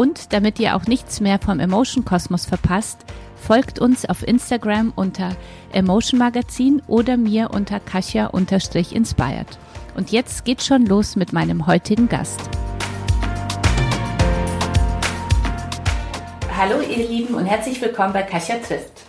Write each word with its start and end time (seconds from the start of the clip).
Und 0.00 0.32
damit 0.32 0.58
ihr 0.58 0.76
auch 0.76 0.86
nichts 0.86 1.20
mehr 1.20 1.38
vom 1.38 1.60
Emotion 1.60 2.06
Kosmos 2.06 2.46
verpasst, 2.46 3.04
folgt 3.36 3.78
uns 3.78 4.06
auf 4.06 4.26
Instagram 4.26 4.94
unter 4.96 5.36
Emotion 5.74 6.18
Magazin 6.18 6.80
oder 6.86 7.18
mir 7.18 7.50
unter 7.52 7.80
Kasia-inspired. 7.80 9.58
Und 9.94 10.10
jetzt 10.10 10.46
geht's 10.46 10.66
schon 10.66 10.86
los 10.86 11.16
mit 11.16 11.34
meinem 11.34 11.66
heutigen 11.66 12.08
Gast. 12.08 12.40
Hallo 16.56 16.80
ihr 16.80 17.06
Lieben 17.06 17.34
und 17.34 17.44
herzlich 17.44 17.78
willkommen 17.82 18.14
bei 18.14 18.22
Kasia 18.22 18.56
trifft. 18.56 19.02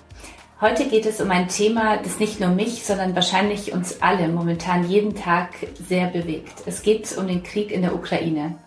Heute 0.60 0.90
geht 0.90 1.05
es 1.05 1.21
um 1.21 1.32
ein 1.32 1.48
Thema, 1.48 1.99
das 2.04 2.20
nicht 2.20 2.41
nur 2.41 2.49
mich, 2.49 2.84
sondern 2.84 3.15
wahrscheinlich 3.15 3.71
uns 3.71 4.02
alle 4.02 4.27
momentan 4.27 4.90
jeden 4.90 5.15
Tag 5.15 5.52
sehr 5.87 6.08
bewegt. 6.08 6.63
Es 6.65 6.82
geht 6.82 7.18
um 7.18 7.27
den 7.27 7.43
Krieg 7.43 7.71
in 7.71 7.82
der 7.82 7.96
Ukraine. 7.96 8.58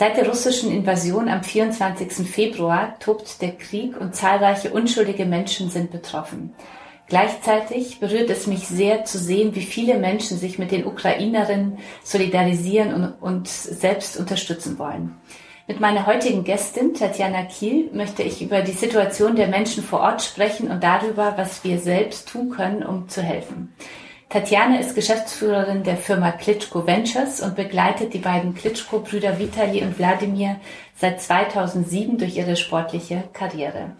Seit 0.00 0.16
der 0.16 0.26
russischen 0.26 0.72
Invasion 0.72 1.28
am 1.28 1.44
24. 1.44 2.26
Februar 2.26 2.98
tobt 3.00 3.42
der 3.42 3.52
Krieg 3.52 4.00
und 4.00 4.14
zahlreiche 4.14 4.70
unschuldige 4.70 5.26
Menschen 5.26 5.68
sind 5.68 5.90
betroffen. 5.90 6.54
Gleichzeitig 7.06 8.00
berührt 8.00 8.30
es 8.30 8.46
mich 8.46 8.66
sehr 8.66 9.04
zu 9.04 9.18
sehen, 9.18 9.54
wie 9.54 9.60
viele 9.60 9.98
Menschen 9.98 10.38
sich 10.38 10.58
mit 10.58 10.70
den 10.70 10.86
Ukrainerinnen 10.86 11.80
solidarisieren 12.02 12.94
und, 12.94 13.12
und 13.20 13.48
selbst 13.48 14.16
unterstützen 14.16 14.78
wollen. 14.78 15.16
Mit 15.68 15.80
meiner 15.80 16.06
heutigen 16.06 16.44
Gästin, 16.44 16.94
Tatjana 16.94 17.42
Kiel, 17.42 17.90
möchte 17.92 18.22
ich 18.22 18.40
über 18.40 18.62
die 18.62 18.72
Situation 18.72 19.36
der 19.36 19.48
Menschen 19.48 19.84
vor 19.84 20.00
Ort 20.00 20.22
sprechen 20.22 20.70
und 20.70 20.82
darüber, 20.82 21.34
was 21.36 21.62
wir 21.62 21.78
selbst 21.78 22.26
tun 22.26 22.48
können, 22.48 22.82
um 22.82 23.10
zu 23.10 23.20
helfen. 23.20 23.74
Tatjana 24.30 24.78
ist 24.78 24.94
Geschäftsführerin 24.94 25.82
der 25.82 25.96
Firma 25.96 26.30
Klitschko 26.30 26.86
Ventures 26.86 27.40
und 27.40 27.56
begleitet 27.56 28.14
die 28.14 28.18
beiden 28.18 28.54
Klitschko-Brüder 28.54 29.40
Vitali 29.40 29.82
und 29.82 29.98
Wladimir 29.98 30.60
seit 30.94 31.20
2007 31.20 32.16
durch 32.16 32.36
ihre 32.36 32.54
sportliche 32.54 33.24
Karriere. 33.32 33.96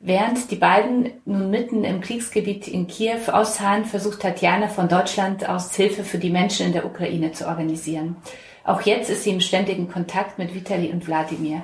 Während 0.00 0.50
die 0.50 0.56
beiden 0.56 1.12
nun 1.24 1.50
mitten 1.50 1.84
im 1.84 2.00
Kriegsgebiet 2.00 2.66
in 2.66 2.88
Kiew 2.88 3.30
ausharren, 3.30 3.84
versucht 3.84 4.22
Tatjana 4.22 4.66
von 4.66 4.88
Deutschland 4.88 5.48
aus 5.48 5.72
Hilfe 5.76 6.02
für 6.02 6.18
die 6.18 6.30
Menschen 6.30 6.66
in 6.66 6.72
der 6.72 6.84
Ukraine 6.84 7.30
zu 7.30 7.46
organisieren. 7.46 8.16
Auch 8.64 8.80
jetzt 8.82 9.08
ist 9.08 9.22
sie 9.22 9.30
im 9.30 9.40
ständigen 9.40 9.88
Kontakt 9.88 10.36
mit 10.36 10.52
Vitali 10.52 10.90
und 10.90 11.06
Wladimir. 11.06 11.62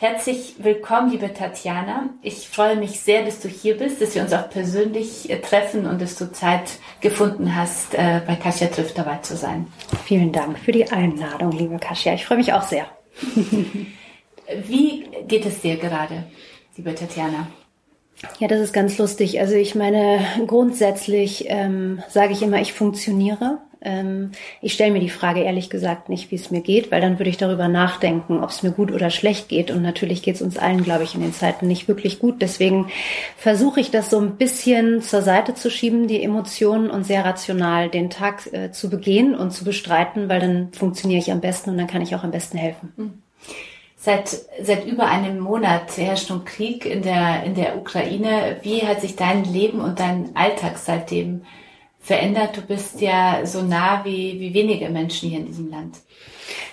Herzlich 0.00 0.54
willkommen, 0.56 1.10
liebe 1.10 1.34
Tatjana. 1.34 2.08
Ich 2.22 2.48
freue 2.48 2.76
mich 2.76 3.00
sehr, 3.00 3.22
dass 3.22 3.40
du 3.40 3.48
hier 3.48 3.76
bist, 3.76 4.00
dass 4.00 4.14
wir 4.14 4.22
uns 4.22 4.32
auch 4.32 4.48
persönlich 4.48 5.28
äh, 5.28 5.38
treffen 5.42 5.84
und 5.84 6.00
dass 6.00 6.16
du 6.16 6.32
Zeit 6.32 6.78
gefunden 7.02 7.54
hast, 7.54 7.92
äh, 7.92 8.22
bei 8.26 8.34
Kasia 8.36 8.68
trifft 8.68 8.96
dabei 8.96 9.18
zu 9.18 9.36
sein. 9.36 9.66
Vielen 10.06 10.32
Dank 10.32 10.58
für 10.58 10.72
die 10.72 10.90
Einladung, 10.90 11.52
liebe 11.52 11.78
Kasia. 11.78 12.14
Ich 12.14 12.24
freue 12.24 12.38
mich 12.38 12.54
auch 12.54 12.62
sehr. 12.62 12.86
Wie 14.66 15.04
geht 15.28 15.44
es 15.44 15.60
dir 15.60 15.76
gerade, 15.76 16.24
liebe 16.78 16.94
Tatjana? 16.94 17.48
Ja, 18.38 18.48
das 18.48 18.60
ist 18.60 18.72
ganz 18.72 18.96
lustig. 18.96 19.38
Also 19.38 19.54
ich 19.54 19.74
meine, 19.74 20.24
grundsätzlich 20.46 21.44
ähm, 21.48 22.02
sage 22.08 22.32
ich 22.32 22.40
immer, 22.40 22.58
ich 22.58 22.72
funktioniere. 22.72 23.58
Ähm, 23.82 24.32
ich 24.60 24.74
stelle 24.74 24.92
mir 24.92 25.00
die 25.00 25.08
Frage 25.08 25.40
ehrlich 25.40 25.70
gesagt 25.70 26.08
nicht, 26.08 26.30
wie 26.30 26.36
es 26.36 26.50
mir 26.50 26.60
geht, 26.60 26.90
weil 26.90 27.00
dann 27.00 27.18
würde 27.18 27.30
ich 27.30 27.36
darüber 27.36 27.68
nachdenken, 27.68 28.42
ob 28.42 28.50
es 28.50 28.62
mir 28.62 28.72
gut 28.72 28.92
oder 28.92 29.10
schlecht 29.10 29.48
geht. 29.48 29.70
Und 29.70 29.82
natürlich 29.82 30.22
geht 30.22 30.36
es 30.36 30.42
uns 30.42 30.58
allen, 30.58 30.84
glaube 30.84 31.04
ich, 31.04 31.14
in 31.14 31.22
den 31.22 31.32
Zeiten 31.32 31.66
nicht 31.66 31.88
wirklich 31.88 32.18
gut. 32.18 32.42
Deswegen 32.42 32.90
versuche 33.36 33.80
ich 33.80 33.90
das 33.90 34.10
so 34.10 34.20
ein 34.20 34.36
bisschen 34.36 35.02
zur 35.02 35.22
Seite 35.22 35.54
zu 35.54 35.70
schieben, 35.70 36.08
die 36.08 36.22
Emotionen 36.22 36.90
und 36.90 37.04
sehr 37.04 37.24
rational 37.24 37.88
den 37.88 38.10
Tag 38.10 38.52
äh, 38.52 38.70
zu 38.70 38.90
begehen 38.90 39.34
und 39.34 39.52
zu 39.52 39.64
bestreiten, 39.64 40.28
weil 40.28 40.40
dann 40.40 40.72
funktioniere 40.72 41.20
ich 41.20 41.32
am 41.32 41.40
besten 41.40 41.70
und 41.70 41.78
dann 41.78 41.86
kann 41.86 42.02
ich 42.02 42.14
auch 42.14 42.24
am 42.24 42.30
besten 42.30 42.58
helfen. 42.58 42.92
Hm. 42.96 43.22
Seit, 43.96 44.30
seit 44.62 44.86
über 44.86 45.08
einem 45.08 45.40
Monat 45.40 45.98
herrscht 45.98 46.30
nun 46.30 46.46
Krieg 46.46 46.86
in 46.86 47.02
der, 47.02 47.44
in 47.44 47.54
der 47.54 47.76
Ukraine. 47.76 48.56
Wie 48.62 48.80
hat 48.86 49.02
sich 49.02 49.14
dein 49.14 49.44
Leben 49.44 49.80
und 49.82 50.00
dein 50.00 50.34
Alltag 50.34 50.78
seitdem 50.78 51.42
verändert. 52.00 52.56
Du 52.56 52.62
bist 52.62 53.00
ja 53.00 53.44
so 53.44 53.62
nah 53.62 54.04
wie, 54.04 54.40
wie 54.40 54.54
wenige 54.54 54.88
Menschen 54.88 55.28
hier 55.28 55.38
in 55.38 55.46
diesem 55.46 55.70
Land. 55.70 55.98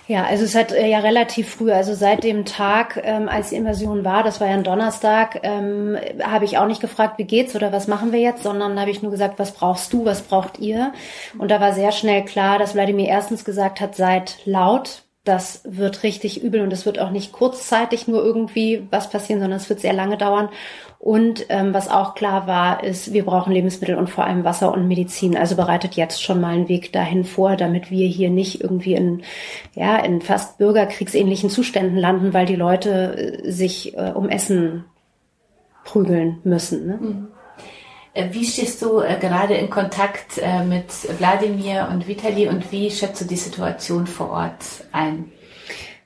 Ja, 0.07 0.23
also 0.23 0.45
es 0.45 0.55
hat 0.55 0.71
äh, 0.71 0.87
ja 0.87 0.99
relativ 0.99 1.49
früh, 1.49 1.71
also 1.71 1.93
seit 1.93 2.23
dem 2.23 2.45
Tag, 2.45 2.99
ähm, 3.03 3.27
als 3.27 3.49
die 3.49 3.55
Invasion 3.55 4.05
war, 4.05 4.23
das 4.23 4.39
war 4.39 4.47
ja 4.47 4.53
ein 4.53 4.63
Donnerstag, 4.63 5.41
ähm, 5.43 5.97
habe 6.23 6.45
ich 6.45 6.57
auch 6.57 6.65
nicht 6.65 6.79
gefragt, 6.79 7.17
wie 7.17 7.25
geht's 7.25 7.55
oder 7.55 7.73
was 7.73 7.87
machen 7.87 8.13
wir 8.13 8.19
jetzt, 8.19 8.43
sondern 8.43 8.79
habe 8.79 8.89
ich 8.89 9.01
nur 9.01 9.11
gesagt, 9.11 9.37
was 9.37 9.51
brauchst 9.51 9.91
du, 9.91 10.05
was 10.05 10.21
braucht 10.21 10.59
ihr? 10.59 10.93
Und 11.37 11.51
da 11.51 11.59
war 11.59 11.73
sehr 11.73 11.91
schnell 11.91 12.23
klar, 12.23 12.57
dass 12.57 12.73
Wladimir 12.73 13.07
erstens 13.09 13.43
gesagt 13.43 13.81
hat, 13.81 13.95
seid 13.95 14.37
laut, 14.45 15.03
das 15.25 15.61
wird 15.65 16.03
richtig 16.03 16.41
übel 16.41 16.61
und 16.61 16.71
es 16.71 16.85
wird 16.85 16.99
auch 16.99 17.11
nicht 17.11 17.33
kurzzeitig 17.33 18.07
nur 18.07 18.23
irgendwie 18.23 18.87
was 18.89 19.09
passieren, 19.09 19.41
sondern 19.41 19.59
es 19.59 19.67
wird 19.67 19.81
sehr 19.81 19.93
lange 19.93 20.17
dauern. 20.17 20.47
Und 20.99 21.45
ähm, 21.49 21.73
was 21.73 21.89
auch 21.89 22.15
klar 22.15 22.47
war, 22.47 22.83
ist, 22.83 23.13
wir 23.13 23.23
brauchen 23.23 23.53
Lebensmittel 23.53 23.95
und 23.95 24.09
vor 24.09 24.25
allem 24.25 24.43
Wasser 24.43 24.73
und 24.73 24.87
Medizin. 24.87 25.37
Also 25.37 25.55
bereitet 25.55 25.95
jetzt 25.95 26.23
schon 26.23 26.41
mal 26.41 26.55
einen 26.55 26.69
Weg 26.69 26.91
dahin 26.91 27.23
vor, 27.23 27.55
damit 27.55 27.91
wir 27.91 28.07
hier 28.07 28.29
nicht 28.29 28.61
irgendwie 28.61 28.95
in, 28.95 29.21
ja, 29.75 29.97
in 29.97 30.21
fast 30.21 30.57
bürgerkriegsähnlichen 30.57 31.49
Zuständen 31.49 31.97
landen, 31.97 32.33
weil 32.33 32.47
die 32.47 32.55
Leute 32.55 33.41
äh, 33.43 33.51
sich 33.51 33.95
äh, 33.95 34.11
um 34.11 34.27
Essen 34.27 34.85
prügeln 35.83 36.39
müssen. 36.43 36.87
Ne? 36.87 36.97
Mhm. 36.99 37.27
Äh, 38.13 38.33
wie 38.33 38.45
stehst 38.45 38.81
du 38.81 38.99
äh, 38.99 39.17
gerade 39.19 39.53
in 39.53 39.69
Kontakt 39.69 40.39
äh, 40.39 40.63
mit 40.63 40.87
Wladimir 41.19 41.89
und 41.91 42.07
Vitali 42.07 42.47
und 42.47 42.71
wie 42.71 42.89
schätzt 42.89 43.21
du 43.21 43.25
die 43.25 43.35
Situation 43.35 44.07
vor 44.07 44.31
Ort 44.31 44.85
ein? 44.91 45.31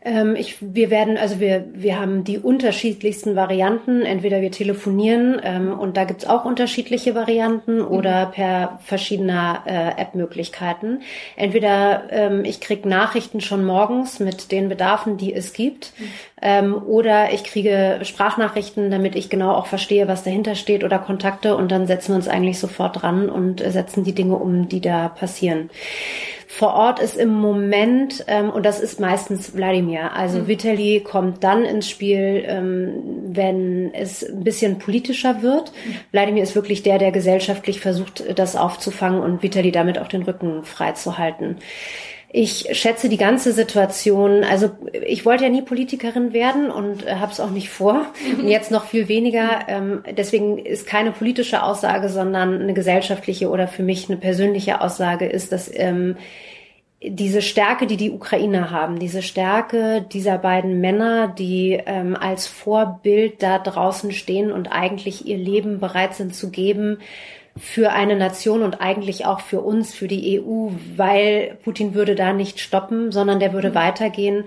Ähm, 0.04 0.36
ich, 0.36 0.58
wir 0.62 0.90
werden, 0.90 1.18
also 1.18 1.40
wir, 1.40 1.66
wir 1.74 2.00
haben 2.00 2.24
die 2.24 2.40
unterschiedlichsten 2.40 3.36
Varianten. 3.36 4.02
Entweder 4.02 4.42
wir 4.42 4.52
telefonieren 4.52 5.40
ähm, 5.44 5.78
und 5.78 5.96
da 5.96 6.06
gibt's 6.06 6.26
auch 6.26 6.44
unterschiedliche 6.44 7.14
Varianten 7.14 7.78
mhm. 7.78 7.88
oder 7.88 8.26
per 8.28 8.80
verschiedener 8.84 9.64
äh, 9.66 10.02
App-Möglichkeiten. 10.02 11.02
Entweder 11.36 12.04
ähm, 12.10 12.46
ich 12.46 12.62
krieg 12.62 12.86
Nachrichten 12.86 13.42
schon 13.42 13.64
morgens 13.64 14.20
mit 14.20 14.52
den 14.52 14.70
Bedarfen, 14.70 15.18
die 15.18 15.34
es 15.34 15.54
gibt, 15.54 15.94
mhm. 15.98 16.06
ähm, 16.42 16.84
oder 16.84 17.32
ich 17.32 17.44
kriege 17.44 18.00
Sprachnachrichten, 18.02 18.90
damit 18.90 19.16
ich 19.16 19.30
genau 19.30 19.52
auch 19.52 19.68
verstehe, 19.68 20.08
was 20.08 20.24
dahinter 20.24 20.56
steht 20.56 20.84
oder 20.84 20.98
Kontakte 20.98 21.56
und 21.56 21.72
dann 21.72 21.86
setzen 21.86 22.14
wir 22.14 22.16
uns 22.16 22.28
eigentlich 22.28 22.58
sofort 22.58 23.04
dran 23.04 23.30
und 23.30 23.60
setzen 23.60 24.04
die 24.04 24.16
Dinge 24.16 24.36
um, 24.36 24.68
die 24.68 24.82
da 24.82 25.10
passieren. 25.10 25.70
Vor 26.54 26.74
Ort 26.74 27.00
ist 27.00 27.16
im 27.16 27.30
Moment, 27.30 28.26
ähm, 28.28 28.50
und 28.50 28.66
das 28.66 28.82
ist 28.82 29.00
meistens 29.00 29.56
Wladimir, 29.56 30.12
also 30.14 30.40
mhm. 30.40 30.48
Vitali 30.48 31.00
kommt 31.00 31.46
dann 31.46 31.64
ins 31.64 31.90
Spiel, 31.90 32.44
ähm, 32.46 32.92
wenn 33.28 33.94
es 33.94 34.22
ein 34.22 34.44
bisschen 34.44 34.78
politischer 34.78 35.42
wird. 35.42 35.72
Mhm. 35.72 35.96
Wladimir 36.12 36.44
ist 36.44 36.54
wirklich 36.54 36.84
der, 36.84 36.98
der 36.98 37.14
gesellschaftlich 37.14 37.80
versucht, 37.80 38.38
das 38.38 38.58
aufzufangen 38.58 39.22
und 39.22 39.42
Vitali 39.42 39.72
damit 39.72 39.98
auch 39.98 40.10
den 40.10 40.24
Rücken 40.24 40.66
frei 40.66 40.92
zu 40.92 41.18
halten. 41.18 41.56
Ich 42.34 42.68
schätze 42.72 43.10
die 43.10 43.18
ganze 43.18 43.52
Situation, 43.52 44.46
also 44.46 44.70
ich 44.94 45.26
wollte 45.26 45.44
ja 45.44 45.50
nie 45.50 45.64
Politikerin 45.64 46.32
werden 46.32 46.72
und 46.72 47.06
äh, 47.06 47.16
habe 47.16 47.34
es 47.34 47.42
auch 47.42 47.50
nicht 47.50 47.70
vor 47.70 48.06
und 48.40 48.48
jetzt 48.48 48.72
noch 48.72 48.86
viel 48.86 49.10
weniger. 49.10 49.68
Ähm, 49.68 50.04
deswegen 50.18 50.58
ist 50.58 50.88
keine 50.88 51.12
politische 51.12 51.62
Aussage, 51.62 52.08
sondern 52.08 52.62
eine 52.62 52.74
gesellschaftliche 52.74 53.50
oder 53.50 53.68
für 53.68 53.84
mich 53.84 54.10
eine 54.10 54.18
persönliche 54.18 54.80
Aussage 54.80 55.26
ist, 55.26 55.52
dass 55.52 55.70
ähm, 55.74 56.16
diese 57.04 57.42
Stärke, 57.42 57.86
die 57.86 57.98
die 57.98 58.12
Ukrainer 58.12 58.72
haben, 58.72 58.98
diese 58.98 59.24
Stärke 59.24 60.06
dieser 60.14 60.38
beiden 60.38 60.80
Männer, 60.80 61.28
die 61.28 61.82
ähm, 61.86 62.16
als 62.16 62.48
Vorbild 62.48 63.44
da 63.44 63.60
draußen 63.60 64.12
stehen 64.12 64.54
und 64.54 64.72
eigentlich 64.72 65.26
ihr 65.26 65.38
Leben 65.38 65.80
bereit 65.80 66.14
sind 66.14 66.34
zu 66.34 66.50
geben, 66.50 67.00
für 67.60 67.92
eine 67.92 68.16
Nation 68.16 68.64
und 68.64 68.80
eigentlich 68.80 69.26
auch 69.26 69.42
für 69.42 69.60
uns, 69.60 69.94
für 69.94 70.08
die 70.08 70.40
EU, 70.40 70.70
weil 70.96 71.58
Putin 71.64 71.94
würde 71.94 72.16
da 72.16 72.32
nicht 72.32 72.60
stoppen, 72.60 73.12
sondern 73.12 73.40
der 73.40 73.52
würde 73.52 73.72
mhm. 73.72 73.76
weitergehen. 73.76 74.46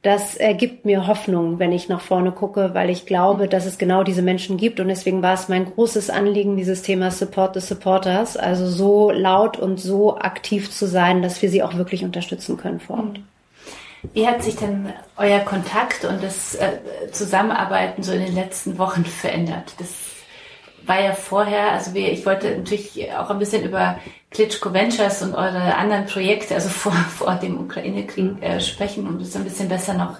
Das 0.00 0.40
äh, 0.40 0.54
gibt 0.54 0.84
mir 0.86 1.06
Hoffnung, 1.06 1.58
wenn 1.58 1.72
ich 1.72 1.88
nach 1.88 2.00
vorne 2.00 2.32
gucke, 2.32 2.70
weil 2.72 2.88
ich 2.88 3.04
glaube, 3.04 3.44
mhm. 3.44 3.50
dass 3.50 3.66
es 3.66 3.76
genau 3.76 4.04
diese 4.04 4.22
Menschen 4.22 4.56
gibt. 4.56 4.80
Und 4.80 4.88
deswegen 4.88 5.20
war 5.20 5.34
es 5.34 5.48
mein 5.48 5.66
großes 5.66 6.08
Anliegen, 6.08 6.56
dieses 6.56 6.80
Thema 6.82 7.10
Support 7.10 7.54
the 7.54 7.60
Supporters, 7.60 8.36
also 8.38 8.66
so 8.66 9.10
laut 9.10 9.58
und 9.58 9.78
so 9.78 10.16
aktiv 10.16 10.70
zu 10.70 10.86
sein, 10.86 11.20
dass 11.20 11.42
wir 11.42 11.50
sie 11.50 11.62
auch 11.62 11.74
wirklich 11.74 12.04
unterstützen 12.04 12.56
können 12.56 12.80
vor 12.80 12.96
Ort. 12.96 13.18
Mhm. 13.18 13.24
Wie 14.14 14.26
hat 14.26 14.42
sich 14.42 14.56
denn 14.56 14.92
euer 15.16 15.40
Kontakt 15.40 16.04
und 16.04 16.22
das 16.22 16.54
äh, 16.54 16.78
Zusammenarbeiten 17.10 18.02
so 18.02 18.12
in 18.12 18.24
den 18.24 18.34
letzten 18.34 18.78
Wochen 18.78 19.04
verändert? 19.04 19.74
Das 19.78 20.15
war 20.86 21.00
ja 21.00 21.12
vorher, 21.12 21.72
also 21.72 21.94
wir, 21.94 22.12
ich 22.12 22.24
wollte 22.26 22.56
natürlich 22.56 23.12
auch 23.12 23.30
ein 23.30 23.38
bisschen 23.38 23.64
über 23.64 23.98
Klitschko 24.30 24.72
Ventures 24.72 25.22
und 25.22 25.34
eure 25.34 25.76
anderen 25.76 26.06
Projekte, 26.06 26.54
also 26.54 26.68
vor, 26.68 26.92
vor 27.16 27.34
dem 27.36 27.60
Ukraine-Krieg 27.60 28.42
äh, 28.42 28.60
sprechen, 28.60 29.06
um 29.06 29.18
das 29.18 29.36
ein 29.36 29.44
bisschen 29.44 29.68
besser 29.68 29.94
noch 29.94 30.18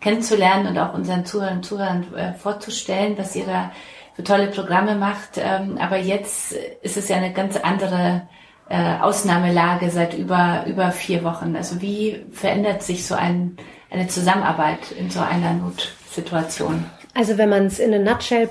kennenzulernen 0.00 0.66
und 0.66 0.78
auch 0.78 0.94
unseren 0.94 1.24
Zuhörern 1.24 1.58
und 1.58 1.64
Zuhörern 1.64 2.14
äh, 2.14 2.32
vorzustellen, 2.34 3.16
was 3.16 3.36
ihr 3.36 3.46
da 3.46 3.70
für 4.14 4.24
tolle 4.24 4.48
Programme 4.48 4.96
macht. 4.96 5.38
Ähm, 5.38 5.78
aber 5.78 5.96
jetzt 5.96 6.52
ist 6.82 6.96
es 6.96 7.08
ja 7.08 7.16
eine 7.16 7.32
ganz 7.32 7.56
andere 7.56 8.22
äh, 8.68 8.98
Ausnahmelage 9.00 9.90
seit 9.90 10.14
über, 10.14 10.64
über 10.66 10.90
vier 10.90 11.24
Wochen. 11.24 11.56
Also 11.56 11.80
wie 11.80 12.24
verändert 12.32 12.82
sich 12.82 13.06
so 13.06 13.14
ein, 13.14 13.56
eine 13.90 14.08
Zusammenarbeit 14.08 14.90
in 14.92 15.10
so 15.10 15.20
einer 15.20 15.52
Notsituation? 15.54 16.84
Also 17.14 17.36
wenn 17.38 17.50
man 17.50 17.66
es 17.66 17.78
in 17.78 17.92
a 17.94 17.98
nutshell 17.98 18.48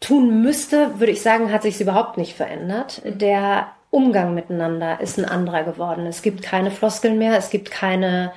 tun 0.00 0.42
müsste, 0.42 0.98
würde 0.98 1.12
ich 1.12 1.22
sagen, 1.22 1.52
hat 1.52 1.62
sich 1.62 1.80
überhaupt 1.80 2.16
nicht 2.16 2.36
verändert. 2.36 3.02
Der 3.04 3.68
Umgang 3.90 4.34
miteinander 4.34 5.00
ist 5.00 5.18
ein 5.18 5.24
anderer 5.24 5.64
geworden. 5.64 6.06
Es 6.06 6.22
gibt 6.22 6.42
keine 6.42 6.70
Floskeln 6.70 7.18
mehr, 7.18 7.36
es 7.36 7.50
gibt 7.50 7.70
keine 7.70 8.32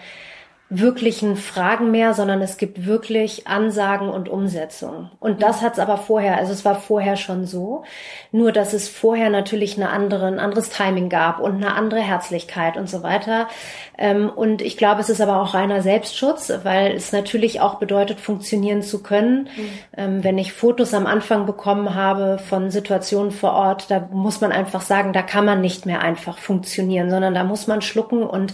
wirklichen 0.74 1.36
Fragen 1.36 1.92
mehr, 1.92 2.14
sondern 2.14 2.42
es 2.42 2.56
gibt 2.56 2.86
wirklich 2.86 3.46
Ansagen 3.46 4.08
und 4.08 4.30
Umsetzung. 4.30 5.12
Und 5.20 5.44
das 5.44 5.62
hat 5.62 5.74
es 5.74 5.80
aber 5.80 5.98
vorher, 5.98 6.38
also 6.38 6.54
es 6.54 6.64
war 6.64 6.76
vorher 6.76 7.18
schon 7.18 7.46
so, 7.46 7.84
nur 8.32 8.54
dass 8.54 8.72
es 8.72 8.88
vorher 8.88 9.30
natürlich 9.30 9.76
eine 9.76 9.90
andere, 9.90 10.28
ein 10.28 10.40
anderes 10.40 10.70
Timing 10.70 11.10
gab 11.10 11.42
und 11.42 11.56
eine 11.56 11.76
andere 11.76 12.00
Herzlichkeit 12.00 12.78
und 12.78 12.90
so 12.90 13.04
weiter. 13.04 13.50
Ähm, 13.98 14.30
und 14.30 14.62
ich 14.62 14.78
glaube, 14.78 15.02
es 15.02 15.10
ist 15.10 15.20
aber 15.20 15.42
auch 15.42 15.54
reiner 15.54 15.82
Selbstschutz, 15.82 16.50
weil 16.64 16.94
es 16.94 17.12
natürlich 17.12 17.60
auch 17.60 17.76
bedeutet, 17.76 18.22
funktionieren 18.22 18.82
zu 18.82 19.04
können. 19.04 19.50
Mhm. 19.98 20.24
Wenn 20.24 20.38
ich 20.38 20.54
Fotos 20.54 20.94
am 20.94 21.06
Anfang 21.06 21.46
bekommen 21.46 21.96
habe 21.96 22.40
von 22.40 22.72
Situationen 22.72 23.32
vor 23.32 23.52
Ort, 23.52 23.92
da 23.92 24.08
muss 24.12 24.40
man 24.40 24.54
einfach 24.54 24.82
sagen, 24.82 25.12
da 25.12 25.22
kann 25.22 25.44
man 25.44 25.60
nicht 25.60 25.86
mehr 25.86 26.02
einfach 26.02 26.38
funktionieren, 26.38 27.10
sondern 27.10 27.34
da 27.34 27.44
muss 27.44 27.68
man 27.68 27.82
schlucken 27.82 28.24
und 28.24 28.54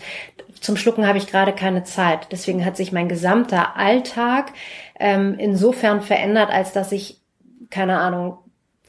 zum 0.62 0.78
Schlucken 0.78 1.08
habe 1.08 1.18
ich 1.18 1.28
gerade 1.28 1.54
keine 1.54 1.84
Zeit. 1.84 2.28
Deswegen 2.32 2.66
hat 2.66 2.78
sich 2.78 2.92
mein 2.92 3.10
gesamter 3.10 3.76
Alltag 3.76 4.54
ähm, 5.00 5.36
insofern 5.38 6.02
verändert, 6.02 6.50
als 6.52 6.74
dass 6.74 6.92
ich, 6.92 7.22
keine 7.70 8.00
Ahnung, 8.00 8.38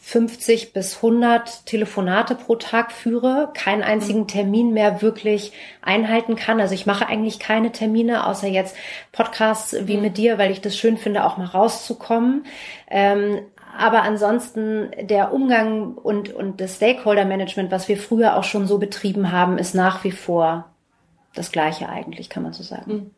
50 0.01 0.73
bis 0.73 0.97
100 0.97 1.67
Telefonate 1.67 2.35
pro 2.35 2.55
Tag 2.57 2.93
führe, 2.93 3.51
keinen 3.53 3.83
einzigen 3.83 4.27
Termin 4.27 4.73
mehr 4.73 5.03
wirklich 5.03 5.53
einhalten 5.83 6.35
kann. 6.35 6.61
Also 6.61 6.75
ich 6.75 6.87
mache 6.87 7.07
eigentlich 7.07 7.39
keine 7.39 7.73
Termine, 7.73 8.27
außer 8.27 8.49
jetzt 8.49 8.75
Podcasts 9.13 9.77
wie 9.83 9.99
mit 9.99 10.17
dir, 10.17 10.39
weil 10.39 10.51
ich 10.51 10.63
das 10.63 10.79
schön 10.79 10.97
finde, 10.97 11.25
auch 11.25 11.37
mal 11.37 11.47
rauszukommen. 11.47 12.47
Ähm, 12.89 13.41
aber 13.77 14.03
ansonsten 14.03 14.91
der 14.99 15.33
Umgang 15.33 15.95
und, 15.95 16.33
und 16.33 16.61
das 16.61 16.77
Stakeholder 16.77 17.27
Management, 17.27 17.71
was 17.71 17.89
wir 17.89 17.99
früher 17.99 18.37
auch 18.37 18.45
schon 18.45 18.67
so 18.67 18.79
betrieben 18.79 19.31
haben, 19.31 19.59
ist 19.59 19.75
nach 19.75 20.05
wie 20.05 20.13
vor 20.13 20.65
das 21.39 21.53
Gleiche 21.53 21.89
eigentlich, 21.89 22.29
kann 22.29 22.43
man 22.43 22.53
so 22.53 22.63
sagen. 22.63 22.91
Hm. 22.91 23.11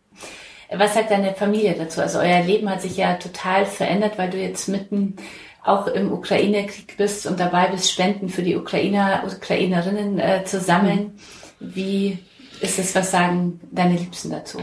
Was 0.72 0.94
sagt 0.94 1.11
deine 1.11 1.34
Familie 1.34 1.75
dazu? 1.75 2.00
Also 2.00 2.19
euer 2.19 2.43
Leben 2.43 2.70
hat 2.70 2.81
sich 2.81 2.96
ja 2.96 3.14
total 3.14 3.67
verändert, 3.67 4.19
weil 4.19 4.31
du 4.31 4.38
jetzt 4.38 4.69
mitten 4.69 5.17
auch 5.64 5.88
im 5.88 6.12
Ukraine-Krieg 6.12 6.96
bist 6.96 7.26
und 7.26 7.40
dabei 7.40 7.67
bist, 7.69 7.90
Spenden 7.90 8.28
für 8.28 8.43
die 8.43 8.56
Ukrainer, 8.56 9.25
Ukrainerinnen 9.26 10.19
äh, 10.19 10.44
zu 10.44 10.61
sammeln. 10.61 11.19
Wie 11.58 12.19
ist 12.61 12.78
es, 12.78 12.94
was 12.94 13.11
sagen 13.11 13.61
deine 13.70 13.96
Liebsten 13.96 14.31
dazu? 14.31 14.58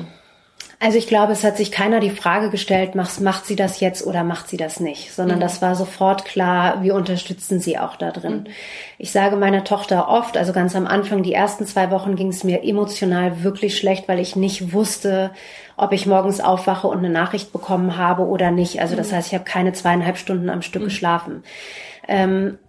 Also 0.80 1.00
ich 1.00 1.08
glaube, 1.08 1.32
es 1.32 1.44
hat 1.44 1.58
sich 1.58 1.72
keiner 1.72 2.00
die 2.00 2.12
Frage 2.12 2.52
gestellt, 2.52 2.94
macht, 2.94 3.20
macht 3.20 3.48
sie 3.48 3.56
das 3.56 3.80
jetzt 3.80 4.06
oder 4.06 4.24
macht 4.24 4.48
sie 4.48 4.58
das 4.58 4.80
nicht, 4.80 5.12
sondern 5.12 5.38
mhm. 5.38 5.42
das 5.42 5.60
war 5.60 5.76
sofort 5.76 6.24
klar, 6.24 6.84
wir 6.84 6.94
unterstützen 6.94 7.60
sie 7.60 7.80
auch 7.80 7.96
da 7.96 8.12
drin. 8.12 8.44
Mhm. 8.44 8.54
Ich 9.00 9.12
sage 9.12 9.38
meiner 9.38 9.64
Tochter 9.64 10.08
oft, 10.08 10.38
also 10.38 10.54
ganz 10.54 10.76
am 10.76 10.86
Anfang, 10.86 11.24
die 11.24 11.34
ersten 11.34 11.66
zwei 11.66 11.90
Wochen 11.90 12.16
ging 12.16 12.28
es 12.28 12.44
mir 12.44 12.64
emotional 12.64 13.42
wirklich 13.42 13.76
schlecht, 13.76 14.08
weil 14.08 14.20
ich 14.20 14.36
nicht 14.36 14.72
wusste, 14.72 15.32
ob 15.78 15.94
ich 15.94 16.06
morgens 16.06 16.42
aufwache 16.42 16.88
und 16.88 17.00
eine 17.00 17.10
Nachricht 17.10 17.52
bekommen 17.52 17.98
habe 17.98 18.28
oder 18.28 18.52
nicht. 18.52 18.80
Also 18.80 18.96
das 18.96 19.12
mhm. 19.12 19.16
heißt, 19.16 19.28
ich 19.30 19.34
habe 19.34 19.46
keine 19.46 19.74
zweieinhalb 19.74 20.18
Stunden 20.18 20.52
am 20.52 20.62
Stück 20.62 20.84
mhm. 20.84 20.88
geschlafen. 20.88 21.44
Ähm, 22.08 22.60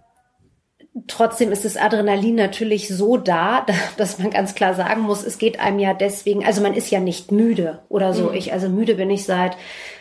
Trotzdem 1.07 1.51
ist 1.51 1.65
das 1.65 1.77
Adrenalin 1.77 2.35
natürlich 2.35 2.87
so 2.87 3.17
da, 3.17 3.65
dass 3.97 4.19
man 4.19 4.29
ganz 4.29 4.55
klar 4.55 4.73
sagen 4.73 5.01
muss, 5.01 5.23
es 5.23 5.37
geht 5.37 5.59
einem 5.59 5.79
ja 5.79 5.93
deswegen, 5.93 6.45
also 6.45 6.61
man 6.61 6.73
ist 6.73 6.89
ja 6.89 6.99
nicht 6.99 7.31
müde 7.31 7.79
oder 7.89 8.13
so. 8.13 8.29
Mhm. 8.29 8.35
Ich, 8.35 8.53
also 8.53 8.69
müde 8.69 8.95
bin 8.95 9.09
ich 9.09 9.25
seit 9.25 9.57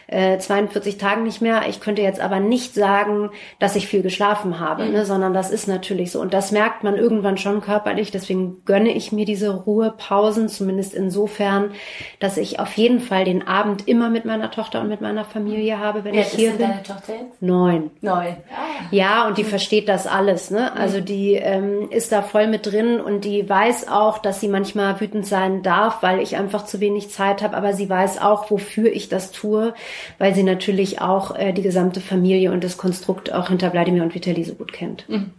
äh, 0.08 0.38
42 0.38 0.96
Tagen 0.96 1.22
nicht 1.22 1.42
mehr. 1.42 1.68
Ich 1.68 1.80
könnte 1.80 2.00
jetzt 2.00 2.20
aber 2.20 2.40
nicht 2.40 2.74
sagen, 2.74 3.30
dass 3.58 3.76
ich 3.76 3.86
viel 3.86 4.02
geschlafen 4.02 4.58
habe, 4.58 4.86
mhm. 4.86 4.92
ne, 4.92 5.04
sondern 5.04 5.34
das 5.34 5.50
ist 5.50 5.68
natürlich 5.68 6.12
so. 6.12 6.20
Und 6.20 6.32
das 6.32 6.50
merkt 6.50 6.82
man 6.82 6.96
irgendwann 6.96 7.36
schon 7.36 7.60
körperlich. 7.60 8.10
Deswegen 8.10 8.64
gönne 8.64 8.90
ich 8.90 9.12
mir 9.12 9.26
diese 9.26 9.54
Ruhepausen, 9.54 10.48
zumindest 10.48 10.94
insofern, 10.94 11.72
dass 12.20 12.38
ich 12.38 12.58
auf 12.58 12.72
jeden 12.72 13.00
Fall 13.00 13.24
den 13.24 13.46
Abend 13.46 13.86
immer 13.86 14.08
mit 14.08 14.24
meiner 14.24 14.50
Tochter 14.50 14.80
und 14.80 14.88
mit 14.88 15.02
meiner 15.02 15.26
Familie 15.26 15.78
habe, 15.78 16.04
wenn 16.04 16.14
Wie 16.14 16.20
ich 16.20 16.28
hier 16.28 16.52
ist 16.52 16.58
bin. 16.58 16.68
Deine 16.68 16.82
Tochter 16.82 17.12
jetzt? 17.12 17.42
Neun. 17.42 17.90
Neun. 18.00 18.36
Ah. 18.50 18.88
Ja, 18.90 19.28
und 19.28 19.36
die 19.36 19.44
mhm. 19.44 19.48
versteht 19.48 19.90
das 19.90 20.06
alles. 20.06 20.50
Ne? 20.50 20.72
Also 20.72 21.00
mhm. 21.00 21.04
die 21.04 21.34
ähm, 21.34 21.90
ist 21.90 22.12
da 22.12 22.22
voll 22.22 22.46
mit 22.46 22.64
drin 22.64 22.98
und 22.98 23.26
die 23.26 23.46
weiß 23.46 23.88
auch, 23.88 24.16
dass 24.16 24.40
sie 24.40 24.48
manchmal 24.48 24.98
wütend 25.02 25.26
sein 25.26 25.62
darf, 25.62 26.02
weil 26.02 26.20
ich 26.20 26.36
einfach 26.36 26.64
zu 26.64 26.80
wenig 26.80 27.10
Zeit 27.10 27.42
habe. 27.42 27.54
Aber 27.58 27.74
sie 27.74 27.90
weiß 27.90 28.22
auch, 28.22 28.50
wofür 28.50 28.90
ich 28.90 29.10
das 29.10 29.32
tue 29.32 29.74
weil 30.18 30.34
sie 30.34 30.42
natürlich 30.42 31.00
auch 31.00 31.36
äh, 31.36 31.52
die 31.52 31.62
gesamte 31.62 32.00
Familie 32.00 32.52
und 32.52 32.64
das 32.64 32.76
Konstrukt 32.76 33.32
auch 33.32 33.48
hinter 33.48 33.72
Wladimir 33.72 34.02
und 34.02 34.14
Vitali 34.14 34.44
so 34.44 34.54
gut 34.54 34.72
kennt. 34.72 35.08
Mhm. 35.08 35.30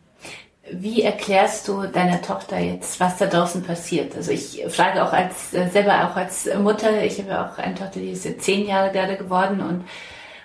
Wie 0.71 1.01
erklärst 1.01 1.67
du 1.67 1.83
deiner 1.87 2.21
Tochter 2.21 2.59
jetzt, 2.59 2.99
was 2.99 3.17
da 3.17 3.25
draußen 3.25 3.63
passiert? 3.63 4.15
Also 4.15 4.31
ich 4.31 4.63
frage 4.69 5.03
auch 5.03 5.13
als 5.13 5.53
äh, 5.53 5.67
selber 5.69 6.09
auch 6.09 6.15
als 6.15 6.47
Mutter, 6.61 7.03
ich 7.03 7.17
habe 7.19 7.29
ja 7.29 7.49
auch 7.49 7.57
eine 7.57 7.75
Tochter, 7.75 7.99
die 7.99 8.11
ist 8.11 8.25
jetzt 8.25 8.43
zehn 8.43 8.67
Jahre 8.67 8.91
gerade 8.91 9.17
geworden 9.17 9.61
und 9.61 9.85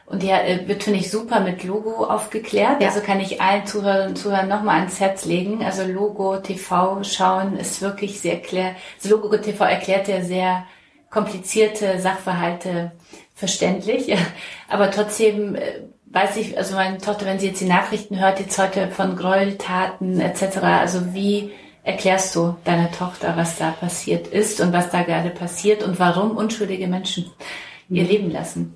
und 0.07 0.23
die 0.23 0.31
äh, 0.31 0.69
wird, 0.69 0.83
finde 0.83 0.99
ich, 1.01 1.11
super 1.11 1.41
mit 1.41 1.65
Logo 1.65 2.05
aufgeklärt. 2.05 2.81
Ja. 2.83 2.89
Also 2.89 3.01
kann 3.01 3.21
ich 3.21 3.41
allen 3.41 3.67
Zuhörern 3.67 4.11
und 4.11 4.17
Zuhörern 4.17 4.49
nochmal 4.49 4.81
ans 4.81 5.01
Herz 5.01 5.25
legen. 5.25 5.65
Also 5.65 5.85
Logo 5.85 6.37
TV 6.39 7.03
schauen 7.03 7.57
ist 7.57 7.81
wirklich 7.81 8.21
sehr 8.21 8.41
klar. 8.41 8.73
Also 9.03 9.17
Logo 9.17 9.37
TV 9.37 9.65
erklärt 9.65 10.09
ja 10.09 10.23
sehr 10.23 10.67
komplizierte 11.11 12.01
Sachverhalte 12.01 12.93
verständlich. 13.35 14.17
Aber 14.69 14.91
trotzdem 14.91 15.55
äh, 15.57 15.83
weiß 16.07 16.37
ich, 16.37 16.57
also 16.57 16.77
meine 16.77 16.99
Tochter, 16.99 17.27
wenn 17.27 17.39
sie 17.39 17.49
jetzt 17.49 17.61
die 17.61 17.67
Nachrichten 17.67 18.21
hört, 18.21 18.41
jetzt 18.41 18.59
heute 18.59 18.89
von 18.89 19.17
Gräueltaten 19.17 20.21
etc., 20.21 20.59
also 20.63 21.13
wie 21.13 21.51
erklärst 21.83 22.35
du 22.35 22.57
deiner 22.65 22.91
Tochter, 22.91 23.37
was 23.37 23.59
da 23.59 23.71
passiert 23.73 24.29
ist 24.29 24.61
und 24.61 24.73
was 24.73 24.91
da 24.91 25.03
gerade 25.03 25.31
passiert 25.31 25.83
und 25.83 25.99
warum 25.99 26.37
unschuldige 26.37 26.87
Menschen 26.87 27.31
ihr 27.91 28.05
mhm. 28.05 28.09
Leben 28.09 28.31
lassen? 28.31 28.75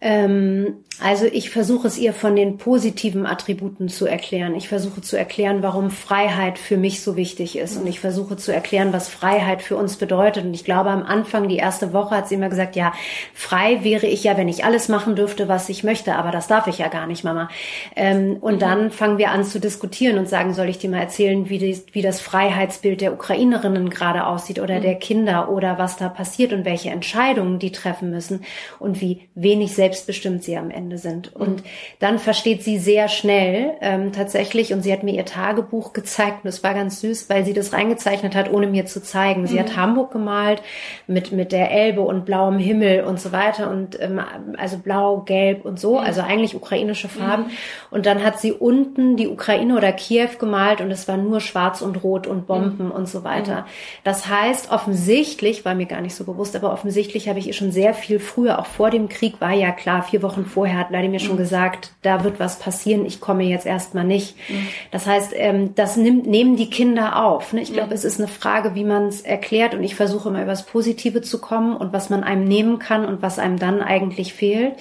Ähm, 0.00 0.84
also 1.00 1.26
ich 1.26 1.50
versuche 1.50 1.88
es 1.88 1.98
ihr 1.98 2.12
von 2.12 2.36
den 2.36 2.56
positiven 2.56 3.26
Attributen 3.26 3.88
zu 3.88 4.06
erklären. 4.06 4.54
Ich 4.54 4.68
versuche 4.68 5.00
zu 5.00 5.16
erklären, 5.16 5.60
warum 5.60 5.90
Freiheit 5.90 6.56
für 6.56 6.76
mich 6.76 7.02
so 7.02 7.16
wichtig 7.16 7.58
ist. 7.58 7.76
Und 7.76 7.88
ich 7.88 7.98
versuche 7.98 8.36
zu 8.36 8.54
erklären, 8.54 8.92
was 8.92 9.08
Freiheit 9.08 9.60
für 9.60 9.76
uns 9.76 9.96
bedeutet. 9.96 10.44
Und 10.44 10.54
ich 10.54 10.64
glaube, 10.64 10.90
am 10.90 11.02
Anfang, 11.02 11.48
die 11.48 11.56
erste 11.56 11.92
Woche, 11.92 12.16
hat 12.16 12.28
sie 12.28 12.36
immer 12.36 12.48
gesagt, 12.48 12.76
ja, 12.76 12.92
frei 13.34 13.82
wäre 13.82 14.06
ich 14.06 14.22
ja, 14.22 14.36
wenn 14.36 14.48
ich 14.48 14.64
alles 14.64 14.88
machen 14.88 15.16
dürfte, 15.16 15.48
was 15.48 15.68
ich 15.68 15.82
möchte. 15.82 16.14
Aber 16.14 16.30
das 16.30 16.46
darf 16.46 16.68
ich 16.68 16.78
ja 16.78 16.86
gar 16.86 17.08
nicht, 17.08 17.24
Mama. 17.24 17.48
Ähm, 17.96 18.36
und 18.40 18.62
dann 18.62 18.92
fangen 18.92 19.18
wir 19.18 19.32
an 19.32 19.44
zu 19.44 19.58
diskutieren 19.58 20.16
und 20.16 20.28
sagen, 20.28 20.54
soll 20.54 20.68
ich 20.68 20.78
dir 20.78 20.90
mal 20.90 21.00
erzählen, 21.00 21.50
wie, 21.50 21.58
die, 21.58 21.82
wie 21.90 22.02
das 22.02 22.20
Freiheitsbild 22.20 23.00
der 23.00 23.12
Ukrainerinnen 23.12 23.90
gerade 23.90 24.26
aussieht 24.26 24.60
oder 24.60 24.78
der 24.78 24.94
Kinder 24.94 25.50
oder 25.50 25.76
was 25.76 25.96
da 25.96 26.08
passiert 26.08 26.52
und 26.52 26.64
welche 26.64 26.90
Entscheidungen 26.90 27.58
die 27.58 27.72
treffen 27.72 28.10
müssen 28.10 28.44
und 28.78 29.00
wie 29.00 29.22
wenig 29.34 29.74
selbstbestimmt 29.74 30.44
sie 30.44 30.56
am 30.56 30.70
Ende 30.70 30.83
Ende 30.84 30.98
sind. 30.98 31.34
Und 31.34 31.62
dann 31.98 32.18
versteht 32.18 32.62
sie 32.62 32.78
sehr 32.78 33.08
schnell 33.08 33.72
ähm, 33.80 34.12
tatsächlich, 34.12 34.72
und 34.72 34.82
sie 34.82 34.92
hat 34.92 35.02
mir 35.02 35.14
ihr 35.14 35.24
Tagebuch 35.24 35.94
gezeigt, 35.94 36.44
und 36.44 36.48
es 36.48 36.62
war 36.62 36.74
ganz 36.74 37.00
süß, 37.00 37.30
weil 37.30 37.44
sie 37.44 37.54
das 37.54 37.72
reingezeichnet 37.72 38.34
hat, 38.34 38.52
ohne 38.52 38.66
mir 38.66 38.84
zu 38.84 39.02
zeigen. 39.02 39.46
Sie 39.46 39.54
mhm. 39.54 39.60
hat 39.60 39.76
Hamburg 39.76 40.12
gemalt 40.12 40.62
mit, 41.06 41.32
mit 41.32 41.52
der 41.52 41.70
Elbe 41.70 42.02
und 42.02 42.26
blauem 42.26 42.58
Himmel 42.58 43.04
und 43.04 43.18
so 43.18 43.32
weiter 43.32 43.70
und 43.70 43.98
ähm, 44.00 44.20
also 44.58 44.76
blau, 44.78 45.20
gelb 45.20 45.64
und 45.64 45.80
so, 45.80 45.92
mhm. 45.92 46.04
also 46.04 46.20
eigentlich 46.20 46.54
ukrainische 46.54 47.08
Farben. 47.08 47.44
Mhm. 47.44 47.50
Und 47.90 48.06
dann 48.06 48.22
hat 48.22 48.40
sie 48.40 48.52
unten 48.52 49.16
die 49.16 49.28
Ukraine 49.28 49.76
oder 49.76 49.92
Kiew 49.92 50.28
gemalt 50.38 50.82
und 50.82 50.90
es 50.90 51.08
war 51.08 51.16
nur 51.16 51.40
schwarz 51.40 51.80
und 51.80 52.02
rot 52.04 52.26
und 52.26 52.46
Bomben 52.46 52.86
mhm. 52.86 52.90
und 52.90 53.08
so 53.08 53.24
weiter. 53.24 53.62
Mhm. 53.62 53.64
Das 54.04 54.28
heißt, 54.28 54.70
offensichtlich, 54.70 55.64
war 55.64 55.74
mir 55.74 55.86
gar 55.86 56.02
nicht 56.02 56.14
so 56.14 56.24
bewusst, 56.24 56.54
aber 56.54 56.72
offensichtlich 56.72 57.28
habe 57.28 57.38
ich 57.38 57.46
ihr 57.46 57.54
schon 57.54 57.72
sehr 57.72 57.94
viel 57.94 58.18
früher, 58.18 58.58
auch 58.58 58.66
vor 58.66 58.90
dem 58.90 59.08
Krieg, 59.08 59.40
war 59.40 59.52
ja 59.52 59.72
klar, 59.72 60.02
vier 60.02 60.22
Wochen 60.22 60.44
vorher 60.44 60.73
hat 60.78 60.90
Wladimir 60.90 61.20
mhm. 61.20 61.24
schon 61.24 61.36
gesagt, 61.36 61.92
da 62.02 62.24
wird 62.24 62.40
was 62.40 62.58
passieren, 62.58 63.06
ich 63.06 63.20
komme 63.20 63.44
jetzt 63.44 63.66
erstmal 63.66 64.04
nicht. 64.04 64.36
Mhm. 64.48 64.68
Das 64.90 65.06
heißt, 65.06 65.32
ähm, 65.34 65.74
das 65.74 65.96
nimmt, 65.96 66.26
nehmen 66.26 66.56
die 66.56 66.70
Kinder 66.70 67.24
auf. 67.24 67.52
Ne? 67.52 67.62
Ich 67.62 67.72
glaube, 67.72 67.88
mhm. 67.88 67.94
es 67.94 68.04
ist 68.04 68.18
eine 68.18 68.28
Frage, 68.28 68.74
wie 68.74 68.84
man 68.84 69.06
es 69.06 69.20
erklärt 69.20 69.74
und 69.74 69.82
ich 69.82 69.94
versuche 69.94 70.28
immer 70.28 70.42
über 70.42 70.52
das 70.52 70.66
Positive 70.66 71.22
zu 71.22 71.40
kommen 71.40 71.76
und 71.76 71.92
was 71.92 72.10
man 72.10 72.24
einem 72.24 72.44
nehmen 72.44 72.78
kann 72.78 73.04
und 73.04 73.22
was 73.22 73.38
einem 73.38 73.58
dann 73.58 73.80
eigentlich 73.82 74.34
fehlt. 74.34 74.74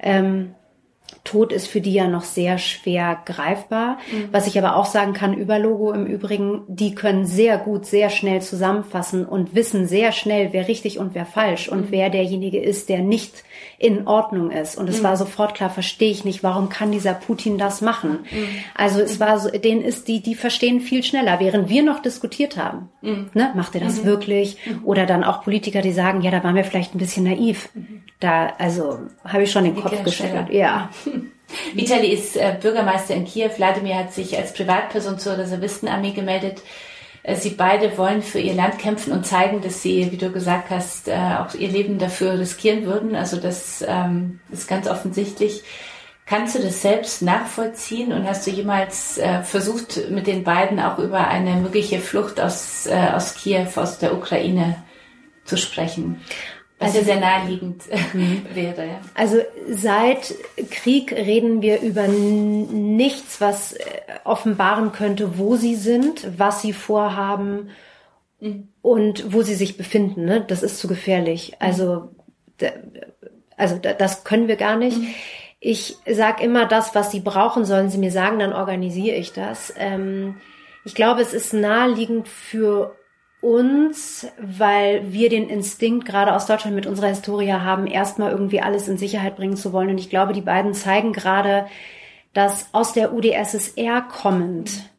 Ähm, 0.00 0.54
Tod 1.24 1.52
ist 1.52 1.66
für 1.66 1.80
die 1.80 1.92
ja 1.92 2.08
noch 2.08 2.22
sehr 2.22 2.58
schwer 2.58 3.18
greifbar. 3.24 3.98
Mhm. 4.10 4.28
Was 4.32 4.46
ich 4.46 4.58
aber 4.58 4.76
auch 4.76 4.86
sagen 4.86 5.12
kann 5.12 5.34
über 5.34 5.58
Logo 5.58 5.92
im 5.92 6.06
Übrigen, 6.06 6.62
die 6.68 6.94
können 6.94 7.26
sehr 7.26 7.58
gut, 7.58 7.86
sehr 7.86 8.10
schnell 8.10 8.40
zusammenfassen 8.42 9.26
und 9.26 9.54
wissen 9.54 9.86
sehr 9.86 10.12
schnell, 10.12 10.48
wer 10.52 10.68
richtig 10.68 10.98
und 10.98 11.14
wer 11.14 11.26
falsch 11.26 11.68
und 11.68 11.86
mhm. 11.86 11.90
wer 11.90 12.10
derjenige 12.10 12.58
ist, 12.60 12.88
der 12.88 13.00
nicht 13.00 13.44
in 13.78 14.06
Ordnung 14.06 14.50
ist. 14.50 14.76
Und 14.76 14.88
es 14.88 15.00
mhm. 15.00 15.04
war 15.04 15.16
sofort 15.16 15.54
klar, 15.54 15.70
verstehe 15.70 16.10
ich 16.10 16.24
nicht, 16.24 16.42
warum 16.42 16.68
kann 16.68 16.90
dieser 16.90 17.14
Putin 17.14 17.58
das 17.58 17.80
machen? 17.80 18.20
Mhm. 18.30 18.48
Also 18.74 19.00
es 19.00 19.20
war 19.20 19.38
so, 19.38 19.50
denen 19.50 19.82
ist 19.82 20.08
die, 20.08 20.20
die 20.20 20.34
verstehen 20.34 20.80
viel 20.80 21.02
schneller, 21.02 21.40
während 21.40 21.68
wir 21.68 21.82
noch 21.82 22.00
diskutiert 22.00 22.56
haben. 22.56 22.88
Mhm. 23.02 23.30
Ne, 23.34 23.52
macht 23.54 23.74
er 23.74 23.80
das 23.80 24.02
mhm. 24.02 24.06
wirklich? 24.06 24.56
Oder 24.84 25.06
dann 25.06 25.24
auch 25.24 25.42
Politiker, 25.42 25.82
die 25.82 25.92
sagen, 25.92 26.22
ja, 26.22 26.30
da 26.30 26.42
waren 26.42 26.56
wir 26.56 26.64
vielleicht 26.64 26.94
ein 26.94 26.98
bisschen 26.98 27.24
naiv. 27.24 27.68
Da, 28.20 28.52
also 28.58 29.00
habe 29.24 29.44
ich 29.44 29.52
schon 29.52 29.64
den 29.64 29.76
Kopf 29.76 30.02
geschüttelt. 30.02 30.50
Ja. 30.50 30.90
Vitali 31.74 32.08
ist 32.08 32.36
äh, 32.36 32.56
Bürgermeister 32.60 33.14
in 33.14 33.24
Kiew. 33.24 33.50
Wladimir 33.56 33.96
hat 33.96 34.12
sich 34.12 34.36
als 34.36 34.52
Privatperson 34.52 35.18
zur 35.18 35.38
Reservistenarmee 35.38 36.12
gemeldet. 36.12 36.62
Äh, 37.22 37.36
sie 37.36 37.50
beide 37.50 37.96
wollen 37.96 38.22
für 38.22 38.40
ihr 38.40 38.54
Land 38.54 38.78
kämpfen 38.78 39.12
und 39.12 39.26
zeigen, 39.26 39.60
dass 39.62 39.82
sie, 39.82 40.10
wie 40.12 40.16
du 40.16 40.30
gesagt 40.30 40.70
hast, 40.70 41.08
äh, 41.08 41.14
auch 41.38 41.54
ihr 41.54 41.68
Leben 41.68 41.98
dafür 41.98 42.38
riskieren 42.38 42.84
würden. 42.84 43.14
Also 43.14 43.38
das 43.38 43.84
ähm, 43.86 44.40
ist 44.50 44.68
ganz 44.68 44.88
offensichtlich. 44.88 45.62
Kannst 46.26 46.56
du 46.56 46.58
das 46.58 46.82
selbst 46.82 47.22
nachvollziehen 47.22 48.12
und 48.12 48.28
hast 48.28 48.46
du 48.46 48.50
jemals 48.50 49.18
versucht, 49.44 50.10
mit 50.10 50.26
den 50.26 50.44
beiden 50.44 50.78
auch 50.78 50.98
über 50.98 51.26
eine 51.26 51.54
mögliche 51.54 52.00
Flucht 52.00 52.38
aus, 52.38 52.86
aus 52.86 53.34
Kiew, 53.34 53.66
aus 53.76 53.98
der 53.98 54.12
Ukraine 54.12 54.76
zu 55.46 55.56
sprechen? 55.56 56.20
Was 56.78 56.94
also, 56.94 56.98
ja 56.98 57.04
sehr 57.04 57.20
naheliegend 57.20 57.82
mhm. 58.12 58.42
wäre. 58.54 58.86
Ja. 58.86 59.00
Also 59.14 59.38
seit 59.68 60.34
Krieg 60.70 61.12
reden 61.12 61.60
wir 61.60 61.80
über 61.80 62.06
nichts, 62.06 63.40
was 63.40 63.72
äh, 63.72 63.84
offenbaren 64.24 64.92
könnte, 64.92 65.38
wo 65.38 65.56
sie 65.56 65.74
sind, 65.74 66.38
was 66.38 66.62
sie 66.62 66.72
vorhaben 66.72 67.70
mhm. 68.40 68.68
und 68.80 69.32
wo 69.32 69.42
sie 69.42 69.56
sich 69.56 69.76
befinden. 69.76 70.24
Ne? 70.24 70.44
Das 70.46 70.62
ist 70.62 70.78
zu 70.78 70.86
gefährlich. 70.86 71.52
Mhm. 71.52 71.56
Also, 71.58 72.10
also 73.56 73.78
das 73.78 74.22
können 74.22 74.46
wir 74.46 74.56
gar 74.56 74.76
nicht. 74.76 74.98
Mhm. 74.98 75.14
Ich 75.60 75.96
sag 76.08 76.40
immer, 76.40 76.66
das, 76.66 76.94
was 76.94 77.10
sie 77.10 77.20
brauchen, 77.20 77.64
sollen 77.64 77.88
sie 77.88 77.98
mir 77.98 78.12
sagen, 78.12 78.38
dann 78.38 78.52
organisiere 78.52 79.16
ich 79.16 79.32
das. 79.32 79.74
Ähm, 79.76 80.36
ich 80.84 80.94
glaube, 80.94 81.22
es 81.22 81.34
ist 81.34 81.52
naheliegend 81.52 82.28
für 82.28 82.94
uns, 83.40 84.26
weil 84.40 85.12
wir 85.12 85.28
den 85.28 85.48
Instinkt 85.48 86.06
gerade 86.06 86.34
aus 86.34 86.46
Deutschland 86.46 86.74
mit 86.74 86.86
unserer 86.86 87.08
Historie 87.08 87.52
haben, 87.52 87.86
erstmal 87.86 88.32
irgendwie 88.32 88.60
alles 88.60 88.88
in 88.88 88.98
Sicherheit 88.98 89.36
bringen 89.36 89.56
zu 89.56 89.72
wollen. 89.72 89.90
Und 89.90 89.98
ich 89.98 90.10
glaube, 90.10 90.32
die 90.32 90.40
beiden 90.40 90.74
zeigen 90.74 91.12
gerade, 91.12 91.66
dass 92.32 92.72
aus 92.72 92.92
der 92.92 93.12
UdSSR 93.12 94.02
kommend 94.02 94.90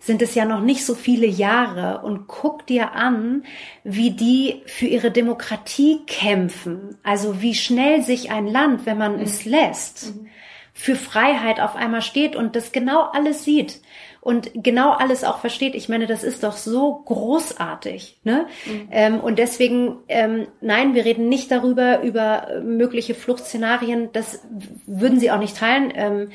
sind 0.00 0.22
es 0.22 0.34
ja 0.34 0.44
noch 0.44 0.60
nicht 0.60 0.86
so 0.86 0.94
viele 0.94 1.26
Jahre 1.26 2.02
und 2.02 2.28
guck 2.28 2.66
dir 2.66 2.92
an, 2.92 3.44
wie 3.84 4.12
die 4.12 4.62
für 4.66 4.86
ihre 4.86 5.10
Demokratie 5.10 6.00
kämpfen. 6.06 6.96
Also 7.02 7.42
wie 7.42 7.54
schnell 7.54 8.02
sich 8.02 8.30
ein 8.30 8.46
Land, 8.46 8.86
wenn 8.86 8.96
man 8.96 9.16
mhm. 9.16 9.22
es 9.22 9.44
lässt, 9.44 10.14
mhm. 10.14 10.28
für 10.72 10.94
Freiheit 10.94 11.60
auf 11.60 11.74
einmal 11.74 12.02
steht 12.02 12.36
und 12.36 12.54
das 12.54 12.70
genau 12.72 13.02
alles 13.12 13.44
sieht 13.44 13.80
und 14.28 14.50
genau 14.52 14.92
alles 14.92 15.24
auch 15.24 15.38
versteht. 15.38 15.74
Ich 15.74 15.88
meine, 15.88 16.06
das 16.06 16.22
ist 16.22 16.44
doch 16.44 16.58
so 16.58 17.02
großartig. 17.06 18.18
Ne? 18.24 18.44
Mhm. 18.66 18.88
Ähm, 18.90 19.20
und 19.20 19.38
deswegen, 19.38 19.96
ähm, 20.06 20.48
nein, 20.60 20.94
wir 20.94 21.06
reden 21.06 21.30
nicht 21.30 21.50
darüber, 21.50 22.02
über 22.02 22.60
mögliche 22.62 23.14
Fluchtszenarien. 23.14 24.10
Das 24.12 24.42
würden 24.86 25.18
sie 25.18 25.30
auch 25.30 25.38
nicht 25.38 25.56
teilen. 25.56 25.90
Ähm, 25.96 26.28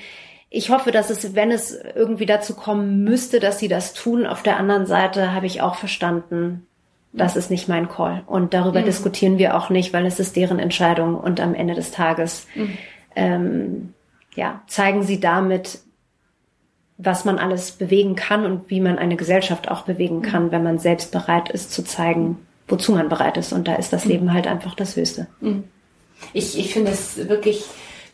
ich 0.50 0.72
hoffe, 0.72 0.92
dass 0.92 1.12
es, 1.12 1.36
wenn 1.36 1.52
es 1.52 1.80
irgendwie 1.94 2.26
dazu 2.26 2.56
kommen 2.56 3.04
müsste, 3.04 3.40
dass 3.40 3.60
sie 3.60 3.68
das 3.68 3.94
tun. 3.94 4.26
Auf 4.26 4.42
der 4.42 4.58
anderen 4.58 4.88
Seite 4.88 5.32
habe 5.32 5.46
ich 5.46 5.62
auch 5.62 5.76
verstanden, 5.76 6.66
das 7.12 7.36
ist 7.36 7.52
nicht 7.52 7.70
mein 7.70 7.90
Call. 7.90 8.24
Und 8.26 8.56
darüber 8.56 8.82
mhm. 8.82 8.86
diskutieren 8.86 9.38
wir 9.38 9.56
auch 9.56 9.70
nicht, 9.70 9.94
weil 9.94 10.08
es 10.08 10.20
ist 10.20 10.36
deren 10.36 10.58
Entscheidung. 10.58 11.14
Und 11.14 11.40
am 11.40 11.54
Ende 11.54 11.76
des 11.76 11.92
Tages 11.92 12.48
mhm. 12.56 12.76
ähm, 13.16 13.94
ja, 14.34 14.64
zeigen 14.66 15.04
sie 15.04 15.20
damit, 15.20 15.78
was 16.98 17.26
man 17.26 17.40
alles 17.40 17.72
bewegen 17.72 18.16
kann 18.16 18.46
und 18.46 18.70
wie 18.70 18.80
man 18.80 19.00
eine 19.00 19.16
Gesellschaft 19.16 19.70
auch 19.70 19.82
bewegen 19.82 20.18
mhm. 20.18 20.22
kann, 20.24 20.52
wenn 20.52 20.64
man 20.64 20.80
selbst 20.80 21.12
bereit 21.12 21.50
ist 21.50 21.72
zu 21.72 21.84
zeigen, 21.84 22.38
wozu 22.68 22.94
man 22.94 23.10
bereit 23.10 23.38
ist. 23.38 23.54
Und 23.54 23.68
da 23.68 23.76
ist 23.76 23.94
das 23.94 24.06
mhm. 24.06 24.12
Leben 24.12 24.34
halt 24.34 24.48
einfach 24.48 24.76
das 24.76 24.96
Höchste. 24.96 25.28
Mhm. 25.42 25.64
Ich, 26.34 26.58
ich 26.58 26.74
finde 26.74 26.92
es 26.92 27.28
wirklich 27.28 27.66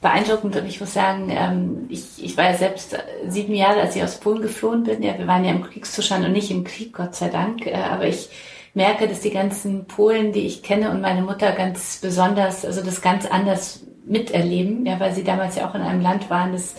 beeindruckend 0.02 0.56
und 0.56 0.66
ich 0.66 0.80
muss 0.80 0.94
sagen, 0.94 1.30
ähm, 1.30 1.88
ich, 1.90 2.24
ich 2.24 2.38
war 2.38 2.46
ja 2.46 2.54
selbst 2.58 2.98
sieben 3.28 3.54
Jahre, 3.54 3.82
als 3.82 3.96
ich 3.96 4.04
aus 4.04 4.20
Polen 4.20 4.42
geflohen 4.42 4.84
bin. 4.84 5.04
Ja, 5.04 5.18
wir 5.18 5.28
waren 5.28 5.44
ja 5.44 5.52
im 5.52 5.64
Kriegszustand 5.64 6.26
und 6.26 6.32
nicht 6.32 6.52
im 6.52 6.64
Krieg, 6.64 6.94
Gott 6.94 7.16
sei 7.16 7.28
Dank. 7.28 7.68
Äh, 7.68 7.74
aber 7.74 8.08
ich 8.08 8.30
merke, 8.74 9.08
dass 9.08 9.20
die 9.20 9.32
ganzen 9.32 9.86
Polen, 9.86 10.32
die 10.32 10.46
ich 10.46 10.64
kenne 10.64 10.92
und 10.92 11.02
meine 11.02 11.22
Mutter 11.22 11.52
ganz 11.52 12.00
besonders, 12.02 12.66
also 12.66 12.82
das 12.82 13.02
ganz 13.02 13.26
anders 13.26 13.82
miterleben, 14.06 14.86
ja, 14.86 15.00
weil 15.00 15.14
sie 15.14 15.24
damals 15.24 15.56
ja 15.56 15.70
auch 15.70 15.76
in 15.76 15.82
einem 15.82 16.02
Land 16.02 16.30
waren, 16.30 16.54
das 16.54 16.76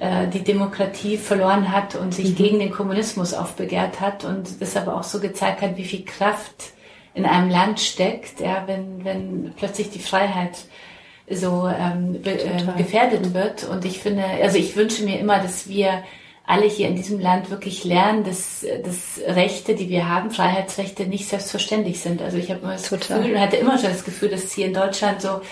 äh, 0.00 0.28
die 0.28 0.42
Demokratie 0.42 1.18
verloren 1.18 1.70
hat 1.70 1.94
und 1.94 2.14
sich 2.14 2.30
mhm. 2.30 2.34
gegen 2.36 2.58
den 2.58 2.70
Kommunismus 2.70 3.34
aufbegehrt 3.34 4.00
hat 4.00 4.24
und 4.24 4.60
das 4.62 4.74
aber 4.74 4.96
auch 4.96 5.02
so 5.02 5.20
gezeigt 5.20 5.60
hat, 5.60 5.76
wie 5.76 5.84
viel 5.84 6.06
Kraft 6.06 6.72
in 7.12 7.26
einem 7.26 7.50
Land 7.50 7.80
steckt, 7.80 8.40
ja, 8.40 8.64
wenn, 8.66 9.04
wenn 9.04 9.52
plötzlich 9.56 9.90
die 9.90 9.98
Freiheit 9.98 10.56
so 11.28 11.68
ähm, 11.68 12.18
äh, 12.24 12.78
gefährdet 12.78 13.34
wird. 13.34 13.64
Und 13.64 13.84
ich 13.84 13.98
finde, 13.98 14.24
also 14.42 14.56
ich 14.56 14.74
wünsche 14.74 15.04
mir 15.04 15.20
immer, 15.20 15.38
dass 15.38 15.68
wir 15.68 16.02
alle 16.46 16.66
hier 16.66 16.88
in 16.88 16.96
diesem 16.96 17.20
Land 17.20 17.50
wirklich 17.50 17.84
lernen, 17.84 18.24
dass, 18.24 18.66
dass 18.84 19.20
Rechte, 19.26 19.74
die 19.74 19.90
wir 19.90 20.08
haben, 20.08 20.30
Freiheitsrechte 20.30 21.06
nicht 21.06 21.28
selbstverständlich 21.28 22.00
sind. 22.00 22.22
Also 22.22 22.38
ich 22.38 22.50
habe 22.50 22.60
immer 22.62 22.72
das 22.72 22.88
Total. 22.88 23.18
Gefühl, 23.18 23.38
hatte 23.38 23.56
immer 23.56 23.78
schon 23.78 23.90
das 23.90 24.04
Gefühl, 24.04 24.30
dass 24.30 24.50
hier 24.52 24.66
in 24.66 24.74
Deutschland 24.74 25.20
so 25.20 25.42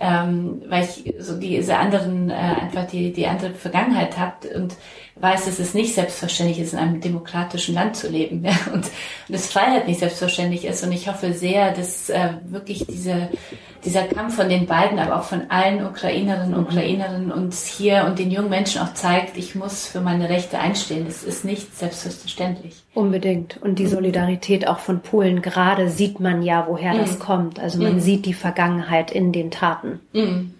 ähm, 0.00 0.62
weil 0.68 0.84
ich 0.84 1.14
so 1.18 1.38
diese 1.38 1.76
anderen, 1.76 2.30
äh, 2.30 2.32
einfach 2.32 2.86
die, 2.86 3.12
die 3.12 3.26
andere 3.26 3.52
Vergangenheit 3.52 4.18
habe 4.18 4.48
und 4.56 4.74
weiß, 5.20 5.44
dass 5.44 5.58
es 5.58 5.74
nicht 5.74 5.94
selbstverständlich 5.94 6.60
ist, 6.60 6.72
in 6.72 6.78
einem 6.78 7.00
demokratischen 7.00 7.74
Land 7.74 7.96
zu 7.96 8.08
leben 8.08 8.44
ja? 8.44 8.52
und, 8.72 8.84
und 8.84 8.92
dass 9.28 9.50
Freiheit 9.50 9.86
nicht 9.86 10.00
selbstverständlich 10.00 10.64
ist. 10.64 10.82
Und 10.82 10.92
ich 10.92 11.08
hoffe 11.08 11.32
sehr, 11.32 11.72
dass 11.72 12.08
äh, 12.08 12.30
wirklich 12.44 12.86
diese, 12.86 13.28
dieser 13.84 14.04
Kampf 14.04 14.36
von 14.36 14.48
den 14.48 14.66
beiden, 14.66 14.98
aber 14.98 15.16
auch 15.16 15.24
von 15.24 15.50
allen 15.50 15.84
Ukrainerinnen 15.84 16.54
und 16.54 16.64
Ukrainerinnen 16.64 17.32
uns 17.32 17.66
hier 17.66 18.04
und 18.06 18.18
den 18.18 18.30
jungen 18.30 18.50
Menschen 18.50 18.80
auch 18.80 18.94
zeigt, 18.94 19.36
ich 19.36 19.54
muss 19.54 19.86
für 19.86 20.00
meine 20.00 20.28
Rechte 20.28 20.58
einstehen. 20.58 21.04
Das 21.06 21.22
ist 21.22 21.44
nicht 21.44 21.76
selbstverständlich. 21.76 22.82
Unbedingt. 22.94 23.58
Und 23.62 23.78
die 23.78 23.86
Solidarität 23.86 24.66
auch 24.66 24.78
von 24.78 25.00
Polen 25.00 25.42
gerade 25.42 25.90
sieht 25.90 26.20
man 26.20 26.42
ja, 26.42 26.66
woher 26.68 26.94
mhm. 26.94 26.98
das 26.98 27.18
kommt. 27.18 27.60
Also 27.60 27.82
man 27.82 27.96
mhm. 27.96 28.00
sieht 28.00 28.26
die 28.26 28.34
Vergangenheit 28.34 29.10
in 29.10 29.32
den 29.32 29.50
Taten. 29.50 30.00
Mhm. 30.12 30.54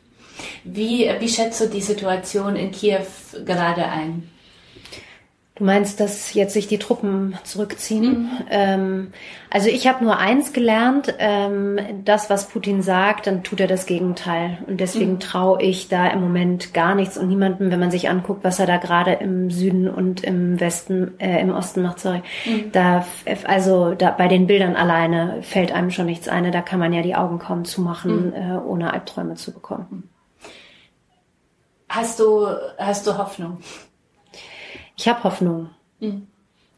Wie, 0.65 1.11
wie 1.19 1.29
schätzt 1.29 1.61
du 1.61 1.67
die 1.67 1.81
Situation 1.81 2.57
in 2.57 2.71
Kiew 2.71 3.05
gerade 3.45 3.87
ein? 3.87 4.30
Du 5.61 5.67
meinst, 5.67 6.01
dass 6.01 6.33
jetzt 6.33 6.55
sich 6.55 6.69
die 6.69 6.79
Truppen 6.79 7.37
zurückziehen? 7.45 8.23
Mhm. 8.23 8.31
Ähm, 8.49 9.13
also 9.51 9.69
ich 9.69 9.87
habe 9.87 10.03
nur 10.03 10.17
eins 10.17 10.55
gelernt, 10.55 11.15
ähm, 11.19 11.79
das, 12.03 12.31
was 12.31 12.49
Putin 12.49 12.81
sagt, 12.81 13.27
dann 13.27 13.43
tut 13.43 13.61
er 13.61 13.67
das 13.67 13.85
Gegenteil. 13.85 14.57
Und 14.67 14.81
deswegen 14.81 15.13
mhm. 15.13 15.21
traue 15.21 15.61
ich 15.61 15.89
da 15.89 16.07
im 16.07 16.23
Moment 16.23 16.73
gar 16.73 16.95
nichts 16.95 17.19
und 17.19 17.29
niemandem, 17.29 17.71
wenn 17.71 17.79
man 17.79 17.91
sich 17.91 18.09
anguckt, 18.09 18.43
was 18.43 18.59
er 18.59 18.65
da 18.65 18.79
gerade 18.79 19.13
im 19.13 19.51
Süden 19.51 19.91
und 19.91 20.25
im 20.25 20.59
Westen, 20.59 21.21
äh, 21.21 21.43
im 21.43 21.53
Osten 21.53 21.83
macht, 21.83 22.01
sorry. 22.01 22.23
Mhm. 22.47 22.73
Da, 22.73 23.05
also 23.45 23.95
da 23.95 24.13
bei 24.13 24.29
den 24.29 24.47
Bildern 24.47 24.77
alleine 24.77 25.43
fällt 25.43 25.73
einem 25.73 25.91
schon 25.91 26.07
nichts 26.07 26.27
ein. 26.27 26.51
Da 26.51 26.63
kann 26.63 26.81
man 26.81 26.95
ja 26.95 27.03
die 27.03 27.17
Augen 27.17 27.39
kaum 27.39 27.67
zumachen, 27.67 28.29
mhm. 28.29 28.33
äh, 28.33 28.57
ohne 28.57 28.95
Albträume 28.95 29.35
zu 29.35 29.53
bekommen. 29.53 30.09
Hast 31.91 32.19
du, 32.19 32.47
hast 32.79 33.07
du 33.07 33.19
Hoffnung? 33.19 33.59
Ich 35.01 35.09
habe 35.09 35.25
Hoffnung. 35.25 35.71
Mhm. 36.01 36.27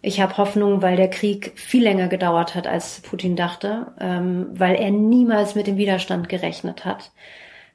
Ich 0.00 0.20
habe 0.20 0.36
Hoffnung, 0.36 0.80
weil 0.80 0.94
der 0.94 1.10
Krieg 1.10 1.54
viel 1.56 1.82
länger 1.82 2.06
gedauert 2.06 2.54
hat, 2.54 2.68
als 2.68 3.00
Putin 3.00 3.34
dachte, 3.34 3.88
ähm, 3.98 4.46
weil 4.52 4.76
er 4.76 4.92
niemals 4.92 5.56
mit 5.56 5.66
dem 5.66 5.76
Widerstand 5.76 6.28
gerechnet 6.28 6.84
hat, 6.84 7.10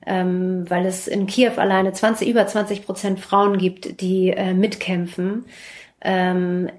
ähm, 0.06 0.64
weil 0.70 0.86
es 0.86 1.10
in 1.10 1.28
Kiew 1.28 1.52
alleine 1.58 1.92
20, 1.92 2.30
über 2.30 2.48
20 2.48 2.86
Prozent 2.86 3.20
Frauen 3.20 3.58
gibt, 3.58 4.00
die 4.00 4.30
äh, 4.30 4.54
mitkämpfen. 4.54 5.48
Ähm, 6.00 6.70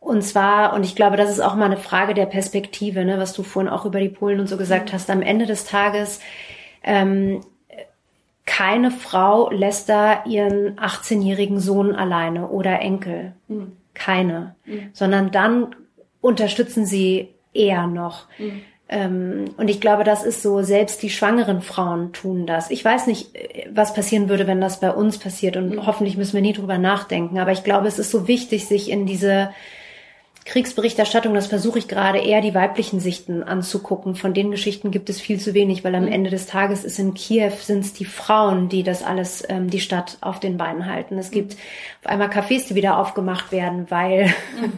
und 0.00 0.20
zwar, 0.22 0.74
und 0.74 0.84
ich 0.84 0.94
glaube, 0.94 1.16
das 1.16 1.30
ist 1.30 1.40
auch 1.40 1.54
mal 1.54 1.64
eine 1.64 1.78
Frage 1.78 2.12
der 2.12 2.26
Perspektive, 2.26 3.06
ne, 3.06 3.16
was 3.16 3.32
du 3.32 3.42
vorhin 3.42 3.72
auch 3.72 3.86
über 3.86 4.00
die 4.00 4.10
Polen 4.10 4.40
und 4.40 4.46
so 4.46 4.58
gesagt 4.58 4.90
mhm. 4.90 4.92
hast. 4.92 5.08
Am 5.08 5.22
Ende 5.22 5.46
des 5.46 5.64
Tages 5.64 6.20
ähm, 6.82 7.40
keine 8.50 8.90
Frau 8.90 9.48
lässt 9.50 9.88
da 9.88 10.24
ihren 10.24 10.76
18-jährigen 10.76 11.60
Sohn 11.60 11.94
alleine 11.94 12.48
oder 12.48 12.80
Enkel. 12.80 13.32
Mhm. 13.46 13.76
Keine. 13.94 14.56
Mhm. 14.64 14.90
Sondern 14.92 15.30
dann 15.30 15.76
unterstützen 16.20 16.84
sie 16.84 17.28
eher 17.54 17.86
noch. 17.86 18.26
Mhm. 18.38 18.62
Ähm, 18.88 19.44
und 19.56 19.70
ich 19.70 19.80
glaube, 19.80 20.02
das 20.02 20.24
ist 20.24 20.42
so, 20.42 20.62
selbst 20.62 21.00
die 21.04 21.10
schwangeren 21.10 21.62
Frauen 21.62 22.12
tun 22.12 22.44
das. 22.44 22.72
Ich 22.72 22.84
weiß 22.84 23.06
nicht, 23.06 23.30
was 23.72 23.94
passieren 23.94 24.28
würde, 24.28 24.48
wenn 24.48 24.60
das 24.60 24.80
bei 24.80 24.90
uns 24.90 25.18
passiert 25.18 25.56
und 25.56 25.76
mhm. 25.76 25.86
hoffentlich 25.86 26.16
müssen 26.16 26.34
wir 26.34 26.42
nie 26.42 26.52
drüber 26.52 26.76
nachdenken. 26.76 27.38
Aber 27.38 27.52
ich 27.52 27.62
glaube, 27.62 27.86
es 27.86 28.00
ist 28.00 28.10
so 28.10 28.26
wichtig, 28.26 28.66
sich 28.66 28.90
in 28.90 29.06
diese 29.06 29.50
Kriegsberichterstattung, 30.50 31.32
das 31.32 31.46
versuche 31.46 31.78
ich 31.78 31.86
gerade 31.86 32.18
eher 32.18 32.40
die 32.40 32.56
weiblichen 32.56 32.98
Sichten 32.98 33.44
anzugucken. 33.44 34.16
Von 34.16 34.34
den 34.34 34.50
Geschichten 34.50 34.90
gibt 34.90 35.08
es 35.08 35.20
viel 35.20 35.38
zu 35.38 35.54
wenig, 35.54 35.84
weil 35.84 35.94
am 35.94 36.06
mhm. 36.06 36.12
Ende 36.12 36.28
des 36.28 36.46
Tages 36.46 36.82
ist 36.82 36.98
in 36.98 37.14
Kiew 37.14 37.52
sind 37.60 37.84
es 37.84 37.92
die 37.92 38.04
Frauen, 38.04 38.68
die 38.68 38.82
das 38.82 39.04
alles, 39.04 39.44
ähm, 39.48 39.70
die 39.70 39.78
Stadt 39.78 40.18
auf 40.22 40.40
den 40.40 40.56
Beinen 40.56 40.86
halten. 40.86 41.18
Es 41.18 41.30
gibt 41.30 41.56
auf 42.02 42.10
einmal 42.10 42.30
Cafés, 42.30 42.66
die 42.66 42.74
wieder 42.74 42.98
aufgemacht 42.98 43.52
werden, 43.52 43.86
weil, 43.90 44.26
mhm. 44.26 44.72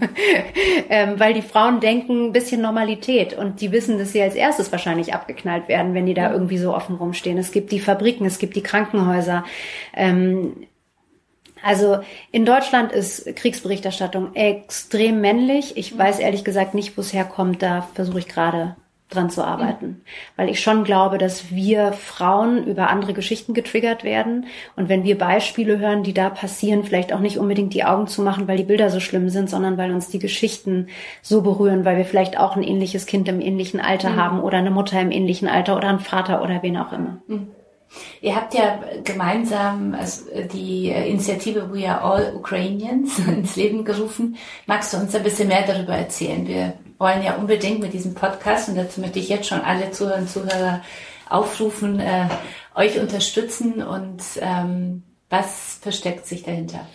ähm, 0.90 1.14
weil 1.16 1.32
die 1.32 1.40
Frauen 1.40 1.80
denken, 1.80 2.26
ein 2.26 2.32
bisschen 2.32 2.60
Normalität 2.60 3.32
und 3.32 3.62
die 3.62 3.72
wissen, 3.72 3.96
dass 3.96 4.12
sie 4.12 4.20
als 4.20 4.34
erstes 4.34 4.72
wahrscheinlich 4.72 5.14
abgeknallt 5.14 5.68
werden, 5.68 5.94
wenn 5.94 6.04
die 6.04 6.12
da 6.12 6.28
mhm. 6.28 6.34
irgendwie 6.34 6.58
so 6.58 6.74
offen 6.74 6.96
rumstehen. 6.96 7.38
Es 7.38 7.50
gibt 7.50 7.72
die 7.72 7.80
Fabriken, 7.80 8.26
es 8.26 8.38
gibt 8.38 8.56
die 8.56 8.62
Krankenhäuser. 8.62 9.42
Ähm, 9.96 10.52
also 11.62 12.00
in 12.30 12.44
Deutschland 12.44 12.92
ist 12.92 13.34
Kriegsberichterstattung 13.36 14.34
extrem 14.34 15.20
männlich. 15.20 15.76
Ich 15.76 15.94
mhm. 15.94 15.98
weiß 15.98 16.18
ehrlich 16.18 16.44
gesagt 16.44 16.74
nicht, 16.74 16.96
wo 16.96 17.00
es 17.00 17.12
herkommt. 17.12 17.62
Da 17.62 17.88
versuche 17.94 18.18
ich 18.18 18.28
gerade 18.28 18.76
dran 19.12 19.30
zu 19.30 19.44
arbeiten. 19.44 19.86
Mhm. 19.86 20.00
Weil 20.36 20.48
ich 20.48 20.60
schon 20.60 20.84
glaube, 20.84 21.18
dass 21.18 21.50
wir 21.50 21.92
Frauen 21.92 22.64
über 22.64 22.90
andere 22.90 23.12
Geschichten 23.12 23.54
getriggert 23.54 24.04
werden. 24.04 24.46
Und 24.76 24.88
wenn 24.88 25.04
wir 25.04 25.18
Beispiele 25.18 25.78
hören, 25.78 26.02
die 26.02 26.14
da 26.14 26.30
passieren, 26.30 26.84
vielleicht 26.84 27.12
auch 27.12 27.20
nicht 27.20 27.38
unbedingt 27.38 27.74
die 27.74 27.84
Augen 27.84 28.06
zu 28.06 28.22
machen, 28.22 28.48
weil 28.48 28.56
die 28.56 28.64
Bilder 28.64 28.90
so 28.90 29.00
schlimm 29.00 29.28
sind, 29.28 29.50
sondern 29.50 29.78
weil 29.78 29.92
uns 29.92 30.08
die 30.08 30.18
Geschichten 30.18 30.88
so 31.20 31.42
berühren, 31.42 31.84
weil 31.84 31.96
wir 31.96 32.04
vielleicht 32.04 32.38
auch 32.38 32.56
ein 32.56 32.62
ähnliches 32.62 33.06
Kind 33.06 33.28
im 33.28 33.40
ähnlichen 33.40 33.80
Alter 33.80 34.10
mhm. 34.10 34.16
haben 34.16 34.40
oder 34.40 34.58
eine 34.58 34.70
Mutter 34.70 35.00
im 35.00 35.10
ähnlichen 35.10 35.48
Alter 35.48 35.76
oder 35.76 35.88
einen 35.88 36.00
Vater 36.00 36.42
oder 36.42 36.62
wen 36.62 36.76
auch 36.76 36.92
immer. 36.92 37.22
Mhm. 37.26 37.48
Ihr 38.20 38.36
habt 38.36 38.54
ja 38.54 38.80
gemeinsam 39.04 39.94
also 39.94 40.24
die 40.52 40.88
Initiative 40.90 41.72
We 41.72 41.88
Are 41.88 42.02
All 42.02 42.36
Ukrainians 42.36 43.18
ins 43.26 43.56
Leben 43.56 43.84
gerufen. 43.84 44.36
Magst 44.66 44.92
du 44.92 44.98
uns 44.98 45.14
ein 45.14 45.22
bisschen 45.22 45.48
mehr 45.48 45.66
darüber 45.66 45.94
erzählen? 45.94 46.46
Wir 46.46 46.74
wollen 46.98 47.22
ja 47.22 47.34
unbedingt 47.34 47.80
mit 47.80 47.92
diesem 47.92 48.14
Podcast, 48.14 48.68
und 48.68 48.76
dazu 48.76 49.00
möchte 49.00 49.18
ich 49.18 49.28
jetzt 49.28 49.48
schon 49.48 49.60
alle 49.60 49.90
Zuhörer 49.90 50.18
und 50.18 50.30
Zuhörer 50.30 50.82
aufrufen, 51.28 51.98
äh, 51.98 52.28
euch 52.74 53.00
unterstützen 53.00 53.82
und 53.82 54.22
ähm, 54.40 55.02
was 55.28 55.78
versteckt 55.80 56.26
sich 56.26 56.42
dahinter? 56.42 56.86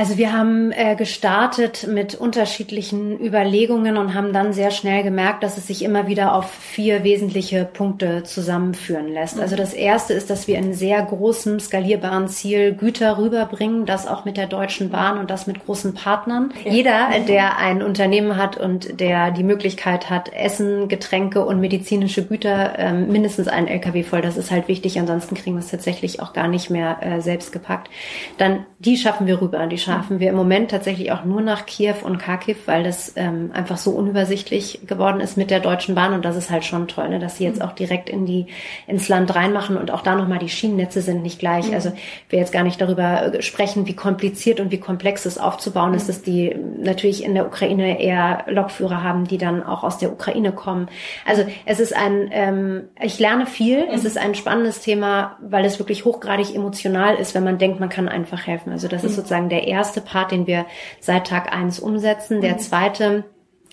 Also 0.00 0.16
wir 0.16 0.32
haben 0.32 0.72
äh, 0.72 0.96
gestartet 0.96 1.86
mit 1.86 2.14
unterschiedlichen 2.14 3.20
Überlegungen 3.20 3.98
und 3.98 4.14
haben 4.14 4.32
dann 4.32 4.54
sehr 4.54 4.70
schnell 4.70 5.02
gemerkt, 5.02 5.42
dass 5.42 5.58
es 5.58 5.66
sich 5.66 5.84
immer 5.84 6.06
wieder 6.06 6.34
auf 6.34 6.50
vier 6.50 7.04
wesentliche 7.04 7.66
Punkte 7.66 8.22
zusammenführen 8.22 9.08
lässt. 9.08 9.36
Mhm. 9.36 9.42
Also 9.42 9.56
das 9.56 9.74
erste 9.74 10.14
ist, 10.14 10.30
dass 10.30 10.48
wir 10.48 10.56
in 10.56 10.72
sehr 10.72 11.02
großem 11.02 11.60
skalierbaren 11.60 12.28
Ziel 12.28 12.72
Güter 12.72 13.18
rüberbringen, 13.18 13.84
das 13.84 14.06
auch 14.06 14.24
mit 14.24 14.38
der 14.38 14.46
Deutschen 14.46 14.88
Bahn 14.88 15.18
und 15.18 15.28
das 15.30 15.46
mit 15.46 15.66
großen 15.66 15.92
Partnern. 15.92 16.54
Ja. 16.64 16.72
Jeder, 16.72 17.08
der 17.28 17.58
ein 17.58 17.82
Unternehmen 17.82 18.38
hat 18.38 18.56
und 18.56 19.00
der 19.00 19.30
die 19.32 19.44
Möglichkeit 19.44 20.08
hat, 20.08 20.32
Essen, 20.32 20.88
Getränke 20.88 21.44
und 21.44 21.60
medizinische 21.60 22.24
Güter 22.24 22.78
ähm, 22.78 23.12
mindestens 23.12 23.48
einen 23.48 23.68
LKW 23.68 24.02
voll, 24.02 24.22
das 24.22 24.38
ist 24.38 24.50
halt 24.50 24.66
wichtig. 24.66 24.98
Ansonsten 24.98 25.34
kriegen 25.34 25.56
wir 25.56 25.60
es 25.60 25.70
tatsächlich 25.70 26.22
auch 26.22 26.32
gar 26.32 26.48
nicht 26.48 26.70
mehr 26.70 26.96
äh, 27.02 27.20
selbst 27.20 27.52
gepackt. 27.52 27.90
Dann 28.38 28.64
die 28.78 28.96
schaffen 28.96 29.26
wir 29.26 29.42
rüber. 29.42 29.66
Die 29.66 29.76
schaffen 29.76 29.89
wir 30.08 30.30
im 30.30 30.36
Moment 30.36 30.70
tatsächlich 30.70 31.12
auch 31.12 31.24
nur 31.24 31.40
nach 31.40 31.66
Kiew 31.66 31.94
und 32.02 32.18
Kharkiv, 32.18 32.66
weil 32.66 32.84
das 32.84 33.12
ähm, 33.16 33.50
einfach 33.52 33.76
so 33.76 33.90
unübersichtlich 33.92 34.80
geworden 34.86 35.20
ist 35.20 35.36
mit 35.36 35.50
der 35.50 35.60
Deutschen 35.60 35.94
Bahn 35.94 36.14
und 36.14 36.24
das 36.24 36.36
ist 36.36 36.50
halt 36.50 36.64
schon 36.64 36.88
toll, 36.88 37.08
ne, 37.08 37.18
dass 37.18 37.36
sie 37.36 37.44
jetzt 37.44 37.60
mhm. 37.60 37.66
auch 37.66 37.72
direkt 37.72 38.08
in 38.08 38.26
die 38.26 38.46
ins 38.86 39.08
Land 39.08 39.34
reinmachen 39.34 39.76
und 39.76 39.90
auch 39.90 40.02
da 40.02 40.14
nochmal 40.14 40.38
die 40.38 40.48
Schienennetze 40.48 41.00
sind 41.00 41.22
nicht 41.22 41.38
gleich. 41.38 41.68
Mhm. 41.68 41.74
Also 41.74 41.92
wir 42.28 42.38
jetzt 42.38 42.52
gar 42.52 42.62
nicht 42.62 42.80
darüber 42.80 43.34
äh, 43.34 43.42
sprechen, 43.42 43.86
wie 43.86 43.94
kompliziert 43.94 44.60
und 44.60 44.70
wie 44.70 44.78
komplex 44.78 45.26
es 45.26 45.38
aufzubauen 45.38 45.90
mhm. 45.90 45.96
ist, 45.96 46.08
dass 46.08 46.22
die 46.22 46.54
natürlich 46.78 47.24
in 47.24 47.34
der 47.34 47.46
Ukraine 47.46 48.00
eher 48.00 48.44
Lokführer 48.48 49.02
haben, 49.02 49.26
die 49.26 49.38
dann 49.38 49.62
auch 49.62 49.84
aus 49.84 49.98
der 49.98 50.12
Ukraine 50.12 50.52
kommen. 50.52 50.88
Also 51.26 51.44
es 51.66 51.80
ist 51.80 51.94
ein, 51.96 52.28
ähm, 52.32 52.82
ich 53.00 53.18
lerne 53.18 53.46
viel, 53.46 53.86
es 53.92 54.02
mhm. 54.02 54.06
ist 54.06 54.18
ein 54.18 54.34
spannendes 54.34 54.80
Thema, 54.80 55.36
weil 55.40 55.64
es 55.64 55.78
wirklich 55.78 56.04
hochgradig 56.04 56.54
emotional 56.54 57.16
ist, 57.16 57.34
wenn 57.34 57.44
man 57.44 57.58
denkt, 57.58 57.80
man 57.80 57.88
kann 57.88 58.08
einfach 58.08 58.46
helfen. 58.46 58.72
Also 58.72 58.88
das 58.88 59.04
ist 59.04 59.12
mhm. 59.12 59.16
sozusagen 59.16 59.48
der 59.48 59.66
erste 59.70 60.00
Part, 60.00 60.32
den 60.32 60.46
wir 60.46 60.66
seit 61.00 61.26
Tag 61.26 61.52
eins 61.52 61.80
umsetzen. 61.80 62.40
Der 62.40 62.54
mhm. 62.54 62.58
zweite 62.58 63.24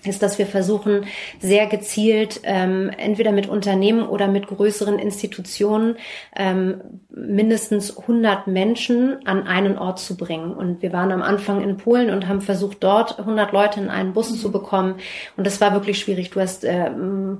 ist, 0.04 0.22
dass 0.22 0.38
wir 0.38 0.46
versuchen, 0.46 1.06
sehr 1.40 1.66
gezielt 1.66 2.40
ähm, 2.44 2.90
entweder 2.96 3.32
mit 3.32 3.48
Unternehmen 3.48 4.06
oder 4.06 4.28
mit 4.28 4.46
größeren 4.46 4.98
Institutionen 4.98 5.96
ähm, 6.36 6.80
mindestens 7.10 7.98
100 7.98 8.46
Menschen 8.46 9.26
an 9.26 9.48
einen 9.48 9.76
Ort 9.76 9.98
zu 9.98 10.16
bringen. 10.16 10.52
Und 10.52 10.82
wir 10.82 10.92
waren 10.92 11.10
am 11.10 11.22
Anfang 11.22 11.62
in 11.62 11.76
Polen 11.78 12.10
und 12.10 12.28
haben 12.28 12.40
versucht, 12.40 12.78
dort 12.80 13.18
100 13.18 13.52
Leute 13.52 13.80
in 13.80 13.88
einen 13.88 14.12
Bus 14.12 14.30
mhm. 14.30 14.36
zu 14.36 14.52
bekommen. 14.52 14.94
Und 15.36 15.46
das 15.46 15.60
war 15.60 15.72
wirklich 15.72 15.98
schwierig. 15.98 16.30
Du 16.30 16.40
hast 16.40 16.64
äh, 16.64 16.90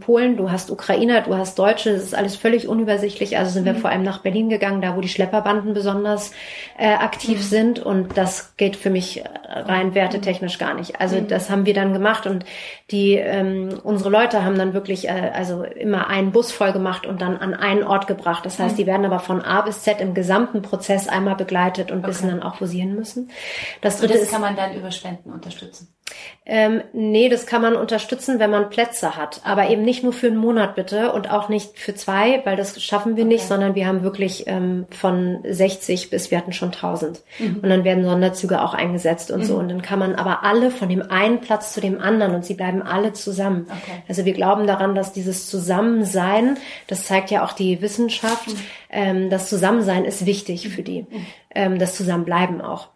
Polen, 0.01 0.37
du 0.37 0.51
hast 0.51 0.73
Ukrainer, 0.73 1.21
du 1.21 1.37
hast 1.37 1.61
Deutsche. 1.61 1.93
Das 1.93 2.03
ist 2.03 2.15
alles 2.15 2.35
völlig 2.35 2.67
unübersichtlich. 2.67 3.39
Also 3.39 3.53
sind 3.53 3.63
mhm. 3.63 3.67
wir 3.67 3.75
vor 3.77 3.91
allem 3.91 4.03
nach 4.03 4.19
Berlin 4.23 4.49
gegangen, 4.49 4.83
da 4.83 4.97
wo 4.97 5.01
die 5.01 5.09
Schlepperbanden 5.09 5.75
besonders 5.75 6.33
äh, 6.77 6.89
aktiv 6.89 7.39
mhm. 7.39 7.43
sind. 7.43 7.79
Und 7.79 8.19
das 8.19 8.57
geht 8.57 8.75
für 8.75 8.91
mich 8.91 9.23
rein 9.49 9.95
wertetechnisch 9.95 10.59
gar 10.59 10.75
nicht. 10.75 11.01
Also 11.01 11.17
mhm. 11.17 11.29
das 11.29 11.51
haben 11.51 11.67
wir 11.67 11.75
dann 11.75 11.93
gemacht 11.93 12.27
und 12.27 12.45
die 12.91 13.15
ähm, 13.15 13.81
unsere 13.83 14.11
Leute 14.11 14.45
haben 14.45 14.57
dann 14.57 14.73
wirklich 14.73 15.09
äh, 15.09 15.31
also 15.35 15.63
immer 15.63 16.09
einen 16.09 16.33
Bus 16.33 16.53
voll 16.53 16.73
gemacht 16.73 17.07
und 17.07 17.21
dann 17.21 17.37
an 17.37 17.55
einen 17.55 17.83
Ort 17.83 18.07
gebracht. 18.07 18.47
Das 18.47 18.59
heißt, 18.59 18.75
mhm. 18.75 18.77
die 18.77 18.87
werden 18.87 19.07
aber 19.07 19.19
von 19.19 19.43
A 19.43 19.61
bis 19.63 19.83
Z 19.83 20.01
im 20.01 20.15
gesamten 20.15 20.63
Prozess 20.63 21.09
einmal 21.09 21.37
begleitet 21.37 21.91
und 21.91 21.99
okay. 21.99 22.09
wissen 22.09 22.29
dann 22.29 22.43
auch, 22.43 22.61
wo 22.61 22.67
sie 22.67 22.81
hin 22.81 22.95
müssen. 22.95 23.31
Das 23.83 23.99
dritte 23.99 24.15
und 24.15 24.21
das 24.21 24.27
ist, 24.27 24.33
kann 24.33 24.41
man 24.41 24.57
dann 24.57 24.75
über 24.75 24.91
Spenden 24.91 25.33
unterstützen. 25.33 25.95
Ähm, 26.51 26.83
nee, 26.95 27.29
das 27.29 27.45
kann 27.45 27.61
man 27.61 27.77
unterstützen, 27.77 28.39
wenn 28.39 28.51
man 28.51 28.71
Plätze 28.71 29.17
hat. 29.17 29.43
Aber 29.45 29.69
eben 29.69 29.83
nicht 29.83 30.03
nur 30.03 30.15
für 30.15 30.29
einen 30.29 30.39
Monat 30.39 30.77
bitte 30.77 31.13
und 31.13 31.31
auch 31.31 31.51
nicht 31.51 31.79
für 31.79 31.95
zwei, 31.95 32.41
weil 32.45 32.57
das 32.57 32.83
schaffen 32.83 33.17
wir 33.17 33.25
okay. 33.25 33.35
nicht, 33.35 33.45
sondern 33.45 33.75
wir 33.75 33.87
haben 33.87 34.03
wirklich 34.03 34.45
ähm, 34.47 34.87
von 34.91 35.41
60 35.47 36.09
bis 36.09 36.31
wir 36.31 36.39
hatten 36.39 36.55
schon 36.55 36.69
1000. 36.69 37.23
Mhm. 37.39 37.61
Und 37.63 37.69
dann 37.69 37.85
werden 37.85 38.03
Sonderzüge 38.05 38.63
auch 38.63 38.73
eingesetzt 38.73 39.31
und 39.31 39.41
mhm. 39.41 39.45
so. 39.45 39.57
Und 39.57 39.69
dann 39.69 39.83
kann 39.83 39.99
man 39.99 40.15
aber 40.15 40.43
alle 40.43 40.71
von 40.71 40.89
dem 40.89 41.03
einen 41.03 41.43
Platz 41.43 41.75
zu 41.75 41.83
dem 41.83 42.01
anderen 42.01 42.35
und 42.35 42.47
sie 42.47 42.55
bleiben 42.55 42.81
alle 42.81 43.13
zusammen. 43.13 43.67
Okay. 43.69 44.03
Also 44.09 44.25
wir 44.25 44.33
glauben 44.33 44.67
daran, 44.67 44.95
dass 44.95 45.13
dieses 45.13 45.51
Zusammensein, 45.51 46.57
das 46.87 47.05
zeigt 47.05 47.31
ja 47.31 47.45
auch 47.45 47.53
die 47.53 47.83
Wissenschaft, 47.83 48.49
mhm. 48.49 48.57
ähm, 48.89 49.31
das 49.31 49.51
Zusammensein 49.51 50.07
ist 50.07 50.25
wichtig 50.25 50.71
für 50.71 50.83
die. 50.83 51.03
Mhm. 51.03 51.27
Ähm, 51.55 51.79
das 51.79 51.95
Zusammenbleiben 51.95 52.63
auch. 52.63 52.89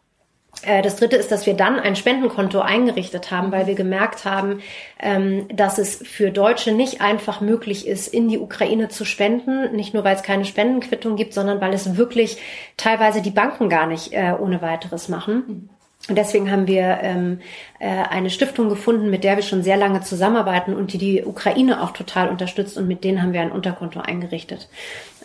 Äh, 0.62 0.83
das 0.83 0.96
dritte 0.96 1.16
ist, 1.16 1.31
dass 1.31 1.46
wir 1.46 1.55
dann 1.55 1.79
ein 1.79 1.96
Spendenkonto 1.96 2.61
eingerichtet 2.61 3.31
haben, 3.31 3.53
weil 3.53 3.66
wir 3.66 3.75
gemerkt 3.75 4.25
haben, 4.25 4.62
ähm, 5.01 5.46
dass 5.53 5.79
es 5.79 5.96
für 5.96 6.31
Deutsche 6.31 6.72
nicht 6.72 7.01
einfach 7.01 7.40
möglich 7.40 7.87
ist, 7.87 8.09
in 8.09 8.29
die 8.29 8.38
Ukraine 8.38 8.88
zu 8.88 9.05
spenden. 9.05 9.75
Nicht 9.75 9.94
nur, 9.94 10.05
weil 10.05 10.16
es 10.16 10.22
keine 10.22 10.44
Spendenquittung 10.44 11.16
gibt, 11.16 11.35
sondern 11.35 11.61
weil 11.61 11.75
es 11.75 11.96
wirklich 11.96 12.38
teilweise 12.77 13.22
die 13.22 13.31
Banken 13.31 13.68
gar 13.68 13.87
nicht 13.87 14.12
äh, 14.12 14.35
ohne 14.38 14.62
weiteres 14.62 15.09
machen. 15.09 15.68
Und 16.08 16.16
deswegen 16.18 16.50
haben 16.50 16.66
wir 16.66 16.98
ähm, 17.02 17.40
äh, 17.78 17.86
eine 17.86 18.28
Stiftung 18.28 18.68
gefunden, 18.68 19.08
mit 19.08 19.22
der 19.22 19.36
wir 19.36 19.44
schon 19.44 19.62
sehr 19.62 19.76
lange 19.76 20.00
zusammenarbeiten 20.00 20.74
und 20.74 20.92
die 20.92 20.98
die 20.98 21.24
Ukraine 21.24 21.80
auch 21.80 21.92
total 21.92 22.28
unterstützt. 22.28 22.76
Und 22.76 22.88
mit 22.88 23.04
denen 23.04 23.22
haben 23.22 23.32
wir 23.32 23.40
ein 23.40 23.52
Unterkonto 23.52 24.00
eingerichtet. 24.00 24.68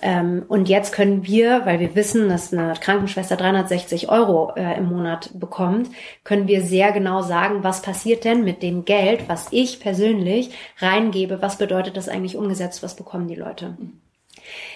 Ähm, 0.03 0.45
und 0.47 0.69
jetzt 0.69 0.93
können 0.93 1.25
wir, 1.25 1.65
weil 1.65 1.79
wir 1.79 1.95
wissen, 1.95 2.29
dass 2.29 2.53
eine 2.53 2.73
Krankenschwester 2.79 3.35
360 3.35 4.09
Euro 4.09 4.53
äh, 4.55 4.77
im 4.77 4.87
Monat 4.89 5.31
bekommt, 5.33 5.89
können 6.23 6.47
wir 6.47 6.61
sehr 6.61 6.91
genau 6.91 7.23
sagen, 7.23 7.63
was 7.63 7.81
passiert 7.81 8.23
denn 8.23 8.43
mit 8.43 8.61
dem 8.61 8.85
Geld, 8.85 9.27
was 9.27 9.47
ich 9.49 9.79
persönlich 9.79 10.51
reingebe, 10.77 11.41
was 11.41 11.57
bedeutet 11.57 11.97
das 11.97 12.07
eigentlich 12.07 12.37
umgesetzt, 12.37 12.83
was 12.83 12.95
bekommen 12.95 13.27
die 13.27 13.35
Leute. 13.35 13.75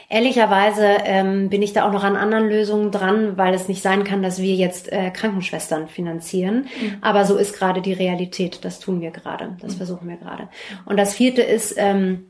Ehrlicherweise 0.10 0.98
ähm, 1.06 1.50
bin 1.50 1.62
ich 1.62 1.74
da 1.74 1.88
auch 1.88 1.94
noch 1.94 2.04
an 2.04 2.18
anderen 2.18 2.50
Lösungen 2.50 2.92
dran, 2.92 3.38
weil 3.38 3.54
es 3.54 3.68
nicht 3.68 3.82
sein 3.82 4.04
kann, 4.04 4.22
dass 4.22 4.42
wir 4.42 4.56
jetzt 4.56 4.92
äh, 4.92 5.10
Krankenschwestern 5.10 5.88
finanzieren. 5.88 6.68
Mhm. 6.82 6.98
Aber 7.02 7.26
so 7.26 7.38
ist 7.38 7.58
gerade 7.58 7.82
die 7.82 7.94
Realität. 7.94 8.66
Das 8.66 8.80
tun 8.80 9.00
wir 9.00 9.12
gerade. 9.12 9.56
Das 9.62 9.74
mhm. 9.74 9.78
versuchen 9.78 10.10
wir 10.10 10.18
gerade. 10.18 10.50
Und 10.86 10.98
das 10.98 11.14
vierte 11.14 11.42
ist, 11.42 11.76
ähm, 11.78 12.26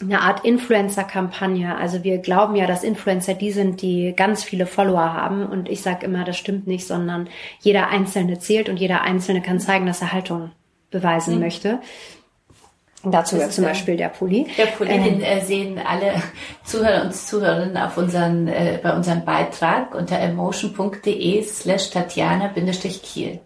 eine 0.00 0.20
Art 0.20 0.44
Influencer-Kampagne. 0.44 1.76
Also 1.76 2.04
wir 2.04 2.18
glauben 2.18 2.54
ja, 2.56 2.66
dass 2.66 2.84
Influencer 2.84 3.34
die 3.34 3.50
sind, 3.50 3.82
die 3.82 4.14
ganz 4.14 4.44
viele 4.44 4.66
Follower 4.66 5.12
haben. 5.12 5.46
Und 5.46 5.68
ich 5.68 5.82
sage 5.82 6.06
immer, 6.06 6.24
das 6.24 6.36
stimmt 6.36 6.66
nicht, 6.66 6.86
sondern 6.86 7.28
jeder 7.60 7.88
Einzelne 7.88 8.38
zählt 8.38 8.68
und 8.68 8.76
jeder 8.76 9.02
Einzelne 9.02 9.42
kann 9.42 9.60
zeigen, 9.60 9.86
dass 9.86 10.00
er 10.00 10.12
Haltung 10.12 10.52
beweisen 10.90 11.34
mhm. 11.34 11.40
möchte. 11.40 11.80
Dazu 13.10 13.36
gehört 13.36 13.52
zum 13.52 13.64
Beispiel 13.64 13.96
der 13.96 14.08
Pulli. 14.08 14.46
Der 14.56 14.66
Pulli, 14.66 14.90
ähm, 14.90 15.04
den 15.04 15.22
äh, 15.22 15.40
sehen 15.40 15.78
alle 15.78 16.14
Zuhörer 16.64 17.04
und 17.04 17.14
Zuhörerinnen 17.14 17.76
auf 17.76 17.96
unseren, 17.96 18.48
äh, 18.48 18.78
bei 18.82 18.94
unserem 18.94 19.24
Beitrag 19.24 19.94
unter 19.94 20.18
emotion.de 20.18 21.42
slash 21.42 21.90
Tatjana-Kiel. 21.90 23.40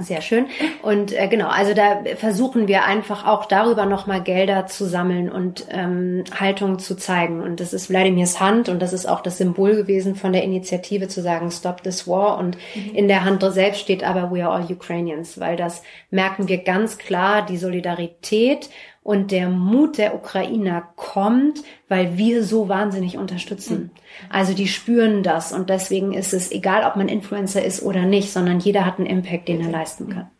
Sehr 0.00 0.22
schön. 0.22 0.46
Und 0.80 1.12
äh, 1.12 1.28
genau, 1.28 1.48
also 1.48 1.74
da 1.74 2.04
versuchen 2.16 2.68
wir 2.68 2.84
einfach 2.84 3.26
auch 3.26 3.44
darüber 3.44 3.84
nochmal 3.84 4.22
Gelder 4.22 4.66
zu 4.66 4.86
sammeln 4.86 5.30
und 5.30 5.66
ähm, 5.68 6.24
Haltung 6.40 6.78
zu 6.78 6.96
zeigen. 6.96 7.42
Und 7.42 7.60
das 7.60 7.74
ist 7.74 7.90
Wladimirs 7.90 8.40
Hand 8.40 8.70
und 8.70 8.80
das 8.80 8.94
ist 8.94 9.04
auch 9.04 9.20
das 9.20 9.36
Symbol 9.36 9.76
gewesen 9.76 10.16
von 10.16 10.32
der 10.32 10.42
Initiative 10.42 11.08
zu 11.08 11.20
sagen, 11.20 11.50
Stop 11.50 11.82
this 11.82 12.08
War. 12.08 12.38
Und 12.38 12.56
mhm. 12.74 12.94
in 12.94 13.08
der 13.08 13.24
Hand 13.24 13.44
selbst 13.52 13.80
steht 13.80 14.04
aber 14.04 14.34
We 14.34 14.42
are 14.42 14.54
all 14.54 14.72
Ukrainians, 14.72 15.38
weil 15.38 15.56
das 15.56 15.82
merken 16.10 16.48
wir 16.48 16.64
ganz 16.64 16.96
klar, 16.96 17.44
die 17.44 17.58
Solidarität 17.58 18.70
und 19.04 19.30
der 19.30 19.50
Mut 19.50 19.98
der 19.98 20.14
Ukrainer 20.14 20.88
kommt, 20.96 21.62
weil 21.88 22.16
wir 22.16 22.42
so 22.42 22.68
wahnsinnig 22.70 23.18
unterstützen. 23.18 23.90
Also 24.30 24.54
die 24.54 24.66
spüren 24.66 25.22
das 25.22 25.52
und 25.52 25.68
deswegen 25.68 26.14
ist 26.14 26.32
es 26.32 26.50
egal, 26.50 26.84
ob 26.84 26.96
man 26.96 27.08
Influencer 27.08 27.62
ist 27.62 27.82
oder 27.82 28.06
nicht, 28.06 28.32
sondern 28.32 28.60
jeder 28.60 28.86
hat 28.86 28.98
einen 28.98 29.06
Impact, 29.06 29.46
den 29.46 29.60
er 29.60 29.70
leisten 29.70 30.08
kann. 30.08 30.30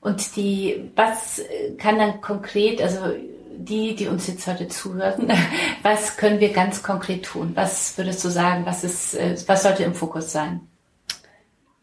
Und 0.00 0.36
die, 0.36 0.90
was 0.94 1.42
kann 1.76 1.98
dann 1.98 2.20
konkret, 2.20 2.80
also 2.80 3.00
die, 3.56 3.96
die 3.96 4.06
uns 4.06 4.28
jetzt 4.28 4.46
heute 4.46 4.68
zuhören, 4.68 5.32
was 5.82 6.16
können 6.16 6.38
wir 6.38 6.52
ganz 6.52 6.84
konkret 6.84 7.24
tun? 7.24 7.50
Was 7.54 7.98
würdest 7.98 8.24
du 8.24 8.28
sagen, 8.28 8.64
was 8.64 8.84
ist, 8.84 9.18
was 9.48 9.64
sollte 9.64 9.82
im 9.82 9.94
Fokus 9.94 10.30
sein? 10.30 10.60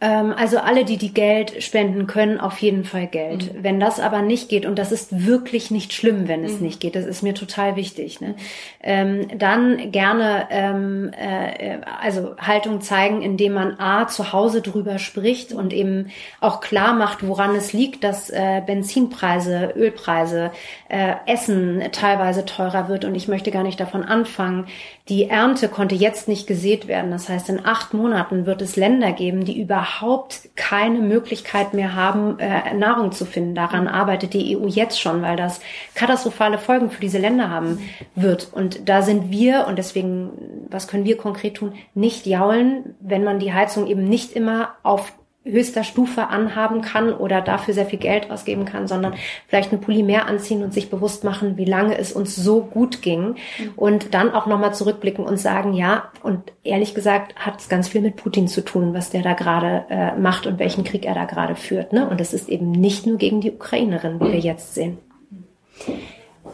Ähm, 0.01 0.33
also 0.35 0.57
alle, 0.57 0.83
die 0.83 0.97
die 0.97 1.13
Geld 1.13 1.61
spenden 1.63 2.07
können, 2.07 2.39
auf 2.39 2.57
jeden 2.57 2.83
Fall 2.83 3.05
Geld. 3.05 3.53
Mhm. 3.53 3.63
Wenn 3.63 3.79
das 3.79 3.99
aber 3.99 4.23
nicht 4.23 4.49
geht, 4.49 4.65
und 4.65 4.79
das 4.79 4.91
ist 4.91 5.27
wirklich 5.27 5.69
nicht 5.69 5.93
schlimm, 5.93 6.27
wenn 6.27 6.43
es 6.43 6.55
mhm. 6.55 6.65
nicht 6.65 6.79
geht, 6.79 6.95
das 6.95 7.05
ist 7.05 7.21
mir 7.21 7.35
total 7.35 7.75
wichtig, 7.75 8.19
ne? 8.19 8.33
ähm, 8.81 9.27
dann 9.37 9.91
gerne 9.91 10.47
ähm, 10.49 11.11
äh, 11.13 11.77
also 12.01 12.35
Haltung 12.37 12.81
zeigen, 12.81 13.21
indem 13.21 13.53
man 13.53 13.79
A 13.79 14.07
zu 14.07 14.33
Hause 14.33 14.63
drüber 14.63 14.97
spricht 14.97 15.53
und 15.53 15.71
eben 15.71 16.09
auch 16.39 16.61
klar 16.61 16.93
macht, 16.93 17.25
woran 17.25 17.55
es 17.55 17.71
liegt, 17.71 18.03
dass 18.03 18.31
äh, 18.31 18.63
Benzinpreise, 18.65 19.73
Ölpreise, 19.75 20.49
äh, 20.89 21.13
Essen 21.27 21.83
teilweise 21.91 22.45
teurer 22.45 22.89
wird. 22.89 23.05
Und 23.05 23.13
ich 23.13 23.27
möchte 23.27 23.51
gar 23.51 23.63
nicht 23.63 23.79
davon 23.79 24.03
anfangen, 24.03 24.65
die 25.09 25.29
Ernte 25.29 25.67
konnte 25.67 25.93
jetzt 25.93 26.27
nicht 26.27 26.47
gesät 26.47 26.87
werden. 26.87 27.11
Das 27.11 27.29
heißt, 27.29 27.49
in 27.49 27.65
acht 27.65 27.93
Monaten 27.93 28.45
wird 28.45 28.61
es 28.61 28.77
Länder 28.77 29.11
geben, 29.11 29.45
die 29.45 29.59
überhaupt 29.91 30.49
keine 30.55 30.99
Möglichkeit 30.99 31.73
mehr 31.73 31.95
haben, 31.95 32.39
äh, 32.39 32.73
Nahrung 32.73 33.11
zu 33.11 33.25
finden. 33.25 33.55
Daran 33.55 33.87
arbeitet 33.87 34.33
die 34.33 34.57
EU 34.57 34.67
jetzt 34.67 34.99
schon, 34.99 35.21
weil 35.21 35.35
das 35.35 35.59
katastrophale 35.95 36.57
Folgen 36.57 36.89
für 36.89 37.01
diese 37.01 37.17
Länder 37.17 37.49
haben 37.49 37.79
wird. 38.15 38.49
Und 38.53 38.87
da 38.87 39.01
sind 39.01 39.31
wir, 39.31 39.67
und 39.67 39.77
deswegen, 39.77 40.31
was 40.69 40.87
können 40.87 41.05
wir 41.05 41.17
konkret 41.17 41.55
tun, 41.55 41.73
nicht 41.93 42.25
jaulen, 42.25 42.95
wenn 42.99 43.23
man 43.23 43.39
die 43.39 43.53
Heizung 43.53 43.87
eben 43.87 44.07
nicht 44.07 44.33
immer 44.33 44.75
auf 44.83 45.13
höchster 45.43 45.83
Stufe 45.83 46.27
anhaben 46.27 46.81
kann 46.81 47.13
oder 47.13 47.41
dafür 47.41 47.73
sehr 47.73 47.87
viel 47.87 47.97
Geld 47.97 48.29
ausgeben 48.29 48.65
kann, 48.65 48.87
sondern 48.87 49.15
vielleicht 49.47 49.71
ein 49.71 49.81
Pulli 49.81 50.03
mehr 50.03 50.27
anziehen 50.27 50.63
und 50.63 50.71
sich 50.71 50.91
bewusst 50.91 51.23
machen, 51.23 51.57
wie 51.57 51.65
lange 51.65 51.97
es 51.97 52.11
uns 52.11 52.35
so 52.35 52.61
gut 52.61 53.01
ging 53.01 53.29
mhm. 53.29 53.71
und 53.75 54.13
dann 54.13 54.33
auch 54.33 54.45
nochmal 54.45 54.73
zurückblicken 54.75 55.25
und 55.25 55.37
sagen, 55.37 55.73
ja, 55.73 56.11
und 56.21 56.51
ehrlich 56.63 56.93
gesagt 56.93 57.35
hat 57.37 57.59
es 57.59 57.69
ganz 57.69 57.87
viel 57.87 58.01
mit 58.01 58.17
Putin 58.17 58.47
zu 58.47 58.63
tun, 58.63 58.93
was 58.93 59.09
der 59.09 59.23
da 59.23 59.33
gerade 59.33 59.85
äh, 59.89 60.15
macht 60.15 60.45
und 60.45 60.59
welchen 60.59 60.83
Krieg 60.83 61.05
er 61.05 61.15
da 61.15 61.25
gerade 61.25 61.55
führt. 61.55 61.91
Ne? 61.91 62.07
Und 62.07 62.21
es 62.21 62.33
ist 62.33 62.47
eben 62.47 62.71
nicht 62.71 63.07
nur 63.07 63.17
gegen 63.17 63.41
die 63.41 63.51
Ukrainerin, 63.51 64.19
wie 64.19 64.33
wir 64.33 64.39
jetzt 64.39 64.75
sehen. 64.75 64.99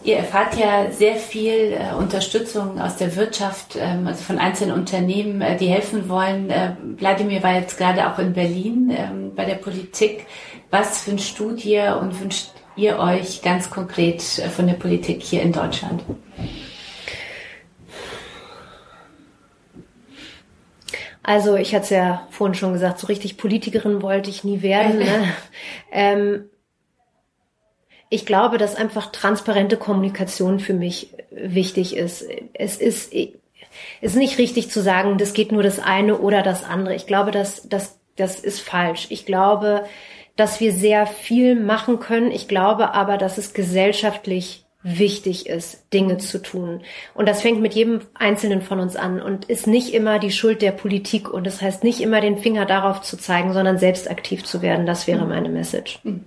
Ihr 0.03 0.17
erfahrt 0.17 0.55
ja 0.57 0.91
sehr 0.91 1.15
viel 1.15 1.73
äh, 1.73 1.93
Unterstützung 1.97 2.79
aus 2.79 2.95
der 2.95 3.15
Wirtschaft, 3.15 3.77
ähm, 3.79 4.07
also 4.07 4.23
von 4.23 4.37
einzelnen 4.37 4.73
Unternehmen, 4.73 5.41
äh, 5.41 5.57
die 5.57 5.67
helfen 5.67 6.07
wollen. 6.07 6.49
Äh, 6.49 6.75
Wladimir 6.97 7.43
war 7.43 7.55
jetzt 7.55 7.77
gerade 7.77 8.09
auch 8.09 8.19
in 8.19 8.33
Berlin 8.33 8.95
ähm, 8.95 9.35
bei 9.35 9.45
der 9.45 9.55
Politik. 9.55 10.25
Was 10.69 11.07
wünscht 11.07 11.39
du 11.39 11.51
dir 11.51 11.99
und 12.01 12.19
wünscht 12.21 12.51
ihr 12.75 12.99
euch 12.99 13.41
ganz 13.41 13.69
konkret 13.69 14.21
äh, 14.39 14.49
von 14.49 14.67
der 14.67 14.75
Politik 14.75 15.21
hier 15.21 15.41
in 15.41 15.51
Deutschland? 15.51 16.03
Also 21.23 21.55
ich 21.55 21.75
hatte 21.75 21.83
es 21.83 21.89
ja 21.89 22.27
vorhin 22.29 22.53
schon 22.53 22.71
gesagt, 22.71 22.99
so 22.99 23.07
richtig 23.07 23.35
Politikerin 23.35 24.01
wollte 24.01 24.29
ich 24.29 24.45
nie 24.45 24.61
werden. 24.61 24.99
Ne? 25.07 25.33
ähm, 25.91 26.49
ich 28.09 28.25
glaube, 28.25 28.57
dass 28.57 28.75
einfach 28.75 29.11
transparente 29.11 29.77
Kommunikation 29.77 30.59
für 30.59 30.73
mich 30.73 31.13
wichtig 31.31 31.95
ist. 31.95 32.25
Es 32.53 32.77
ist, 32.77 33.13
es 33.13 33.31
ist 34.01 34.15
nicht 34.15 34.37
richtig 34.37 34.71
zu 34.71 34.81
sagen, 34.81 35.17
das 35.17 35.33
geht 35.33 35.51
nur 35.51 35.63
das 35.63 35.79
eine 35.79 36.17
oder 36.17 36.41
das 36.41 36.63
andere. 36.63 36.95
Ich 36.95 37.07
glaube, 37.07 37.31
dass 37.31 37.67
das, 37.67 37.99
das 38.15 38.39
ist 38.39 38.61
falsch. 38.61 39.07
Ich 39.09 39.25
glaube, 39.25 39.85
dass 40.35 40.59
wir 40.59 40.71
sehr 40.71 41.05
viel 41.05 41.55
machen 41.59 41.99
können. 41.99 42.31
Ich 42.31 42.47
glaube 42.47 42.93
aber, 42.93 43.17
dass 43.17 43.37
es 43.37 43.53
gesellschaftlich 43.53 44.63
wichtig 44.83 45.47
ist, 45.47 45.91
Dinge 45.91 46.17
zu 46.17 46.41
tun. 46.41 46.81
Und 47.13 47.27
das 47.27 47.41
fängt 47.41 47.59
mit 47.59 47.73
jedem 47.73 48.01
Einzelnen 48.13 48.61
von 48.61 48.79
uns 48.79 48.95
an 48.95 49.21
und 49.21 49.45
ist 49.45 49.67
nicht 49.67 49.93
immer 49.93 50.19
die 50.19 50.31
Schuld 50.31 50.61
der 50.61 50.71
Politik. 50.71 51.29
Und 51.29 51.45
das 51.45 51.61
heißt 51.61 51.83
nicht 51.83 51.99
immer 51.99 52.21
den 52.21 52.37
Finger 52.37 52.65
darauf 52.65 53.01
zu 53.01 53.17
zeigen, 53.17 53.51
sondern 53.51 53.79
selbst 53.79 54.09
aktiv 54.09 54.45
zu 54.45 54.61
werden. 54.61 54.85
Das 54.85 55.07
wäre 55.07 55.25
meine 55.25 55.49
Message. 55.49 55.99
Mhm. 56.03 56.23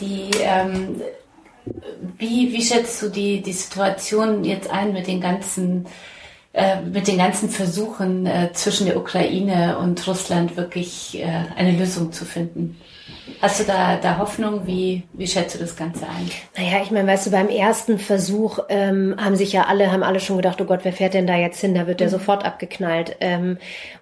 Die, 0.00 0.30
ähm, 0.40 1.00
wie, 2.18 2.52
wie 2.52 2.62
schätzt 2.62 3.00
du 3.02 3.08
die, 3.08 3.42
die 3.42 3.52
Situation 3.52 4.44
jetzt 4.44 4.70
ein 4.70 4.92
mit 4.92 5.06
den 5.06 5.20
ganzen, 5.20 5.86
äh, 6.56 6.80
mit 6.80 7.06
den 7.06 7.18
ganzen 7.18 7.50
Versuchen 7.50 8.24
äh, 8.24 8.50
zwischen 8.54 8.86
der 8.86 8.96
Ukraine 8.96 9.76
und 9.78 10.06
Russland 10.08 10.56
wirklich 10.56 11.18
äh, 11.18 11.26
eine 11.54 11.72
Lösung 11.72 12.12
zu 12.12 12.24
finden? 12.24 12.78
Hast 13.42 13.60
du 13.60 13.64
da, 13.64 13.96
da 13.96 14.16
Hoffnung? 14.16 14.66
Wie, 14.66 15.02
wie 15.12 15.26
schätzt 15.26 15.54
du 15.54 15.58
das 15.58 15.76
Ganze 15.76 16.06
ein? 16.06 16.30
Naja, 16.56 16.82
ich 16.82 16.90
meine, 16.90 17.06
weißt 17.08 17.26
du, 17.26 17.30
beim 17.30 17.50
ersten 17.50 17.98
Versuch 17.98 18.60
ähm, 18.70 19.14
haben 19.18 19.36
sich 19.36 19.52
ja 19.52 19.66
alle, 19.66 19.92
haben 19.92 20.02
alle 20.02 20.18
schon 20.18 20.36
gedacht, 20.36 20.58
oh 20.60 20.64
Gott, 20.64 20.80
wer 20.84 20.94
fährt 20.94 21.12
denn 21.12 21.26
da 21.26 21.36
jetzt 21.36 21.60
hin? 21.60 21.74
Da 21.74 21.86
wird 21.86 22.00
der 22.00 22.06
mhm. 22.06 22.12
sofort 22.12 22.46
abgeknallt. 22.46 23.16
Ähm, 23.20 23.58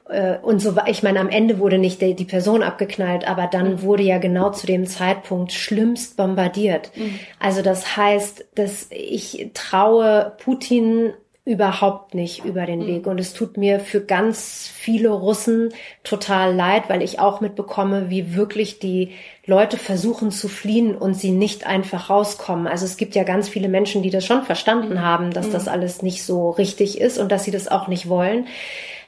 äh, 0.08 0.36
und 0.38 0.60
so, 0.60 0.76
ich 0.86 1.02
meine, 1.02 1.18
am 1.18 1.30
Ende 1.30 1.58
wurde 1.58 1.78
nicht 1.78 2.00
die, 2.00 2.14
die 2.14 2.24
Person 2.24 2.62
abgeknallt, 2.62 3.26
aber 3.26 3.48
dann 3.48 3.72
mhm. 3.72 3.82
wurde 3.82 4.04
ja 4.04 4.18
genau 4.18 4.50
zu 4.50 4.68
dem 4.68 4.86
Zeitpunkt 4.86 5.52
schlimmst 5.52 6.16
bombardiert. 6.16 6.92
Mhm. 6.94 7.18
Also 7.40 7.62
das 7.62 7.96
heißt, 7.96 8.46
dass 8.54 8.86
ich 8.90 9.50
traue 9.54 10.34
Putin 10.38 11.12
überhaupt 11.46 12.14
nicht 12.14 12.44
über 12.44 12.64
den 12.64 12.80
mhm. 12.80 12.86
Weg. 12.86 13.06
Und 13.06 13.20
es 13.20 13.34
tut 13.34 13.58
mir 13.58 13.78
für 13.78 14.00
ganz 14.00 14.70
viele 14.72 15.10
Russen 15.10 15.74
total 16.02 16.54
leid, 16.54 16.84
weil 16.88 17.02
ich 17.02 17.18
auch 17.18 17.42
mitbekomme, 17.42 18.08
wie 18.08 18.34
wirklich 18.34 18.78
die 18.78 19.10
Leute 19.44 19.76
versuchen 19.76 20.30
zu 20.30 20.48
fliehen 20.48 20.96
und 20.96 21.14
sie 21.14 21.32
nicht 21.32 21.66
einfach 21.66 22.08
rauskommen. 22.08 22.66
Also 22.66 22.86
es 22.86 22.96
gibt 22.96 23.14
ja 23.14 23.24
ganz 23.24 23.48
viele 23.50 23.68
Menschen, 23.68 24.02
die 24.02 24.10
das 24.10 24.24
schon 24.24 24.42
verstanden 24.42 24.94
mhm. 24.94 25.02
haben, 25.02 25.30
dass 25.32 25.50
das 25.50 25.66
mhm. 25.66 25.72
alles 25.72 26.02
nicht 26.02 26.22
so 26.24 26.50
richtig 26.50 26.98
ist 26.98 27.18
und 27.18 27.30
dass 27.30 27.44
sie 27.44 27.50
das 27.50 27.68
auch 27.68 27.88
nicht 27.88 28.08
wollen. 28.08 28.46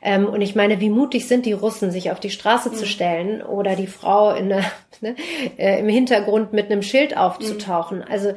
Ähm, 0.03 0.27
und 0.27 0.43
ich 0.43 0.55
meine, 0.55 0.79
wie 0.81 0.91
mutig 0.91 1.27
sind 1.27 1.47
die 1.47 1.55
Russen, 1.55 1.91
sich 1.91 2.11
auf 2.11 2.21
die 2.21 2.31
Straße 2.31 2.71
zu 2.71 2.85
stellen 2.85 3.41
oder 3.41 3.77
die 3.77 3.87
Frau 3.87 4.35
in 4.35 4.51
der, 4.51 4.65
ne, 5.01 5.17
äh, 5.57 5.81
im 5.81 5.89
Hintergrund 5.89 6.53
mit 6.53 6.71
einem 6.71 6.83
Schild 6.83 7.17
aufzutauchen. 7.17 8.03
Also 8.03 8.35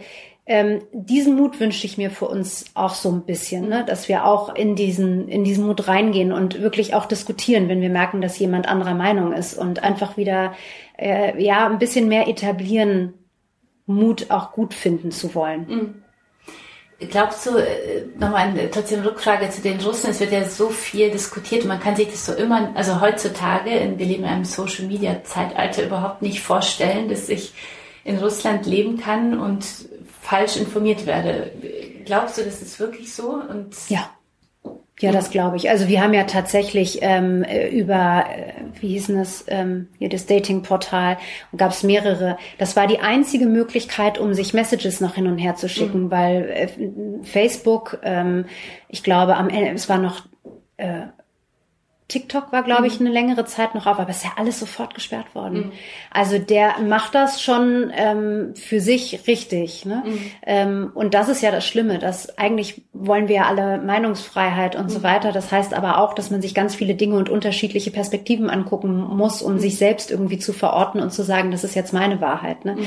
ähm, 0.49 0.81
diesen 0.93 1.35
Mut 1.35 1.59
wünsche 1.59 1.85
ich 1.85 1.99
mir 1.99 2.09
für 2.09 2.27
uns 2.27 2.65
auch 2.73 2.95
so 2.95 3.11
ein 3.11 3.21
bisschen, 3.21 3.69
ne? 3.69 3.85
dass 3.85 4.09
wir 4.09 4.25
auch 4.25 4.55
in 4.55 4.75
diesen, 4.75 5.27
in 5.27 5.43
diesen 5.43 5.67
Mut 5.67 5.87
reingehen 5.87 6.31
und 6.31 6.59
wirklich 6.59 6.95
auch 6.95 7.05
diskutieren, 7.05 7.69
wenn 7.69 7.81
wir 7.81 7.91
merken, 7.91 8.19
dass 8.19 8.39
jemand 8.39 8.67
anderer 8.67 8.95
Meinung 8.95 9.31
ist 9.31 9.53
und 9.53 9.83
einfach 9.83 10.17
wieder, 10.17 10.53
äh, 10.97 11.39
ja, 11.41 11.67
ein 11.67 11.77
bisschen 11.77 12.07
mehr 12.07 12.27
etablieren, 12.27 13.13
Mut 13.85 14.31
auch 14.31 14.51
gut 14.51 14.73
finden 14.73 15.11
zu 15.11 15.35
wollen. 15.35 15.67
Mhm. 15.67 16.03
Glaubst 17.11 17.45
du, 17.45 17.57
äh, 17.57 18.05
nochmal 18.17 18.47
eine, 18.47 18.71
trotzdem 18.71 19.01
Rückfrage 19.01 19.51
zu 19.51 19.61
den 19.61 19.79
Russen, 19.79 20.09
es 20.09 20.19
wird 20.19 20.31
ja 20.31 20.43
so 20.45 20.69
viel 20.69 21.11
diskutiert, 21.11 21.65
man 21.65 21.79
kann 21.79 21.95
sich 21.95 22.07
das 22.07 22.25
so 22.25 22.33
immer, 22.33 22.71
also 22.73 22.99
heutzutage, 22.99 23.69
wir 23.69 24.05
leben 24.05 24.23
in 24.23 24.29
einem 24.29 24.45
Social 24.45 24.87
Media 24.87 25.23
Zeitalter, 25.23 25.85
überhaupt 25.85 26.23
nicht 26.23 26.41
vorstellen, 26.41 27.07
dass 27.07 27.29
ich 27.29 27.53
in 28.03 28.17
Russland 28.17 28.65
leben 28.65 28.97
kann 28.97 29.39
und 29.39 29.63
falsch 30.29 30.57
informiert 30.57 31.05
werde. 31.05 31.51
Glaubst 32.05 32.37
du, 32.37 32.43
das 32.43 32.61
ist 32.61 32.79
wirklich 32.79 33.13
so? 33.13 33.41
Und 33.49 33.75
ja. 33.89 34.09
Ja, 35.01 35.13
das 35.13 35.29
glaube 35.29 35.55
ich. 35.55 35.69
Also 35.69 35.87
wir 35.87 36.03
haben 36.03 36.13
ja 36.13 36.25
tatsächlich 36.25 36.99
ähm, 37.01 37.45
über, 37.71 38.25
äh, 38.35 38.81
wie 38.81 38.89
hieß 38.89 39.07
das, 39.07 39.45
ähm, 39.47 39.87
hier 39.97 40.09
das 40.09 40.25
Dating-Portal, 40.25 41.17
gab 41.55 41.71
es 41.71 41.83
mehrere. 41.83 42.37
Das 42.57 42.75
war 42.75 42.85
die 42.85 42.99
einzige 42.99 43.45
Möglichkeit, 43.45 44.17
um 44.17 44.33
sich 44.33 44.53
Messages 44.53 44.99
noch 44.99 45.15
hin 45.15 45.27
und 45.27 45.37
her 45.37 45.55
zu 45.55 45.69
schicken, 45.69 46.05
mhm. 46.05 46.11
weil 46.11 46.49
äh, 46.49 46.67
Facebook, 47.23 47.99
ähm, 48.03 48.45
ich 48.89 49.01
glaube, 49.01 49.37
am 49.37 49.47
Ende, 49.47 49.71
es 49.71 49.87
war 49.87 49.99
noch 49.99 50.25
äh, 50.75 51.03
TikTok 52.09 52.51
war, 52.51 52.63
glaube 52.63 52.87
ich, 52.87 52.99
mhm. 52.99 53.05
eine 53.05 53.13
längere 53.13 53.45
Zeit 53.45 53.75
noch 53.75 53.85
auf, 53.85 53.99
aber 53.99 54.09
ist 54.09 54.23
ja 54.23 54.31
alles 54.35 54.59
sofort 54.59 54.95
gesperrt 54.95 55.35
worden. 55.35 55.67
Mhm. 55.67 55.71
Also 56.09 56.39
der 56.39 56.79
macht 56.79 57.13
das 57.13 57.39
schon 57.39 57.91
ähm, 57.95 58.55
für 58.55 58.81
sich 58.81 59.27
richtig. 59.27 59.85
Ne? 59.85 60.03
Mhm. 60.03 60.31
Ähm, 60.45 60.91
und 60.95 61.13
das 61.13 61.29
ist 61.29 61.43
ja 61.43 61.51
das 61.51 61.67
Schlimme, 61.67 61.99
dass 61.99 62.35
eigentlich 62.39 62.81
wollen 62.93 63.27
wir 63.27 63.35
ja 63.35 63.43
alle 63.45 63.77
Meinungsfreiheit 63.77 64.75
und 64.75 64.89
so 64.89 64.99
mhm. 64.99 65.03
weiter. 65.03 65.31
Das 65.31 65.51
heißt 65.51 65.75
aber 65.75 65.99
auch, 65.99 66.15
dass 66.15 66.31
man 66.31 66.41
sich 66.41 66.55
ganz 66.55 66.73
viele 66.73 66.95
Dinge 66.95 67.15
und 67.15 67.29
unterschiedliche 67.29 67.91
Perspektiven 67.91 68.49
angucken 68.49 68.97
muss, 69.15 69.43
um 69.43 69.53
mhm. 69.53 69.59
sich 69.59 69.77
selbst 69.77 70.09
irgendwie 70.09 70.39
zu 70.39 70.51
verorten 70.51 70.99
und 71.01 71.13
zu 71.13 71.21
sagen, 71.21 71.51
das 71.51 71.63
ist 71.63 71.75
jetzt 71.75 71.93
meine 71.93 72.19
Wahrheit. 72.21 72.65
Ne? 72.65 72.75
Mhm. 72.75 72.85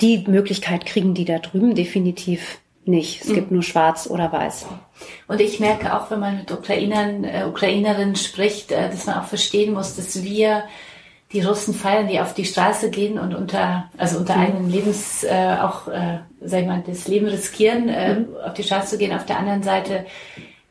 Die 0.00 0.24
Möglichkeit 0.26 0.86
kriegen 0.86 1.12
die 1.12 1.26
da 1.26 1.38
drüben 1.40 1.74
definitiv 1.74 2.61
nicht. 2.84 3.22
Es 3.22 3.28
mhm. 3.28 3.34
gibt 3.34 3.50
nur 3.50 3.62
schwarz 3.62 4.08
oder 4.08 4.32
weiß. 4.32 4.66
Und 5.28 5.40
ich 5.40 5.60
merke 5.60 5.96
auch, 5.96 6.10
wenn 6.10 6.20
man 6.20 6.38
mit 6.38 6.50
Ukrainern, 6.50 7.24
äh, 7.24 7.44
Ukrainerinnen 7.48 8.16
spricht, 8.16 8.72
äh, 8.72 8.90
dass 8.90 9.06
man 9.06 9.18
auch 9.18 9.26
verstehen 9.26 9.72
muss, 9.72 9.96
dass 9.96 10.22
wir 10.22 10.64
die 11.32 11.40
Russen 11.40 11.74
feiern, 11.74 12.08
die 12.08 12.20
auf 12.20 12.34
die 12.34 12.44
Straße 12.44 12.90
gehen 12.90 13.18
und 13.18 13.34
unter, 13.34 13.90
also 13.96 14.18
unter 14.18 14.36
mhm. 14.36 14.42
eigenen 14.42 14.70
Lebens, 14.70 15.24
äh, 15.24 15.56
auch, 15.60 15.88
äh, 15.88 16.18
sag 16.42 16.60
ich 16.60 16.66
mal, 16.66 16.82
das 16.86 17.08
Leben 17.08 17.26
riskieren, 17.26 17.88
äh, 17.88 18.14
mhm. 18.14 18.36
auf 18.44 18.54
die 18.54 18.64
Straße 18.64 18.90
zu 18.90 18.98
gehen. 18.98 19.12
Auf 19.12 19.26
der 19.26 19.38
anderen 19.38 19.62
Seite 19.62 20.04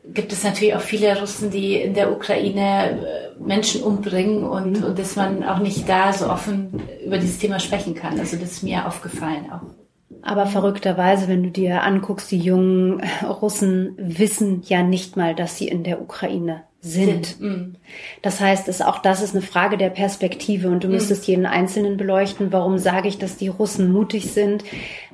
gibt 0.06 0.32
es 0.32 0.44
natürlich 0.44 0.76
auch 0.76 0.82
viele 0.82 1.20
Russen, 1.20 1.50
die 1.50 1.76
in 1.76 1.94
der 1.94 2.12
Ukraine 2.12 2.92
äh, 2.92 3.44
Menschen 3.44 3.82
umbringen 3.82 4.44
und, 4.44 4.80
mhm. 4.80 4.84
und 4.84 5.00
dass 5.00 5.16
man 5.16 5.44
auch 5.44 5.60
nicht 5.60 5.90
da 5.90 6.14
so 6.14 6.30
offen 6.30 6.82
über 7.04 7.18
dieses 7.18 7.40
Thema 7.40 7.60
sprechen 7.60 7.96
kann. 7.96 8.20
Also 8.20 8.38
das 8.38 8.52
ist 8.52 8.64
mir 8.64 8.86
aufgefallen 8.86 9.52
auch. 9.52 9.81
Aber 10.22 10.46
verrückterweise, 10.46 11.28
wenn 11.28 11.44
du 11.44 11.52
dir 11.52 11.84
anguckst, 11.84 12.32
die 12.32 12.40
jungen 12.40 13.02
Russen 13.24 13.96
wissen 13.98 14.62
ja 14.66 14.84
nicht 14.84 15.18
mal, 15.18 15.36
dass 15.36 15.58
sie 15.58 15.68
in 15.68 15.84
der 15.84 16.02
Ukraine 16.02 16.64
sind. 16.82 17.40
Mhm. 17.40 17.76
Das 18.24 18.40
heißt, 18.40 18.68
es, 18.68 18.82
auch 18.82 19.00
das 19.00 19.22
ist 19.22 19.36
eine 19.36 19.44
Frage 19.44 19.78
der 19.78 19.92
Perspektive 19.92 20.68
und 20.70 20.84
du 20.84 20.88
mhm. 20.88 20.96
müsstest 20.96 21.28
jeden 21.28 21.46
Einzelnen 21.46 21.96
beleuchten. 21.96 22.52
Warum 22.52 22.80
sage 22.80 23.08
ich, 23.08 23.20
dass 23.20 23.38
die 23.38 23.50
Russen 23.50 23.92
mutig 23.92 24.32
sind? 24.32 24.64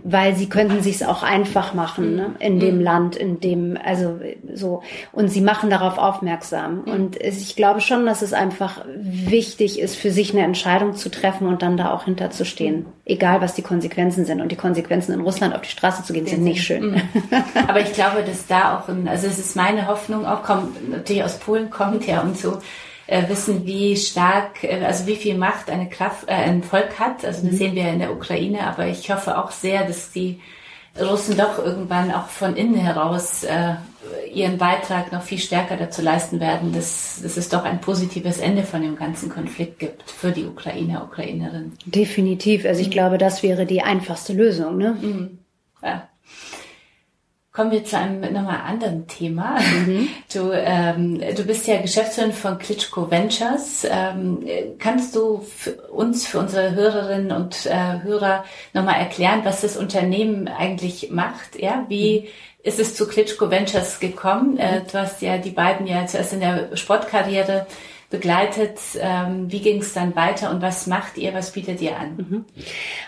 Weil 0.01 0.35
sie 0.35 0.47
könnten 0.47 0.81
sich 0.81 1.05
auch 1.05 1.23
einfach 1.23 1.73
machen 1.73 2.15
ne? 2.15 2.35
in 2.39 2.55
mhm. 2.55 2.59
dem 2.59 2.81
Land, 2.81 3.15
in 3.17 3.41
dem, 3.41 3.77
also 3.83 4.17
so, 4.53 4.81
und 5.11 5.27
sie 5.27 5.41
machen 5.41 5.69
darauf 5.69 5.97
aufmerksam. 5.97 6.83
Mhm. 6.85 6.91
Und 6.91 7.21
ich 7.21 7.57
glaube 7.57 7.81
schon, 7.81 8.05
dass 8.05 8.21
es 8.21 8.31
einfach 8.31 8.85
wichtig 8.95 9.79
ist, 9.79 9.97
für 9.97 10.11
sich 10.11 10.33
eine 10.33 10.45
Entscheidung 10.45 10.95
zu 10.95 11.09
treffen 11.09 11.47
und 11.47 11.61
dann 11.61 11.75
da 11.75 11.91
auch 11.91 12.05
hinterzustehen. 12.05 12.85
Egal, 13.03 13.41
was 13.41 13.55
die 13.55 13.61
Konsequenzen 13.61 14.25
sind. 14.25 14.39
Und 14.41 14.51
die 14.51 14.57
Konsequenzen 14.57 15.13
in 15.13 15.21
Russland 15.21 15.53
auf 15.53 15.61
die 15.61 15.69
Straße 15.69 16.03
zu 16.03 16.13
gehen, 16.13 16.27
sind 16.27 16.43
nicht 16.43 16.63
schön. 16.63 17.01
Aber 17.67 17.81
ich 17.81 17.91
glaube, 17.93 18.23
dass 18.23 18.47
da 18.47 18.77
auch, 18.77 18.87
ein, 18.87 19.07
also 19.07 19.27
es 19.27 19.39
ist 19.39 19.55
meine 19.55 19.87
Hoffnung, 19.87 20.25
auch 20.25 20.43
kommt 20.43 20.89
natürlich 20.89 21.23
aus 21.23 21.37
Polen, 21.39 21.56
Polen 21.57 21.69
kommt, 21.69 22.07
ja, 22.07 22.21
und 22.21 22.37
so 22.37 22.59
äh, 23.07 23.27
wissen, 23.29 23.65
wie 23.65 23.95
stark, 23.95 24.63
äh, 24.63 24.83
also 24.85 25.07
wie 25.07 25.15
viel 25.15 25.37
Macht 25.37 25.69
eine 25.69 25.89
Kraft, 25.89 26.27
äh, 26.27 26.33
ein 26.33 26.63
Volk 26.63 26.99
hat. 26.99 27.25
Also 27.25 27.43
das 27.43 27.53
mhm. 27.53 27.57
sehen 27.57 27.75
wir 27.75 27.89
in 27.89 27.99
der 27.99 28.11
Ukraine, 28.11 28.67
aber 28.67 28.87
ich 28.87 29.09
hoffe 29.11 29.37
auch 29.37 29.51
sehr, 29.51 29.85
dass 29.85 30.11
die 30.11 30.39
Russen 30.99 31.37
doch 31.37 31.63
irgendwann 31.63 32.11
auch 32.11 32.27
von 32.27 32.55
innen 32.55 32.75
heraus 32.75 33.43
äh, 33.43 33.75
ihren 34.33 34.57
Beitrag 34.57 35.11
noch 35.11 35.21
viel 35.21 35.37
stärker 35.37 35.77
dazu 35.77 36.01
leisten 36.01 36.39
werden, 36.39 36.73
dass, 36.73 37.19
dass 37.21 37.37
es 37.37 37.49
doch 37.49 37.65
ein 37.65 37.81
positives 37.81 38.39
Ende 38.39 38.63
von 38.63 38.81
dem 38.81 38.95
ganzen 38.95 39.29
Konflikt 39.29 39.79
gibt 39.79 40.09
für 40.09 40.31
die 40.31 40.45
Ukrainer, 40.45 41.03
Ukrainerinnen. 41.03 41.73
Definitiv. 41.85 42.65
Also 42.65 42.81
ich 42.81 42.87
mhm. 42.87 42.91
glaube, 42.91 43.17
das 43.17 43.43
wäre 43.43 43.65
die 43.65 43.81
einfachste 43.81 44.33
Lösung. 44.33 44.77
Ne? 44.77 44.97
Mhm. 44.99 45.39
Ja. 45.83 46.09
Kommen 47.57 47.71
wir 47.71 47.83
zu 47.83 47.97
einem 47.97 48.21
nochmal 48.21 48.59
anderen 48.67 49.07
Thema. 49.07 49.57
Mhm. 49.59 50.09
Du, 50.31 50.51
ähm, 50.51 51.19
du 51.35 51.43
bist 51.43 51.65
ja 51.65 51.81
Geschäftsführerin 51.81 52.33
von 52.33 52.59
Klitschko 52.59 53.09
Ventures. 53.09 53.87
Ähm, 53.89 54.45
kannst 54.77 55.15
du 55.15 55.39
für 55.39 55.71
uns, 55.87 56.27
für 56.27 56.37
unsere 56.37 56.75
Hörerinnen 56.75 57.31
und 57.31 57.65
äh, 57.65 58.03
Hörer 58.03 58.45
nochmal 58.73 58.99
erklären, 58.99 59.41
was 59.43 59.61
das 59.61 59.75
Unternehmen 59.75 60.47
eigentlich 60.47 61.09
macht? 61.09 61.59
Ja, 61.59 61.85
wie 61.87 62.19
mhm. 62.19 62.27
ist 62.61 62.79
es 62.79 62.93
zu 62.93 63.07
Klitschko 63.07 63.49
Ventures 63.49 63.99
gekommen? 63.99 64.59
Äh, 64.59 64.81
du 64.91 64.99
hast 64.99 65.23
ja 65.23 65.39
die 65.39 65.49
beiden 65.49 65.87
ja 65.87 66.05
zuerst 66.05 66.33
in 66.33 66.41
der 66.41 66.75
Sportkarriere 66.77 67.65
begleitet. 68.09 68.79
Ähm, 69.01 69.51
wie 69.51 69.59
ging 69.59 69.81
es 69.81 69.93
dann 69.93 70.15
weiter 70.15 70.49
und 70.51 70.61
was 70.61 70.87
macht 70.87 71.17
ihr, 71.17 71.33
was 71.33 71.51
bietet 71.51 71.81
ihr 71.81 71.97
an? 71.97 72.15
Mhm. 72.15 72.45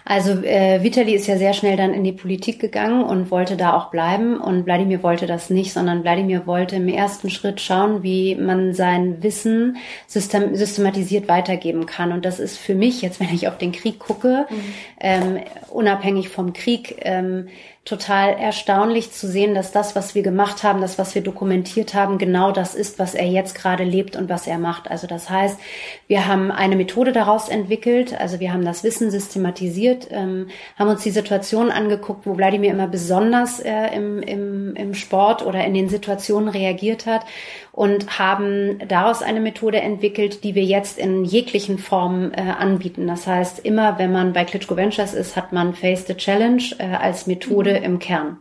Also 0.03 0.31
äh, 0.43 0.83
Vitali 0.83 1.13
ist 1.13 1.27
ja 1.27 1.37
sehr 1.37 1.53
schnell 1.53 1.77
dann 1.77 1.93
in 1.93 2.03
die 2.03 2.11
Politik 2.11 2.59
gegangen 2.59 3.03
und 3.03 3.31
wollte 3.31 3.55
da 3.55 3.77
auch 3.77 3.91
bleiben 3.91 4.37
und 4.37 4.65
Wladimir 4.65 5.01
wollte 5.01 5.25
das 5.25 5.49
nicht, 5.49 5.71
sondern 5.71 6.03
Wladimir 6.03 6.45
wollte 6.47 6.75
im 6.75 6.89
ersten 6.89 7.29
Schritt 7.29 7.61
schauen, 7.61 8.03
wie 8.03 8.35
man 8.35 8.73
sein 8.73 9.23
Wissen 9.23 9.77
system 10.05 10.55
systematisiert 10.55 11.29
weitergeben 11.29 11.85
kann. 11.85 12.11
Und 12.11 12.25
das 12.25 12.39
ist 12.39 12.57
für 12.57 12.75
mich, 12.75 13.01
jetzt 13.01 13.21
wenn 13.21 13.33
ich 13.33 13.47
auf 13.47 13.57
den 13.57 13.71
Krieg 13.71 13.99
gucke, 13.99 14.47
mhm. 14.49 14.55
ähm, 14.99 15.39
unabhängig 15.69 16.27
vom 16.27 16.51
Krieg, 16.51 16.97
ähm, 17.03 17.47
total 17.89 18.37
erstaunlich 18.37 19.11
zu 19.11 19.27
sehen, 19.27 19.55
dass 19.55 19.71
das, 19.71 19.95
was 19.95 20.13
wir 20.13 20.21
gemacht 20.21 20.61
haben, 20.61 20.79
das, 20.79 20.99
was 20.99 21.15
wir 21.15 21.23
dokumentiert 21.23 21.95
haben, 21.95 22.19
genau 22.19 22.51
das 22.51 22.75
ist, 22.75 22.99
was 22.99 23.15
er 23.15 23.25
jetzt 23.25 23.55
gerade 23.55 23.83
lebt 23.83 24.15
und 24.15 24.29
was 24.29 24.45
er 24.45 24.59
macht. 24.59 24.91
Also 24.91 25.07
das 25.07 25.27
heißt, 25.27 25.59
wir 26.07 26.27
haben 26.27 26.51
eine 26.51 26.75
Methode 26.75 27.11
daraus 27.11 27.49
entwickelt, 27.49 28.13
also 28.19 28.39
wir 28.39 28.53
haben 28.53 28.63
das 28.63 28.83
Wissen 28.83 29.09
systematisiert, 29.09 30.07
ähm, 30.11 30.49
haben 30.77 30.89
uns 30.89 31.01
die 31.01 31.09
Situation 31.09 31.71
angeguckt, 31.71 32.27
wo 32.27 32.37
Wladimir 32.37 32.69
immer 32.69 32.87
besonders 32.87 33.59
äh, 33.59 33.87
im, 33.95 34.21
im, 34.21 34.75
im 34.75 34.93
Sport 34.93 35.43
oder 35.43 35.65
in 35.65 35.73
den 35.73 35.89
Situationen 35.89 36.49
reagiert 36.49 37.07
hat 37.07 37.25
und 37.71 38.19
haben 38.19 38.79
daraus 38.87 39.23
eine 39.23 39.39
Methode 39.39 39.79
entwickelt, 39.79 40.43
die 40.43 40.53
wir 40.53 40.63
jetzt 40.63 40.99
in 40.99 41.23
jeglichen 41.23 41.77
Formen 41.79 42.33
äh, 42.33 42.41
anbieten. 42.41 43.07
Das 43.07 43.25
heißt, 43.25 43.59
immer 43.59 43.97
wenn 43.97 44.11
man 44.11 44.33
bei 44.33 44.43
Klitschko 44.43 44.75
Ventures 44.75 45.13
ist, 45.13 45.35
hat 45.35 45.53
man 45.53 45.73
Face 45.73 46.05
the 46.05 46.13
Challenge 46.13 46.61
äh, 46.77 46.95
als 46.95 47.25
Methode. 47.25 47.78
Im 47.79 47.99
Kern. 47.99 48.37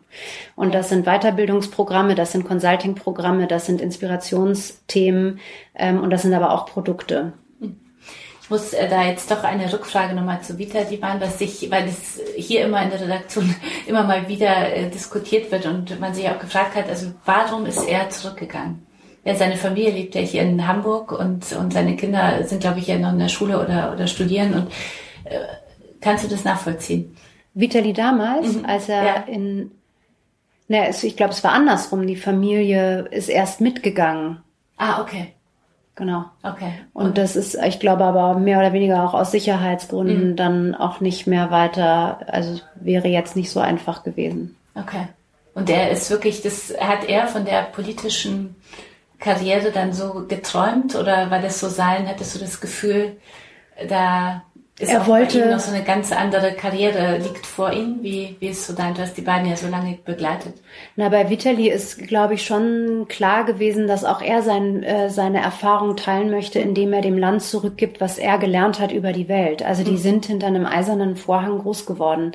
Und 0.57 0.74
das 0.74 0.88
sind 0.88 1.05
Weiterbildungsprogramme, 1.05 2.14
das 2.14 2.33
sind 2.33 2.46
Consulting-Programme, 2.46 3.46
das 3.46 3.66
sind 3.66 3.81
Inspirationsthemen 3.81 5.40
ähm, 5.74 6.03
und 6.03 6.11
das 6.11 6.22
sind 6.22 6.35
aber 6.35 6.53
auch 6.53 6.66
Produkte. 6.66 7.33
Ich 8.42 8.51
muss 8.51 8.72
äh, 8.72 8.88
da 8.88 9.05
jetzt 9.05 9.31
doch 9.31 9.44
eine 9.44 9.72
Rückfrage 9.72 10.14
nochmal 10.14 10.40
zu 10.40 10.59
Vita 10.59 10.83
Divan, 10.85 11.20
was 11.20 11.38
sich, 11.38 11.70
weil 11.70 11.87
es 11.87 12.20
hier 12.37 12.64
immer 12.64 12.83
in 12.83 12.90
der 12.90 13.01
Redaktion 13.01 13.55
immer 13.87 14.05
mal 14.05 14.29
wieder 14.29 14.74
äh, 14.74 14.90
diskutiert 14.90 15.51
wird 15.53 15.66
und 15.66 16.01
man 16.01 16.14
sich 16.14 16.29
auch 16.29 16.38
gefragt 16.38 16.74
hat, 16.74 16.88
also 16.88 17.12
warum 17.24 17.66
ist 17.66 17.87
er 17.87 18.09
zurückgegangen? 18.11 18.87
ja, 19.29 19.35
seine 19.35 19.57
Familie 19.57 19.90
lebt 19.90 20.14
ja 20.14 20.22
hier 20.22 20.42
in 20.42 20.66
Hamburg 20.66 21.12
und, 21.12 21.53
und 21.53 21.72
seine 21.72 21.96
Kinder 21.96 22.44
sind, 22.44 22.61
glaube 22.61 22.79
ich, 22.79 22.87
ja 22.87 22.98
noch 22.98 23.12
in 23.12 23.18
der 23.18 23.29
Schule 23.29 23.62
oder, 23.62 23.92
oder 23.92 24.07
studieren. 24.07 24.55
Und 24.55 24.68
äh, 25.24 25.40
kannst 26.01 26.24
du 26.24 26.29
das 26.29 26.44
nachvollziehen? 26.44 27.14
Vitali 27.59 27.92
damals, 27.92 28.55
mhm. 28.55 28.64
als 28.66 28.88
er 28.88 29.05
ja. 29.05 29.14
in, 29.27 29.73
na, 30.68 30.88
ich 30.90 31.16
glaube, 31.16 31.33
es 31.33 31.42
war 31.42 31.53
andersrum. 31.53 32.07
Die 32.07 32.16
Familie 32.16 33.09
ist 33.11 33.29
erst 33.29 33.61
mitgegangen. 33.61 34.38
Ah, 34.77 35.01
okay. 35.01 35.35
Genau. 35.97 36.27
Okay. 36.44 36.73
Und, 36.92 37.07
und 37.07 37.18
das 37.18 37.35
ist, 37.35 37.57
ich 37.57 37.81
glaube 37.81 38.05
aber 38.05 38.38
mehr 38.38 38.59
oder 38.59 38.73
weniger 38.73 39.03
auch 39.03 39.14
aus 39.14 39.33
Sicherheitsgründen 39.33 40.31
mhm. 40.31 40.37
dann 40.37 40.75
auch 40.77 41.01
nicht 41.01 41.27
mehr 41.27 41.51
weiter, 41.51 42.21
also 42.29 42.61
wäre 42.77 43.09
jetzt 43.09 43.35
nicht 43.35 43.51
so 43.51 43.59
einfach 43.59 44.05
gewesen. 44.05 44.57
Okay. 44.77 45.09
Und 45.55 45.68
er 45.68 45.90
ist 45.90 46.09
wirklich, 46.11 46.40
das 46.42 46.73
hat 46.79 47.09
er 47.09 47.27
von 47.27 47.44
der 47.44 47.62
politischen 47.62 48.55
Karriere 49.18 49.73
dann 49.73 49.92
so 49.92 50.27
geträumt 50.29 50.94
oder 50.94 51.33
war 51.33 51.40
das 51.40 51.59
so 51.59 51.68
sein? 51.68 52.07
Hattest 52.07 52.37
du 52.37 52.38
das 52.38 52.61
Gefühl, 52.61 53.16
da 53.88 54.44
ist 54.79 54.93
er 54.93 55.07
wollte, 55.09 55.51
noch 55.51 55.59
so 55.59 55.75
eine 55.75 55.83
ganz 55.83 56.12
andere 56.12 56.53
Karriere 56.53 57.19
liegt 57.19 57.47
vor 57.47 57.73
ihm? 57.73 57.99
Wie, 58.01 58.37
wie 58.38 58.49
ist 58.49 58.64
so 58.64 58.75
dein, 58.75 58.95
du 58.95 59.03
hast 59.03 59.17
die 59.17 59.23
beiden 59.23 59.49
ja 59.49 59.57
so 59.57 59.67
lange 59.67 59.99
begleitet. 60.05 60.55
Na, 60.95 61.09
bei 61.09 61.29
Vitali 61.29 61.69
ist, 61.69 61.99
glaube 62.07 62.35
ich, 62.35 62.47
schon 62.47 63.07
klar 63.09 63.45
gewesen, 63.45 63.88
dass 63.88 64.05
auch 64.05 64.23
er 64.23 64.43
sein, 64.43 64.85
äh, 64.85 65.11
seine 65.11 65.43
Erfahrung 65.43 65.97
teilen 65.97 66.31
möchte, 66.31 66.61
indem 66.61 66.93
er 66.93 67.01
dem 67.01 67.19
Land 67.19 67.43
zurückgibt, 67.43 68.01
was 68.01 68.19
er 68.19 68.38
gelernt 68.38 68.79
hat 68.79 68.93
über 68.93 69.12
die 69.12 69.29
Welt. 69.29 69.64
Also 69.64 69.83
die 69.83 69.93
mhm. 69.93 69.97
sind 69.97 70.27
hinter 70.27 70.47
einem 70.47 70.64
eisernen 70.64 71.17
Vorhang 71.17 71.59
groß 71.59 71.85
geworden. 71.85 72.31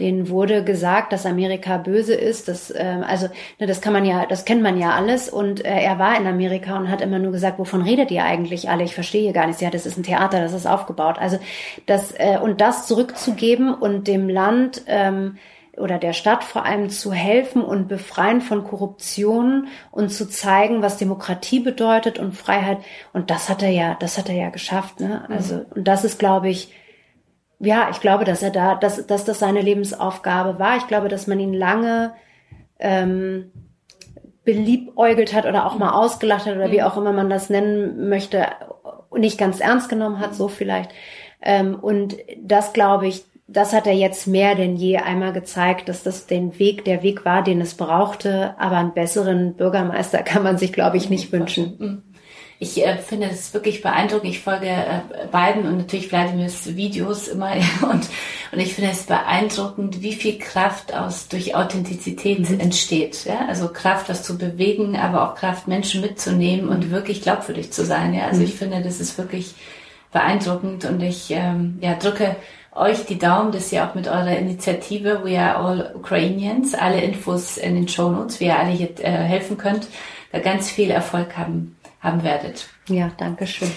Denen 0.00 0.28
wurde 0.28 0.64
gesagt, 0.64 1.12
dass 1.12 1.26
Amerika 1.26 1.76
böse 1.76 2.14
ist. 2.14 2.48
Das, 2.48 2.72
äh, 2.72 3.02
also, 3.06 3.28
ne, 3.60 3.68
das 3.68 3.80
kann 3.80 3.92
man 3.92 4.04
ja, 4.04 4.26
das 4.26 4.44
kennt 4.44 4.62
man 4.62 4.80
ja 4.80 4.90
alles. 4.90 5.28
Und 5.28 5.64
äh, 5.64 5.68
er 5.68 6.00
war 6.00 6.18
in 6.18 6.26
Amerika 6.26 6.76
und 6.76 6.90
hat 6.90 7.00
immer 7.00 7.20
nur 7.20 7.30
gesagt, 7.30 7.60
wovon 7.60 7.82
redet 7.82 8.10
ihr 8.10 8.24
eigentlich 8.24 8.68
alle? 8.68 8.82
Ich 8.82 8.96
verstehe 8.96 9.32
gar 9.32 9.46
nichts. 9.46 9.60
Ja, 9.60 9.70
das 9.70 9.86
ist 9.86 9.96
ein 9.96 10.02
Theater, 10.02 10.40
das 10.40 10.52
ist 10.52 10.66
aufgebaut. 10.66 11.18
Also 11.20 11.38
das, 11.86 12.12
äh, 12.12 12.38
und 12.42 12.60
das 12.60 12.86
zurückzugeben 12.86 13.74
und 13.74 14.08
dem 14.08 14.28
Land 14.28 14.82
ähm, 14.86 15.38
oder 15.76 15.98
der 15.98 16.12
Stadt 16.12 16.44
vor 16.44 16.64
allem 16.64 16.88
zu 16.88 17.12
helfen 17.12 17.62
und 17.62 17.88
befreien 17.88 18.40
von 18.40 18.64
Korruption 18.64 19.68
und 19.90 20.10
zu 20.10 20.28
zeigen, 20.28 20.82
was 20.82 20.98
Demokratie 20.98 21.60
bedeutet 21.60 22.18
und 22.18 22.32
Freiheit. 22.32 22.78
Und 23.12 23.30
das 23.30 23.48
hat 23.48 23.62
er 23.62 23.70
ja, 23.70 23.96
das 23.98 24.18
hat 24.18 24.28
er 24.28 24.36
ja 24.36 24.50
geschafft. 24.50 25.00
Ne? 25.00 25.24
Also 25.28 25.56
mhm. 25.56 25.66
und 25.74 25.88
das 25.88 26.04
ist, 26.04 26.18
glaube 26.18 26.48
ich, 26.48 26.72
ja, 27.58 27.88
ich 27.90 28.00
glaube, 28.00 28.24
dass 28.24 28.42
er 28.42 28.50
da, 28.50 28.74
dass, 28.74 29.06
dass 29.06 29.24
das 29.24 29.38
seine 29.38 29.62
Lebensaufgabe 29.62 30.58
war. 30.58 30.76
Ich 30.76 30.86
glaube, 30.86 31.08
dass 31.08 31.26
man 31.26 31.40
ihn 31.40 31.54
lange 31.54 32.12
ähm, 32.78 33.50
beliebäugelt 34.44 35.32
hat 35.32 35.46
oder 35.46 35.66
auch 35.66 35.78
mal 35.78 35.92
ausgelacht 35.92 36.46
hat 36.46 36.56
oder 36.56 36.70
wie 36.70 36.80
mhm. 36.80 36.84
auch 36.84 36.96
immer 36.96 37.12
man 37.12 37.30
das 37.30 37.50
nennen 37.50 38.08
möchte, 38.08 38.46
nicht 39.16 39.38
ganz 39.38 39.60
ernst 39.60 39.88
genommen 39.88 40.20
hat, 40.20 40.34
so 40.34 40.48
vielleicht. 40.48 40.90
Ähm, 41.44 41.76
und 41.76 42.16
das 42.42 42.72
glaube 42.72 43.06
ich, 43.06 43.24
das 43.46 43.72
hat 43.72 43.86
er 43.86 43.94
jetzt 43.94 44.26
mehr 44.26 44.54
denn 44.54 44.76
je 44.76 44.96
einmal 44.96 45.32
gezeigt, 45.32 45.88
dass 45.88 46.02
das 46.02 46.26
den 46.26 46.58
Weg, 46.58 46.84
der 46.84 47.02
Weg 47.02 47.24
war, 47.24 47.42
den 47.42 47.60
es 47.60 47.74
brauchte. 47.74 48.54
Aber 48.58 48.78
einen 48.78 48.94
besseren 48.94 49.54
Bürgermeister 49.54 50.22
kann 50.22 50.42
man 50.42 50.58
sich, 50.58 50.72
glaube 50.72 50.96
ich, 50.96 51.10
nicht 51.10 51.30
wünschen. 51.30 51.76
Mhm. 51.78 52.02
Ich 52.58 52.82
äh, 52.86 52.96
finde 52.96 53.28
es 53.30 53.52
wirklich 53.52 53.82
beeindruckend. 53.82 54.30
Ich 54.30 54.40
folge 54.40 54.68
äh, 54.68 55.26
beiden 55.30 55.66
und 55.66 55.76
natürlich 55.76 56.10
Wladimirs 56.10 56.76
Videos 56.76 57.28
immer 57.28 57.52
und, 57.82 58.08
und 58.52 58.58
ich 58.58 58.74
finde 58.74 58.92
es 58.92 59.02
beeindruckend, 59.02 60.00
wie 60.00 60.14
viel 60.14 60.38
Kraft 60.38 60.94
aus 60.94 61.28
durch 61.28 61.54
Authentizität 61.54 62.48
mhm. 62.48 62.60
entsteht. 62.60 63.26
Ja? 63.26 63.46
Also 63.48 63.68
Kraft, 63.68 64.08
was 64.08 64.22
zu 64.22 64.38
bewegen, 64.38 64.96
aber 64.96 65.28
auch 65.28 65.34
Kraft, 65.34 65.68
Menschen 65.68 66.00
mitzunehmen 66.00 66.68
und 66.68 66.90
wirklich 66.90 67.20
glaubwürdig 67.20 67.72
zu 67.72 67.84
sein. 67.84 68.14
Ja? 68.14 68.26
Also 68.26 68.40
mhm. 68.40 68.46
ich 68.46 68.54
finde, 68.54 68.80
das 68.80 69.00
ist 69.00 69.18
wirklich 69.18 69.54
beeindruckend 70.14 70.84
und 70.86 71.02
ich 71.02 71.30
ähm, 71.30 71.76
ja, 71.82 71.94
drücke 71.94 72.36
euch 72.72 73.04
die 73.04 73.18
Daumen, 73.18 73.52
dass 73.52 73.72
ihr 73.72 73.84
auch 73.84 73.94
mit 73.94 74.06
eurer 74.06 74.36
Initiative 74.36 75.24
We 75.24 75.38
Are 75.38 75.56
All 75.56 75.92
Ukrainians, 75.94 76.74
alle 76.74 77.00
Infos 77.02 77.58
in 77.58 77.74
den 77.74 77.88
Show 77.88 78.10
Notes, 78.10 78.38
wie 78.40 78.46
ihr 78.46 78.58
alle 78.58 78.70
hier 78.70 78.90
äh, 79.00 79.10
helfen 79.10 79.58
könnt, 79.58 79.88
da 80.32 80.38
ganz 80.38 80.70
viel 80.70 80.90
Erfolg 80.90 81.36
haben, 81.36 81.76
haben 82.00 82.22
werdet. 82.22 82.68
Ja, 82.88 83.10
danke 83.16 83.46
schön. 83.46 83.70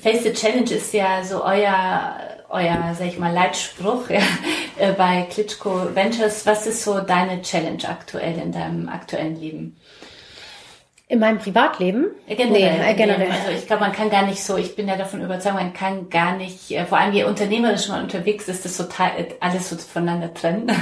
Face 0.00 0.22
the 0.22 0.32
Challenge 0.32 0.70
ist 0.70 0.92
ja 0.94 1.22
so 1.22 1.44
euer, 1.44 2.16
euer, 2.48 2.94
sag 2.98 3.06
ich 3.06 3.18
mal, 3.18 3.32
Leitspruch 3.32 4.08
ja, 4.10 4.20
äh, 4.78 4.92
bei 4.92 5.26
Klitschko 5.30 5.94
Ventures. 5.94 6.46
Was 6.46 6.66
ist 6.66 6.82
so 6.82 7.00
deine 7.00 7.42
Challenge 7.42 7.86
aktuell 7.86 8.38
in 8.38 8.52
deinem 8.52 8.88
aktuellen 8.88 9.38
Leben? 9.38 9.76
In 11.10 11.20
meinem 11.20 11.38
Privatleben? 11.38 12.08
Generell. 12.28 12.50
Nee, 12.50 12.90
äh, 12.90 12.94
generell. 12.94 13.30
Also 13.30 13.50
ich 13.56 13.66
glaube, 13.66 13.80
man 13.80 13.92
kann 13.92 14.10
gar 14.10 14.26
nicht 14.26 14.44
so, 14.44 14.58
ich 14.58 14.76
bin 14.76 14.86
ja 14.88 14.96
davon 14.96 15.22
überzeugt, 15.22 15.54
man 15.54 15.72
kann 15.72 16.10
gar 16.10 16.36
nicht, 16.36 16.70
äh, 16.70 16.84
vor 16.84 16.98
allem 16.98 17.14
je 17.14 17.24
unternehmerisch 17.24 17.88
man 17.88 18.02
unterwegs 18.02 18.46
ist, 18.46 18.66
das 18.66 18.76
so 18.76 18.84
alles 19.40 19.70
so 19.70 19.76
voneinander 19.76 20.32
trennen. 20.32 20.70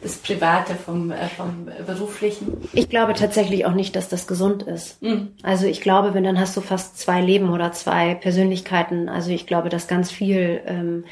Das 0.00 0.14
Private 0.14 0.76
vom, 0.76 1.10
äh, 1.10 1.26
vom 1.26 1.68
Beruflichen. 1.84 2.68
Ich 2.72 2.88
glaube 2.88 3.14
tatsächlich 3.14 3.66
auch 3.66 3.72
nicht, 3.72 3.96
dass 3.96 4.08
das 4.08 4.28
gesund 4.28 4.62
ist. 4.62 5.02
Mhm. 5.02 5.32
Also 5.42 5.66
ich 5.66 5.80
glaube, 5.80 6.14
wenn 6.14 6.22
dann 6.22 6.38
hast 6.38 6.56
du 6.56 6.60
fast 6.60 7.00
zwei 7.00 7.20
Leben 7.20 7.50
oder 7.50 7.72
zwei 7.72 8.14
Persönlichkeiten. 8.14 9.08
Also 9.08 9.32
ich 9.32 9.48
glaube, 9.48 9.70
dass 9.70 9.88
ganz 9.88 10.12
viel 10.12 10.60
ähm, 10.66 11.04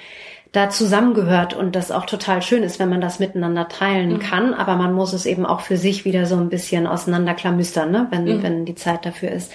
da 0.56 0.70
zusammengehört 0.70 1.52
und 1.52 1.76
das 1.76 1.90
auch 1.90 2.06
total 2.06 2.40
schön 2.40 2.62
ist, 2.62 2.78
wenn 2.78 2.88
man 2.88 3.02
das 3.02 3.18
miteinander 3.18 3.68
teilen 3.68 4.14
mhm. 4.14 4.18
kann. 4.20 4.54
Aber 4.54 4.76
man 4.76 4.94
muss 4.94 5.12
es 5.12 5.26
eben 5.26 5.44
auch 5.44 5.60
für 5.60 5.76
sich 5.76 6.06
wieder 6.06 6.24
so 6.24 6.36
ein 6.36 6.48
bisschen 6.48 6.86
auseinanderklamüstern, 6.86 7.90
ne? 7.90 8.06
wenn, 8.10 8.24
mhm. 8.24 8.42
wenn 8.42 8.64
die 8.64 8.74
Zeit 8.74 9.04
dafür 9.04 9.32
ist. 9.32 9.52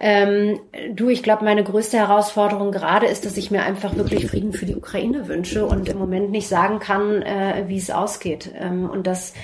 Ähm, 0.00 0.58
du, 0.94 1.10
ich 1.10 1.22
glaube, 1.22 1.44
meine 1.44 1.62
größte 1.62 1.98
Herausforderung 1.98 2.72
gerade 2.72 3.06
ist, 3.06 3.26
dass 3.26 3.36
ich 3.36 3.50
mir 3.50 3.62
einfach 3.62 3.94
wirklich 3.94 4.26
Frieden 4.26 4.52
für 4.52 4.66
die 4.66 4.74
Ukraine 4.74 5.28
wünsche 5.28 5.66
und 5.66 5.88
im 5.88 5.98
Moment 5.98 6.30
nicht 6.30 6.48
sagen 6.48 6.78
kann, 6.78 7.22
äh, 7.22 7.64
wie 7.68 7.76
es 7.76 7.90
ausgeht. 7.90 8.50
Ähm, 8.58 8.88
und 8.88 9.06
das 9.06 9.34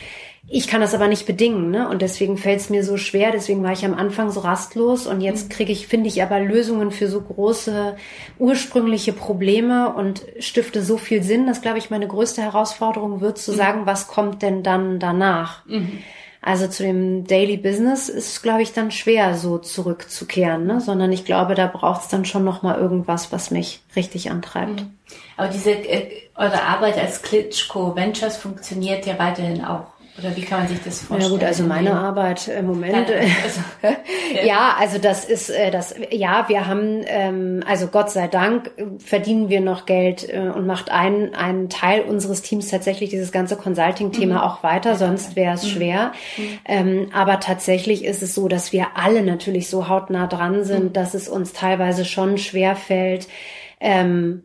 ich 0.50 0.66
kann 0.66 0.80
das 0.80 0.94
aber 0.94 1.08
nicht 1.08 1.26
bedingen, 1.26 1.70
ne? 1.70 1.88
Und 1.88 2.00
deswegen 2.00 2.38
fällt 2.38 2.60
es 2.60 2.70
mir 2.70 2.82
so 2.82 2.96
schwer. 2.96 3.32
Deswegen 3.32 3.62
war 3.62 3.72
ich 3.72 3.84
am 3.84 3.92
Anfang 3.92 4.30
so 4.30 4.40
rastlos 4.40 5.06
und 5.06 5.20
jetzt 5.20 5.48
mhm. 5.48 5.52
kriege 5.52 5.72
ich, 5.72 5.86
finde 5.86 6.08
ich, 6.08 6.22
aber 6.22 6.40
Lösungen 6.40 6.90
für 6.90 7.08
so 7.08 7.20
große 7.20 7.96
ursprüngliche 8.38 9.12
Probleme 9.12 9.92
und 9.92 10.24
stifte 10.38 10.82
so 10.82 10.96
viel 10.96 11.22
Sinn. 11.22 11.46
Das 11.46 11.60
glaube 11.60 11.78
ich 11.78 11.90
meine 11.90 12.08
größte 12.08 12.40
Herausforderung 12.40 13.20
wird 13.20 13.36
zu 13.36 13.52
mhm. 13.52 13.56
sagen, 13.56 13.80
was 13.84 14.08
kommt 14.08 14.40
denn 14.40 14.62
dann 14.62 14.98
danach? 14.98 15.66
Mhm. 15.66 15.98
Also 16.40 16.66
zu 16.68 16.82
dem 16.82 17.26
Daily 17.26 17.56
Business 17.56 18.08
ist, 18.08 18.42
glaube 18.42 18.62
ich, 18.62 18.72
dann 18.72 18.90
schwer, 18.90 19.34
so 19.34 19.58
zurückzukehren, 19.58 20.66
ne? 20.66 20.80
sondern 20.80 21.12
ich 21.12 21.24
glaube, 21.24 21.56
da 21.56 21.66
braucht 21.66 22.02
es 22.02 22.08
dann 22.08 22.24
schon 22.24 22.44
noch 22.44 22.62
mal 22.62 22.78
irgendwas, 22.78 23.32
was 23.32 23.50
mich 23.50 23.80
richtig 23.96 24.30
antreibt. 24.30 24.80
Mhm. 24.80 24.94
Aber 25.36 25.48
diese 25.48 25.72
äh, 25.72 26.10
eure 26.36 26.62
Arbeit 26.62 26.96
als 26.96 27.22
Klitschko 27.22 27.94
Ventures 27.96 28.36
funktioniert 28.36 29.04
ja 29.04 29.18
weiterhin 29.18 29.64
auch. 29.64 29.88
Oder 30.18 30.34
wie 30.36 30.40
kann 30.42 30.60
man 30.60 30.68
sich 30.68 30.82
das 30.82 31.02
vorstellen? 31.02 31.30
Ja 31.32 31.38
gut, 31.38 31.44
also 31.44 31.62
meine 31.62 31.92
Arbeit 31.92 32.48
im 32.48 32.66
Moment. 32.66 33.08
Also, 33.08 33.60
ja. 34.44 34.74
also 34.78 34.98
das 34.98 35.24
ist 35.24 35.48
äh, 35.48 35.70
das. 35.70 35.94
Ja, 36.10 36.48
wir 36.48 36.66
haben 36.66 37.04
ähm, 37.06 37.62
also 37.66 37.86
Gott 37.86 38.10
sei 38.10 38.26
Dank 38.26 38.72
verdienen 38.98 39.48
wir 39.48 39.60
noch 39.60 39.86
Geld 39.86 40.28
äh, 40.28 40.40
und 40.40 40.66
macht 40.66 40.90
ein 40.90 41.34
einen 41.34 41.68
Teil 41.68 42.00
unseres 42.02 42.42
Teams 42.42 42.68
tatsächlich 42.68 43.10
dieses 43.10 43.30
ganze 43.30 43.54
Consulting-Thema 43.54 44.34
mhm. 44.34 44.40
auch 44.40 44.64
weiter. 44.64 44.96
Sonst 44.96 45.36
wäre 45.36 45.54
es 45.54 45.62
mhm. 45.62 45.68
schwer. 45.68 46.12
Mhm. 46.36 46.58
Ähm, 46.64 47.10
aber 47.12 47.38
tatsächlich 47.38 48.04
ist 48.04 48.22
es 48.22 48.34
so, 48.34 48.48
dass 48.48 48.72
wir 48.72 48.96
alle 48.96 49.22
natürlich 49.22 49.68
so 49.70 49.88
hautnah 49.88 50.26
dran 50.26 50.64
sind, 50.64 50.84
mhm. 50.84 50.92
dass 50.94 51.14
es 51.14 51.28
uns 51.28 51.52
teilweise 51.52 52.04
schon 52.04 52.38
schwer 52.38 52.74
fällt, 52.74 53.28
ähm, 53.78 54.42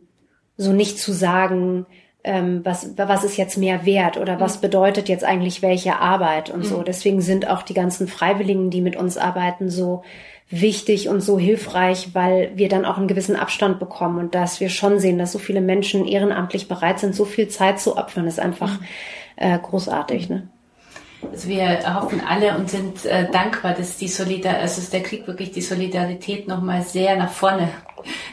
so 0.56 0.72
nicht 0.72 1.00
zu 1.00 1.12
sagen 1.12 1.86
ähm, 2.24 2.62
was, 2.64 2.96
was 2.96 3.22
ist 3.22 3.36
jetzt 3.36 3.58
mehr 3.58 3.84
wert 3.84 4.16
oder 4.16 4.40
was 4.40 4.56
mhm. 4.56 4.62
bedeutet 4.62 5.08
jetzt 5.08 5.24
eigentlich 5.24 5.60
welche 5.60 5.98
Arbeit 5.98 6.50
und 6.50 6.64
so. 6.64 6.78
Mhm. 6.78 6.84
Deswegen 6.86 7.20
sind 7.20 7.48
auch 7.48 7.62
die 7.62 7.74
ganzen 7.74 8.08
Freiwilligen, 8.08 8.70
die 8.70 8.80
mit 8.80 8.96
uns 8.96 9.18
arbeiten, 9.18 9.68
so 9.68 10.02
wichtig 10.48 11.08
und 11.08 11.20
so 11.20 11.38
hilfreich, 11.38 12.10
weil 12.14 12.52
wir 12.54 12.68
dann 12.68 12.84
auch 12.84 12.96
einen 12.96 13.08
gewissen 13.08 13.36
Abstand 13.36 13.78
bekommen 13.78 14.18
und 14.18 14.34
dass 14.34 14.60
wir 14.60 14.68
schon 14.70 14.98
sehen, 14.98 15.18
dass 15.18 15.32
so 15.32 15.38
viele 15.38 15.60
Menschen 15.60 16.06
ehrenamtlich 16.06 16.66
bereit 16.68 16.98
sind, 16.98 17.14
so 17.14 17.24
viel 17.24 17.48
Zeit 17.48 17.78
zu 17.78 17.96
opfern, 17.96 18.26
ist 18.26 18.40
einfach 18.40 18.80
mhm. 18.80 18.86
äh, 19.36 19.58
großartig. 19.58 20.30
Ne? 20.30 20.48
Also 21.32 21.48
wir 21.48 21.94
hoffen 21.94 22.20
alle 22.26 22.56
und 22.56 22.70
sind 22.70 23.04
äh, 23.04 23.30
dankbar, 23.30 23.74
dass 23.74 23.96
die 23.96 24.08
Solidar 24.08 24.56
also 24.56 24.80
dass 24.80 24.90
der 24.90 25.02
Krieg 25.02 25.26
wirklich 25.26 25.50
die 25.50 25.62
Solidarität 25.62 26.48
nochmal 26.48 26.82
sehr 26.82 27.16
nach 27.16 27.32
vorne, 27.32 27.68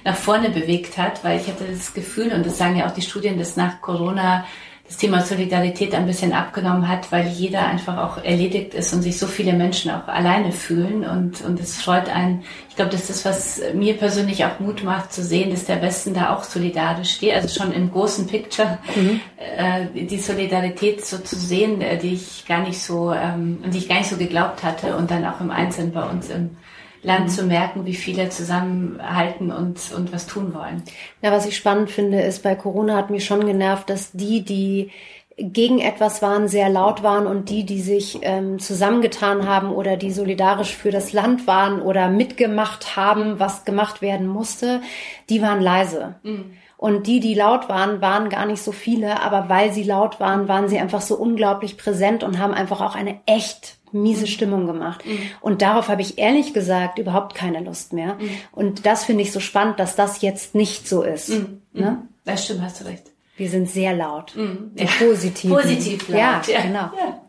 nach 0.04 0.16
vorne 0.16 0.50
bewegt 0.50 0.98
hat, 0.98 1.24
weil 1.24 1.40
ich 1.40 1.48
hatte 1.48 1.66
das 1.66 1.94
Gefühl, 1.94 2.32
und 2.34 2.46
das 2.46 2.58
sagen 2.58 2.78
ja 2.78 2.88
auch 2.88 2.94
die 2.94 3.02
Studien, 3.02 3.38
dass 3.38 3.56
nach 3.56 3.82
Corona 3.82 4.46
das 4.92 4.98
Thema 4.98 5.22
Solidarität 5.22 5.96
ein 5.96 6.06
bisschen 6.06 6.34
abgenommen 6.34 6.90
hat, 6.90 7.14
weil 7.14 7.26
jeder 7.30 7.66
einfach 7.66 7.98
auch 7.98 8.22
erledigt 8.26 8.74
ist 8.74 8.94
und 8.94 9.02
sich 9.02 9.18
so 9.18 9.26
viele 9.26 9.54
Menschen 9.54 9.90
auch 9.90 10.10
alleine 10.10 10.52
fühlen 10.52 11.06
und, 11.06 11.40
und 11.46 11.62
es 11.62 11.82
freut 11.82 12.10
einen. 12.10 12.44
Ich 12.68 12.76
glaube, 12.76 12.92
das 12.92 13.10
ist, 13.10 13.24
was 13.24 13.62
mir 13.74 13.94
persönlich 13.94 14.44
auch 14.44 14.60
Mut 14.60 14.84
macht, 14.84 15.14
zu 15.14 15.24
sehen, 15.24 15.50
dass 15.50 15.64
der 15.64 15.82
Westen 15.82 16.14
da 16.14 16.36
auch 16.36 16.44
solidarisch 16.44 17.12
steht, 17.14 17.34
also 17.34 17.48
schon 17.48 17.72
im 17.72 17.90
großen 17.90 18.28
Picture, 18.28 18.80
mhm. 18.94 19.22
äh, 19.38 20.06
die 20.08 20.20
Solidarität 20.20 21.06
so 21.06 21.20
zu 21.20 21.38
sehen, 21.38 21.80
äh, 21.80 21.98
die 21.98 22.16
ich 22.16 22.46
gar 22.46 22.60
nicht 22.60 22.82
so, 22.82 23.14
ähm, 23.14 23.60
die 23.68 23.78
ich 23.78 23.88
gar 23.88 24.00
nicht 24.00 24.10
so 24.10 24.18
geglaubt 24.18 24.62
hatte 24.62 24.98
und 24.98 25.10
dann 25.10 25.24
auch 25.26 25.40
im 25.40 25.52
Einzelnen 25.52 25.94
bei 25.94 26.04
uns 26.04 26.30
im, 26.30 26.58
Land 27.04 27.26
mhm. 27.26 27.30
zu 27.30 27.44
merken, 27.44 27.86
wie 27.86 27.96
viele 27.96 28.30
zusammenhalten 28.30 29.52
und, 29.52 29.92
und 29.96 30.14
was 30.14 30.28
tun 30.28 30.54
wollen. 30.54 30.84
Ja, 31.22 31.32
was 31.32 31.46
ich 31.46 31.58
spannend 31.58 31.90
finde, 31.90 32.22
ist, 32.22 32.44
bei 32.44 32.56
Corona 32.56 32.96
hat 32.96 33.10
mich 33.10 33.26
schon 33.26 33.46
genervt, 33.46 33.90
dass 33.90 34.12
die, 34.12 34.44
die 34.44 34.92
gegen 35.38 35.80
etwas 35.80 36.22
waren, 36.22 36.48
sehr 36.48 36.70
laut 36.70 37.04
waren 37.04 37.26
und 37.26 37.50
die, 37.50 37.66
die 37.66 37.82
sich 37.82 38.20
ähm, 38.22 38.60
zusammengetan 38.60 39.48
haben 39.48 39.72
oder 39.72 39.98
die 39.98 40.12
solidarisch 40.12 40.76
für 40.76 40.92
das 40.92 41.14
Land 41.14 41.48
waren 41.48 41.82
oder 41.82 42.10
mitgemacht 42.10 42.96
haben, 42.96 43.40
was 43.40 43.66
gemacht 43.66 44.02
werden 44.02 44.28
musste, 44.28 44.82
die 45.30 45.42
waren 45.42 45.62
leise. 45.62 46.16
Mhm. 46.24 46.54
Und 46.78 47.06
die, 47.06 47.20
die 47.20 47.36
laut 47.36 47.70
waren, 47.70 48.02
waren 48.02 48.30
gar 48.30 48.46
nicht 48.46 48.62
so 48.62 48.72
viele, 48.72 49.22
aber 49.22 49.50
weil 49.50 49.72
sie 49.72 49.84
laut 49.84 50.20
waren, 50.20 50.48
waren 50.48 50.68
sie 50.68 50.80
einfach 50.80 51.02
so 51.02 51.16
unglaublich 51.16 51.78
präsent 51.78 52.24
und 52.24 52.40
haben 52.40 52.54
einfach 52.54 52.82
auch 52.82 52.96
eine 52.96 53.20
echt 53.28 53.78
miese 53.94 54.22
mhm. 54.22 54.28
Stimmung 54.28 54.68
gemacht. 54.68 55.06
Mhm. 55.06 55.20
Und 55.42 55.62
darauf 55.62 55.88
habe 55.88 56.02
ich 56.02 56.18
ehrlich 56.18 56.54
gesagt 56.54 57.00
überhaupt 57.00 57.36
keine 57.36 57.62
Lust 57.62 57.94
mehr. 57.94 58.16
Mhm. 58.16 58.30
Und 58.52 58.86
das 58.86 59.06
finde 59.06 59.24
ich 59.24 59.32
so 59.32 59.40
spannend, 59.40 59.80
dass 59.80 59.96
das 59.96 60.22
jetzt 60.22 60.56
nicht 60.56 60.88
so 60.88 61.04
ist. 61.04 61.30
Mhm. 61.30 61.62
Ne? 61.74 62.02
Das 62.26 62.46
stimmt, 62.46 62.62
hast 62.62 62.82
du 62.82 62.86
recht. 62.86 63.04
Wir 63.38 63.50
sind 63.50 63.70
sehr 63.70 63.96
laut. 63.96 64.36
Mhm. 64.36 64.72
Ja. 64.76 64.86
Positiv. 65.00 65.52
Positiv 65.52 66.10
laut. 66.10 66.20
Ja, 66.20 66.42
ja. 66.48 66.62
genau. 66.62 66.90
Ja. 66.98 67.22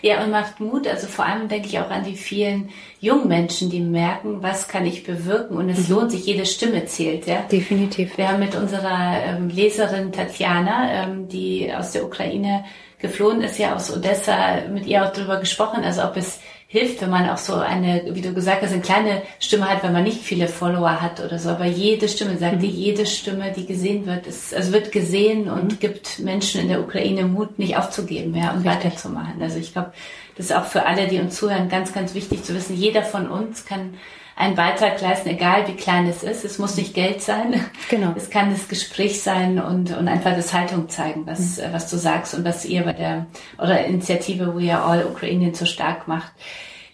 Ja, 0.00 0.24
und 0.24 0.30
macht 0.30 0.60
Mut. 0.60 0.86
Also 0.86 1.06
vor 1.06 1.26
allem 1.26 1.48
denke 1.48 1.68
ich 1.68 1.78
auch 1.78 1.90
an 1.90 2.04
die 2.04 2.16
vielen 2.16 2.70
jungen 3.00 3.28
Menschen, 3.28 3.68
die 3.68 3.80
merken, 3.80 4.42
was 4.42 4.68
kann 4.68 4.86
ich 4.86 5.04
bewirken. 5.04 5.56
Und 5.56 5.68
es 5.68 5.88
mhm. 5.88 5.94
lohnt 5.94 6.10
sich, 6.12 6.26
jede 6.26 6.46
Stimme 6.46 6.86
zählt. 6.86 7.26
Ja? 7.26 7.42
Definitiv. 7.42 8.16
Wir 8.16 8.28
haben 8.28 8.40
mit 8.40 8.54
unserer 8.54 9.22
ähm, 9.24 9.48
Leserin 9.48 10.12
Tatjana, 10.12 11.04
ähm, 11.04 11.28
die 11.28 11.72
aus 11.72 11.92
der 11.92 12.04
Ukraine 12.04 12.64
geflohen 12.98 13.42
ist, 13.42 13.58
ja 13.58 13.74
aus 13.74 13.94
Odessa, 13.94 14.62
mit 14.72 14.86
ihr 14.86 15.04
auch 15.04 15.12
darüber 15.12 15.38
gesprochen, 15.38 15.84
also 15.84 16.02
ob 16.02 16.16
es 16.16 16.40
hilft, 16.70 17.00
wenn 17.00 17.08
man 17.08 17.30
auch 17.30 17.38
so 17.38 17.54
eine, 17.54 18.02
wie 18.10 18.20
du 18.20 18.34
gesagt 18.34 18.60
hast, 18.62 18.72
eine 18.72 18.82
kleine 18.82 19.22
Stimme 19.40 19.70
hat, 19.70 19.82
wenn 19.82 19.94
man 19.94 20.04
nicht 20.04 20.20
viele 20.20 20.48
Follower 20.48 21.00
hat 21.00 21.18
oder 21.18 21.38
so. 21.38 21.48
Aber 21.48 21.64
jede 21.64 22.08
Stimme, 22.08 22.36
sagte 22.36 22.66
mhm. 22.66 22.72
jede 22.72 23.06
Stimme, 23.06 23.52
die 23.56 23.64
gesehen 23.64 24.04
wird, 24.04 24.26
ist, 24.26 24.54
also 24.54 24.72
wird 24.72 24.92
gesehen 24.92 25.48
und 25.48 25.72
mhm. 25.72 25.78
gibt 25.78 26.18
Menschen 26.18 26.60
in 26.60 26.68
der 26.68 26.80
Ukraine 26.80 27.24
Mut, 27.24 27.58
nicht 27.58 27.78
aufzugeben, 27.78 28.34
ja, 28.36 28.50
und 28.50 28.66
Richtig. 28.66 28.84
weiterzumachen. 28.84 29.40
Also 29.40 29.58
ich 29.58 29.72
glaube, 29.72 29.92
das 30.36 30.46
ist 30.46 30.56
auch 30.56 30.66
für 30.66 30.84
alle, 30.84 31.08
die 31.08 31.18
uns 31.18 31.36
zuhören, 31.36 31.70
ganz, 31.70 31.94
ganz 31.94 32.14
wichtig 32.14 32.44
zu 32.44 32.54
wissen. 32.54 32.76
Jeder 32.76 33.02
von 33.02 33.28
uns 33.28 33.64
kann 33.64 33.94
einen 34.38 34.54
Beitrag 34.54 35.00
leisten, 35.00 35.30
egal 35.30 35.66
wie 35.66 35.74
klein 35.74 36.06
es 36.06 36.22
ist. 36.22 36.44
Es 36.44 36.58
muss 36.58 36.76
nicht 36.76 36.94
Geld 36.94 37.20
sein. 37.20 37.60
Genau. 37.90 38.12
Es 38.16 38.30
kann 38.30 38.50
das 38.50 38.68
Gespräch 38.68 39.22
sein 39.22 39.58
und, 39.58 39.96
und 39.96 40.06
einfach 40.06 40.36
das 40.36 40.52
Haltung 40.52 40.88
zeigen, 40.88 41.26
was, 41.26 41.56
mhm. 41.56 41.72
was 41.72 41.90
du 41.90 41.96
sagst 41.96 42.34
und 42.34 42.44
was 42.44 42.64
ihr 42.64 42.84
bei 42.84 42.92
der 42.92 43.26
oder 43.56 43.84
Initiative 43.84 44.54
We 44.54 44.72
Are 44.72 44.84
All 44.84 45.06
Ukrainian 45.06 45.54
so 45.54 45.64
stark 45.64 46.06
macht. 46.06 46.30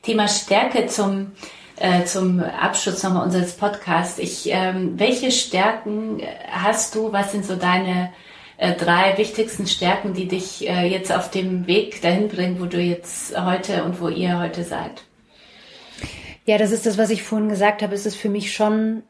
Thema 0.03 0.27
Stärke 0.27 0.87
zum, 0.87 1.33
äh, 1.77 2.05
zum 2.05 2.41
Abschluss 2.41 3.03
nochmal 3.03 3.25
unseres 3.25 3.57
Podcasts. 3.57 4.19
Ich, 4.19 4.49
ähm, 4.51 4.99
welche 4.99 5.31
Stärken 5.31 6.23
hast 6.51 6.95
du? 6.95 7.13
Was 7.13 7.33
sind 7.33 7.45
so 7.45 7.57
deine 7.57 8.13
äh, 8.57 8.73
drei 8.73 9.19
wichtigsten 9.19 9.67
Stärken, 9.67 10.15
die 10.15 10.29
dich 10.29 10.67
äh, 10.67 10.87
jetzt 10.87 11.13
auf 11.13 11.31
dem 11.31 11.67
Weg 11.67 12.01
dahin 12.01 12.29
bringen, 12.29 12.59
wo 12.59 12.65
du 12.65 12.81
jetzt 12.81 13.39
heute 13.39 13.85
und 13.85 14.01
wo 14.01 14.09
ihr 14.09 14.39
heute 14.39 14.65
seid? 14.65 15.03
Ja, 16.47 16.59
das 16.59 16.73
ist 16.73 16.87
das, 16.87 16.99
was 16.99 17.11
ich 17.11 17.23
vorhin 17.23 17.49
gesagt 17.49 17.83
habe. 17.83 17.95
Es 17.95 18.07
ist 18.07 18.17
für 18.17 18.29
mich 18.29 18.53
schon 18.53 19.03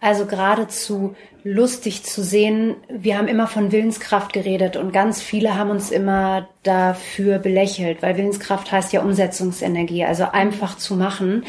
also 0.00 0.26
geradezu 0.26 1.14
lustig 1.44 2.04
zu 2.04 2.22
sehen. 2.22 2.76
Wir 2.90 3.16
haben 3.16 3.26
immer 3.26 3.46
von 3.46 3.72
Willenskraft 3.72 4.34
geredet 4.34 4.76
und 4.76 4.92
ganz 4.92 5.22
viele 5.22 5.56
haben 5.56 5.70
uns 5.70 5.90
immer 5.90 6.46
dafür 6.62 7.38
belächelt, 7.38 8.02
weil 8.02 8.18
Willenskraft 8.18 8.70
heißt 8.70 8.92
ja 8.92 9.00
Umsetzungsenergie, 9.00 10.04
also 10.04 10.24
einfach 10.24 10.76
zu 10.76 10.94
machen. 10.94 11.44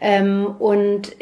Ähm, 0.00 0.46
und 0.60 1.16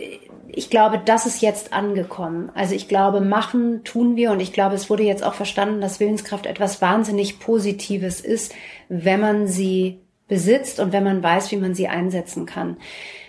ich 0.49 0.69
glaube, 0.69 1.01
das 1.03 1.25
ist 1.25 1.41
jetzt 1.41 1.73
angekommen. 1.73 2.53
Also 2.55 2.75
ich 2.75 2.87
glaube, 2.87 3.23
machen 3.23 3.83
tun 3.85 4.17
wir 4.17 4.31
und 4.31 4.41
ich 4.41 4.53
glaube, 4.53 4.75
es 4.75 4.91
wurde 4.91 5.05
jetzt 5.05 5.25
auch 5.25 5.35
verstanden, 5.35 5.81
dass 5.81 6.01
Willenskraft 6.01 6.45
etwas 6.45 6.83
wahnsinnig 6.83 7.41
Positives 7.41 8.21
ist, 8.21 8.55
wenn 8.91 9.21
man 9.21 9.47
sie 9.47 10.01
besitzt 10.29 10.81
und 10.81 10.93
wenn 10.93 11.05
man 11.05 11.23
weiß, 11.23 11.51
wie 11.51 11.57
man 11.57 11.75
sie 11.75 11.89
einsetzen 11.89 12.45
kann. 12.45 12.77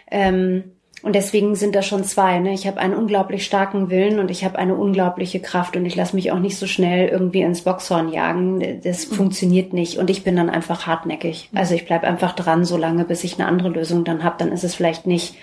Ähm, 0.09 0.63
und 1.05 1.13
deswegen 1.13 1.55
sind 1.55 1.75
da 1.75 1.83
schon 1.83 2.03
zwei. 2.03 2.39
Ne? 2.39 2.53
Ich 2.53 2.65
habe 2.65 2.79
einen 2.79 2.95
unglaublich 2.95 3.45
starken 3.45 3.91
Willen 3.91 4.17
und 4.19 4.31
ich 4.31 4.43
habe 4.43 4.57
eine 4.57 4.73
unglaubliche 4.73 5.39
Kraft 5.39 5.75
und 5.75 5.85
ich 5.85 5.95
lasse 5.95 6.15
mich 6.15 6.31
auch 6.31 6.39
nicht 6.39 6.57
so 6.57 6.65
schnell 6.65 7.09
irgendwie 7.09 7.41
ins 7.41 7.61
Boxhorn 7.61 8.11
jagen. 8.11 8.81
Das 8.83 9.11
mhm. 9.11 9.15
funktioniert 9.15 9.71
nicht 9.71 9.99
und 9.99 10.09
ich 10.09 10.23
bin 10.23 10.35
dann 10.35 10.49
einfach 10.49 10.87
hartnäckig. 10.87 11.49
Also 11.53 11.75
ich 11.75 11.85
bleib 11.85 12.03
einfach 12.03 12.33
dran, 12.33 12.65
so 12.65 12.75
lange, 12.75 13.05
bis 13.05 13.23
ich 13.23 13.37
eine 13.37 13.47
andere 13.47 13.69
Lösung 13.69 14.03
dann 14.03 14.23
habe. 14.23 14.37
Dann 14.39 14.51
ist 14.51 14.63
es 14.63 14.73
vielleicht 14.73 15.05
nicht 15.05 15.35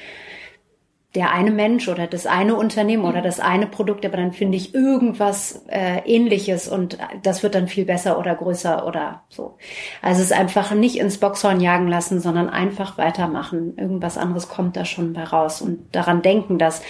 der 1.14 1.30
eine 1.30 1.50
Mensch 1.50 1.88
oder 1.88 2.06
das 2.06 2.26
eine 2.26 2.54
Unternehmen 2.54 3.04
oder 3.04 3.20
das 3.20 3.38
eine 3.38 3.66
Produkt, 3.66 4.06
aber 4.06 4.16
dann 4.16 4.32
finde 4.32 4.56
ich 4.56 4.74
irgendwas 4.74 5.62
äh, 5.68 5.98
ähnliches 6.06 6.68
und 6.68 6.96
das 7.22 7.42
wird 7.42 7.54
dann 7.54 7.68
viel 7.68 7.84
besser 7.84 8.18
oder 8.18 8.34
größer 8.34 8.86
oder 8.86 9.22
so. 9.28 9.58
Also 10.00 10.22
es 10.22 10.32
einfach 10.32 10.72
nicht 10.72 10.96
ins 10.96 11.18
Boxhorn 11.18 11.60
jagen 11.60 11.86
lassen, 11.86 12.20
sondern 12.20 12.48
einfach 12.48 12.96
weitermachen. 12.96 13.74
Irgendwas 13.76 14.16
anderes 14.16 14.48
kommt 14.48 14.76
da 14.76 14.86
schon 14.86 15.12
bei 15.12 15.24
raus 15.24 15.60
und 15.60 15.94
daran 15.94 16.22
denken, 16.22 16.58
dass 16.58 16.82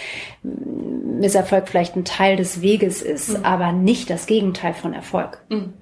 Misserfolg 0.43 1.69
vielleicht 1.69 1.97
ein 1.97 2.05
Teil 2.05 2.37
des 2.37 2.63
Weges 2.63 3.03
ist, 3.03 3.39
mhm. 3.39 3.45
aber 3.45 3.73
nicht 3.73 4.09
das 4.09 4.27
Gegenteil 4.27 4.75
von 4.75 4.95
Erfolg. 4.95 5.43
Mhm 5.49 5.75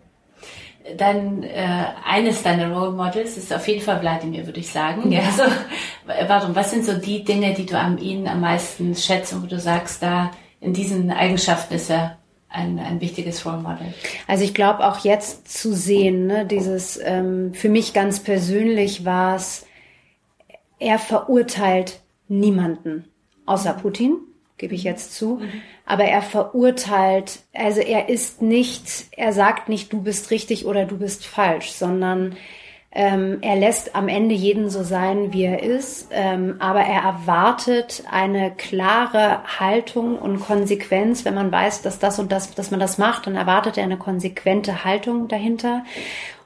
dann 0.96 1.42
äh, 1.42 1.84
eines 2.04 2.42
deiner 2.42 2.72
Role 2.72 2.92
Models 2.92 3.36
ist 3.36 3.52
auf 3.52 3.66
jeden 3.68 3.82
Fall 3.82 4.00
Wladimir, 4.00 4.46
würde 4.46 4.60
ich 4.60 4.70
sagen. 4.70 5.10
Ja. 5.10 5.20
Also, 5.20 5.42
warum? 6.28 6.54
Was 6.54 6.70
sind 6.70 6.84
so 6.84 6.94
die 6.94 7.24
Dinge, 7.24 7.54
die 7.54 7.66
du 7.66 7.78
an 7.78 7.98
ihm 7.98 8.26
am 8.26 8.40
meisten 8.40 8.94
schätzt 8.94 9.32
und 9.32 9.42
wo 9.42 9.46
du 9.46 9.58
sagst, 9.58 10.02
da 10.02 10.30
in 10.60 10.72
diesen 10.72 11.10
Eigenschaften 11.10 11.74
ist 11.74 11.90
er 11.90 12.18
ein, 12.48 12.78
ein 12.78 13.00
wichtiges 13.00 13.44
Role 13.46 13.58
Model? 13.58 13.94
Also 14.26 14.44
ich 14.44 14.54
glaube 14.54 14.86
auch 14.86 14.98
jetzt 15.00 15.48
zu 15.48 15.72
sehen, 15.72 16.26
ne, 16.26 16.46
dieses 16.46 16.98
ähm, 17.02 17.54
für 17.54 17.68
mich 17.68 17.92
ganz 17.92 18.20
persönlich 18.20 19.04
war 19.04 19.36
es, 19.36 19.66
er 20.78 20.98
verurteilt 20.98 22.00
niemanden 22.28 23.04
außer 23.46 23.74
Putin 23.74 24.18
gebe 24.60 24.74
ich 24.74 24.84
jetzt 24.84 25.14
zu. 25.14 25.36
Mhm. 25.36 25.62
Aber 25.86 26.04
er 26.04 26.22
verurteilt, 26.22 27.40
also 27.52 27.80
er 27.80 28.08
ist 28.08 28.42
nicht, 28.42 29.06
er 29.10 29.32
sagt 29.32 29.68
nicht, 29.68 29.92
du 29.92 30.02
bist 30.02 30.30
richtig 30.30 30.66
oder 30.66 30.84
du 30.84 30.98
bist 30.98 31.26
falsch, 31.26 31.72
sondern 31.72 32.36
ähm, 32.92 33.38
er 33.40 33.56
lässt 33.56 33.94
am 33.94 34.08
Ende 34.08 34.34
jeden 34.34 34.68
so 34.68 34.82
sein, 34.82 35.32
wie 35.32 35.44
er 35.44 35.62
ist, 35.62 36.08
ähm, 36.10 36.56
aber 36.58 36.80
er 36.80 37.02
erwartet 37.02 38.02
eine 38.10 38.50
klare 38.50 39.42
Haltung 39.60 40.18
und 40.18 40.40
Konsequenz, 40.40 41.24
wenn 41.24 41.34
man 41.34 41.52
weiß, 41.52 41.82
dass 41.82 42.00
das 42.00 42.18
und 42.18 42.32
das, 42.32 42.54
dass 42.54 42.72
man 42.72 42.80
das 42.80 42.98
macht, 42.98 43.26
dann 43.26 43.36
erwartet 43.36 43.78
er 43.78 43.84
eine 43.84 43.96
konsequente 43.96 44.84
Haltung 44.84 45.28
dahinter 45.28 45.84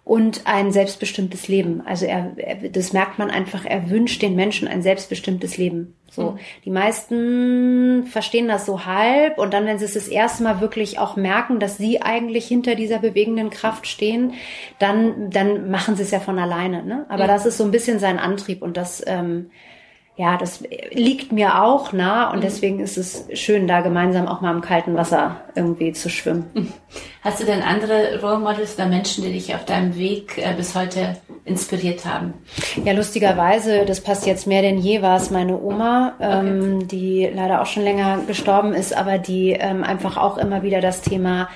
und 0.05 0.43
ein 0.45 0.71
selbstbestimmtes 0.71 1.49
Leben. 1.49 1.83
Also 1.87 2.05
er, 2.05 2.33
er, 2.37 2.69
das 2.69 2.93
merkt 2.93 3.19
man 3.19 3.31
einfach, 3.31 3.65
er 3.65 3.89
wünscht 3.89 4.21
den 4.21 4.37
Menschen 4.37 4.69
ein 4.69 4.83
selbstbestimmtes 4.83 5.57
Leben. 5.57 5.95
So, 6.11 6.33
mhm. 6.33 6.39
die 6.67 6.71
meisten 6.71 8.05
verstehen 8.05 8.47
das 8.47 8.67
so 8.67 8.85
halb 8.85 9.39
und 9.39 9.55
dann, 9.55 9.65
wenn 9.65 9.79
sie 9.79 9.87
es 9.87 9.95
das 9.95 10.09
erste 10.09 10.43
Mal 10.43 10.61
wirklich 10.61 10.99
auch 10.99 11.17
merken, 11.17 11.59
dass 11.59 11.79
sie 11.79 12.03
eigentlich 12.03 12.47
hinter 12.47 12.75
dieser 12.75 12.99
bewegenden 12.99 13.49
Kraft 13.49 13.87
stehen, 13.87 14.35
dann, 14.79 15.31
dann 15.31 15.71
machen 15.71 15.97
sie 15.97 16.03
es 16.03 16.11
ja 16.11 16.21
von 16.21 16.39
alleine. 16.39 16.85
Ne? 16.85 17.07
Aber 17.09 17.25
mhm. 17.25 17.29
das 17.29 17.47
ist 17.47 17.57
so 17.57 17.65
ein 17.65 17.71
bisschen 17.71 17.99
sein 17.99 18.19
Antrieb 18.19 18.61
und 18.63 18.77
das 18.77 19.03
ähm, 19.07 19.51
ja, 20.17 20.37
das 20.37 20.63
liegt 20.93 21.33
mir 21.33 21.61
auch 21.61 21.93
nah 21.93 22.31
und 22.31 22.39
mhm. 22.39 22.43
deswegen 22.43 22.81
ist 22.81 22.97
es 22.97 23.27
schön, 23.33 23.67
da 23.67 23.81
gemeinsam 23.81 24.29
auch 24.29 24.41
mal 24.41 24.55
im 24.55 24.61
kalten 24.61 24.95
Wasser 24.97 25.41
irgendwie 25.57 25.93
zu 25.93 26.09
schwimmen. 26.09 26.47
Mhm. 26.55 26.73
Hast 27.23 27.41
du 27.41 27.45
denn 27.45 27.63
andere 27.63 28.21
Role 28.21 28.39
Models 28.39 28.77
oder 28.77 28.87
Menschen, 28.87 29.25
die 29.25 29.33
dich 29.33 29.55
auf 29.55 29.65
deinem 29.65 29.97
Weg 29.97 30.39
äh, 30.39 30.55
bis 30.57 30.77
heute 30.77 31.17
inspiriert 31.45 32.05
haben? 32.05 32.35
Ja, 32.85 32.93
lustigerweise, 32.93 33.85
das 33.87 34.01
passt 34.03 34.25
jetzt 34.27 34.47
mehr 34.47 34.63
denn 34.63 34.79
je, 34.79 35.03
war 35.03 35.17
es 35.17 35.33
meine 35.33 35.61
Oma, 35.61 36.15
ähm, 36.21 36.77
okay. 36.77 36.87
die 36.87 37.31
leider 37.35 37.61
auch 37.61 37.67
schon 37.67 37.83
länger 37.83 38.21
gestorben 38.27 38.73
ist, 38.73 38.97
aber 38.97 39.19
die 39.19 39.51
ähm, 39.51 39.83
einfach 39.83 40.17
auch 40.17 40.39
immer 40.39 40.63
wieder 40.63 40.81
das 40.81 41.01
Thema 41.01 41.49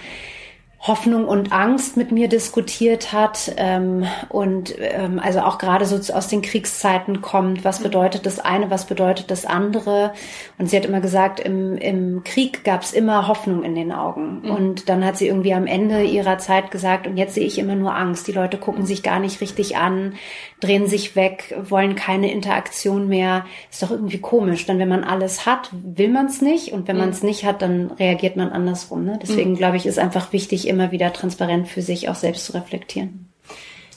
Hoffnung 0.80 1.26
und 1.26 1.52
Angst 1.52 1.96
mit 1.96 2.12
mir 2.12 2.28
diskutiert 2.28 3.12
hat 3.12 3.52
ähm, 3.56 4.06
und 4.28 4.76
ähm, 4.78 5.18
also 5.18 5.40
auch 5.40 5.58
gerade 5.58 5.84
so 5.84 5.96
aus 6.14 6.28
den 6.28 6.40
Kriegszeiten 6.40 7.20
kommt, 7.20 7.64
was 7.64 7.80
bedeutet 7.80 8.26
das 8.26 8.38
eine, 8.38 8.70
was 8.70 8.86
bedeutet 8.86 9.28
das 9.32 9.44
andere. 9.44 10.12
Und 10.56 10.70
sie 10.70 10.76
hat 10.76 10.84
immer 10.84 11.00
gesagt, 11.00 11.40
im, 11.40 11.76
im 11.76 12.22
Krieg 12.22 12.62
gab 12.62 12.82
es 12.82 12.92
immer 12.92 13.26
Hoffnung 13.26 13.64
in 13.64 13.74
den 13.74 13.90
Augen. 13.90 14.42
Mhm. 14.44 14.50
Und 14.50 14.88
dann 14.88 15.04
hat 15.04 15.18
sie 15.18 15.26
irgendwie 15.26 15.52
am 15.52 15.66
Ende 15.66 16.04
ihrer 16.04 16.38
Zeit 16.38 16.70
gesagt, 16.70 17.08
und 17.08 17.16
jetzt 17.16 17.34
sehe 17.34 17.44
ich 17.44 17.58
immer 17.58 17.74
nur 17.74 17.96
Angst. 17.96 18.28
Die 18.28 18.32
Leute 18.32 18.56
gucken 18.56 18.86
sich 18.86 19.02
gar 19.02 19.18
nicht 19.18 19.40
richtig 19.40 19.76
an, 19.76 20.14
drehen 20.60 20.86
sich 20.86 21.16
weg, 21.16 21.56
wollen 21.68 21.96
keine 21.96 22.30
Interaktion 22.30 23.08
mehr. 23.08 23.46
Ist 23.68 23.82
doch 23.82 23.90
irgendwie 23.90 24.18
komisch. 24.18 24.64
Dann, 24.66 24.78
wenn 24.78 24.88
man 24.88 25.02
alles 25.02 25.44
hat, 25.44 25.70
will 25.72 26.08
man 26.08 26.26
es 26.26 26.40
nicht. 26.40 26.72
Und 26.72 26.86
wenn 26.86 26.96
mhm. 26.96 27.02
man 27.02 27.10
es 27.10 27.24
nicht 27.24 27.44
hat, 27.44 27.62
dann 27.62 27.90
reagiert 27.90 28.36
man 28.36 28.50
andersrum. 28.50 29.04
Ne? 29.04 29.18
Deswegen 29.20 29.50
mhm. 29.50 29.56
glaube 29.56 29.76
ich, 29.76 29.84
ist 29.84 29.98
einfach 29.98 30.32
wichtig, 30.32 30.67
immer 30.68 30.92
wieder 30.92 31.12
transparent 31.12 31.68
für 31.68 31.82
sich 31.82 32.08
auch 32.08 32.14
selbst 32.14 32.46
zu 32.46 32.52
reflektieren. 32.52 33.28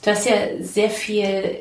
Du 0.04 0.10
hast 0.10 0.28
ja 0.28 0.36
sehr 0.62 0.90
viel, 0.90 1.58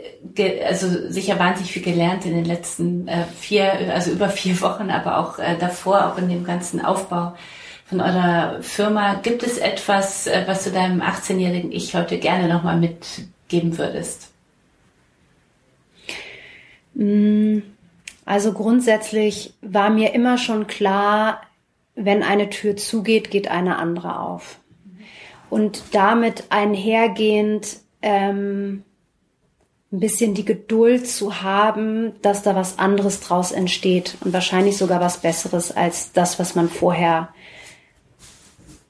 also 0.66 1.10
sicher 1.10 1.38
wahnsinnig 1.38 1.72
viel 1.72 1.82
gelernt 1.82 2.24
in 2.24 2.34
den 2.34 2.46
letzten 2.46 3.06
äh, 3.06 3.24
vier, 3.38 3.92
also 3.92 4.12
über 4.12 4.30
vier 4.30 4.58
Wochen, 4.62 4.90
aber 4.90 5.18
auch 5.18 5.38
äh, 5.38 5.56
davor, 5.58 6.06
auch 6.06 6.18
in 6.18 6.30
dem 6.30 6.44
ganzen 6.44 6.82
Aufbau 6.82 7.34
von 7.84 8.00
eurer 8.00 8.62
Firma. 8.62 9.14
Gibt 9.16 9.42
es 9.42 9.58
etwas, 9.58 10.26
äh, 10.26 10.44
was 10.46 10.64
du 10.64 10.70
deinem 10.70 11.02
18-jährigen 11.02 11.70
Ich 11.70 11.94
heute 11.94 12.18
gerne 12.18 12.48
nochmal 12.48 12.78
mitgeben 12.78 13.76
würdest? 13.76 14.30
Mm, 16.94 17.58
also 18.24 18.54
grundsätzlich 18.54 19.52
war 19.60 19.90
mir 19.90 20.14
immer 20.14 20.38
schon 20.38 20.66
klar, 20.66 21.42
wenn 21.94 22.22
eine 22.22 22.48
Tür 22.48 22.74
zugeht, 22.76 23.30
geht 23.30 23.50
eine 23.50 23.76
andere 23.76 24.18
auf 24.18 24.59
und 25.50 25.82
damit 25.92 26.44
einhergehend 26.50 27.78
ähm, 28.02 28.84
ein 29.92 30.00
bisschen 30.00 30.34
die 30.34 30.44
Geduld 30.44 31.08
zu 31.08 31.42
haben, 31.42 32.12
dass 32.22 32.42
da 32.42 32.54
was 32.54 32.78
anderes 32.78 33.20
draus 33.20 33.50
entsteht 33.50 34.16
und 34.24 34.32
wahrscheinlich 34.32 34.76
sogar 34.76 35.00
was 35.00 35.18
Besseres 35.18 35.76
als 35.76 36.12
das, 36.12 36.38
was 36.38 36.54
man 36.54 36.68
vorher 36.68 37.30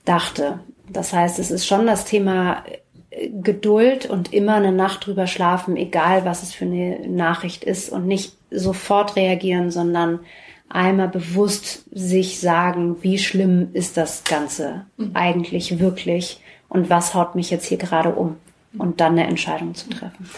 dachte. 0.04 0.60
Das 0.88 1.12
heißt, 1.12 1.38
es 1.38 1.50
ist 1.50 1.66
schon 1.66 1.86
das 1.86 2.04
Thema 2.04 2.64
äh, 3.10 3.30
Geduld 3.30 4.06
und 4.06 4.34
immer 4.34 4.56
eine 4.56 4.72
Nacht 4.72 5.06
drüber 5.06 5.26
schlafen, 5.26 5.76
egal 5.76 6.26
was 6.26 6.42
es 6.42 6.52
für 6.52 6.66
eine 6.66 7.08
Nachricht 7.08 7.64
ist 7.64 7.90
und 7.90 8.06
nicht 8.06 8.34
sofort 8.50 9.16
reagieren, 9.16 9.70
sondern 9.70 10.20
einmal 10.68 11.08
bewusst 11.08 11.84
sich 11.90 12.40
sagen, 12.40 12.96
wie 13.02 13.18
schlimm 13.18 13.70
ist 13.72 13.96
das 13.96 14.24
Ganze 14.24 14.86
mhm. 14.98 15.10
eigentlich 15.14 15.78
wirklich 15.78 16.40
und 16.70 16.88
was 16.88 17.12
haut 17.12 17.34
mich 17.34 17.50
jetzt 17.50 17.66
hier 17.66 17.76
gerade 17.76 18.10
um 18.10 18.36
und 18.78 19.00
dann 19.00 19.12
eine 19.12 19.26
Entscheidung 19.26 19.74
zu 19.74 19.90
treffen. 19.90 20.30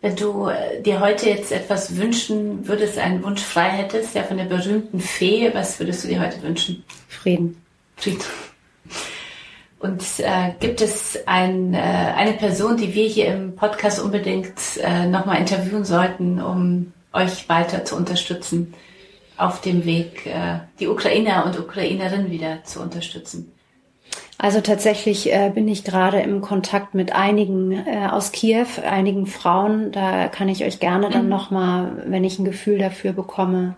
Wenn 0.00 0.16
du 0.16 0.48
äh, 0.48 0.80
dir 0.80 1.00
heute 1.00 1.28
jetzt 1.28 1.52
etwas 1.52 1.96
wünschen 1.96 2.66
würdest, 2.66 2.96
einen 2.96 3.22
Wunsch 3.22 3.42
frei 3.42 3.68
hättest, 3.68 4.14
ja 4.14 4.22
von 4.22 4.38
der 4.38 4.44
berühmten 4.44 4.98
Fee, 5.00 5.50
was 5.52 5.78
würdest 5.78 6.04
du 6.04 6.08
dir 6.08 6.20
heute 6.20 6.42
wünschen? 6.42 6.84
Frieden. 7.08 7.60
Frieden. 7.96 8.22
Und 9.78 10.02
äh, 10.18 10.52
gibt 10.58 10.80
es 10.80 11.18
ein, 11.26 11.74
äh, 11.74 11.78
eine 11.78 12.32
Person, 12.32 12.78
die 12.78 12.94
wir 12.94 13.06
hier 13.06 13.26
im 13.26 13.56
Podcast 13.56 14.00
unbedingt 14.00 14.58
äh, 14.82 15.06
nochmal 15.06 15.38
interviewen 15.38 15.84
sollten, 15.84 16.40
um 16.40 16.92
euch 17.12 17.48
weiter 17.48 17.84
zu 17.84 17.96
unterstützen 17.96 18.74
auf 19.36 19.60
dem 19.60 19.84
Weg, 19.84 20.26
äh, 20.26 20.60
die 20.78 20.86
Ukrainer 20.86 21.44
und 21.46 21.58
Ukrainerinnen 21.58 22.30
wieder 22.30 22.62
zu 22.64 22.80
unterstützen? 22.80 23.52
Also 24.38 24.62
tatsächlich 24.62 25.32
äh, 25.32 25.50
bin 25.54 25.68
ich 25.68 25.84
gerade 25.84 26.20
im 26.20 26.40
Kontakt 26.40 26.94
mit 26.94 27.14
einigen 27.14 27.72
äh, 27.72 28.08
aus 28.10 28.32
Kiew, 28.32 28.66
einigen 28.88 29.26
Frauen. 29.26 29.92
Da 29.92 30.28
kann 30.28 30.48
ich 30.48 30.64
euch 30.64 30.80
gerne 30.80 31.10
dann 31.10 31.24
mhm. 31.24 31.30
nochmal, 31.30 32.04
wenn 32.06 32.24
ich 32.24 32.38
ein 32.38 32.46
Gefühl 32.46 32.78
dafür 32.78 33.12
bekomme, 33.12 33.76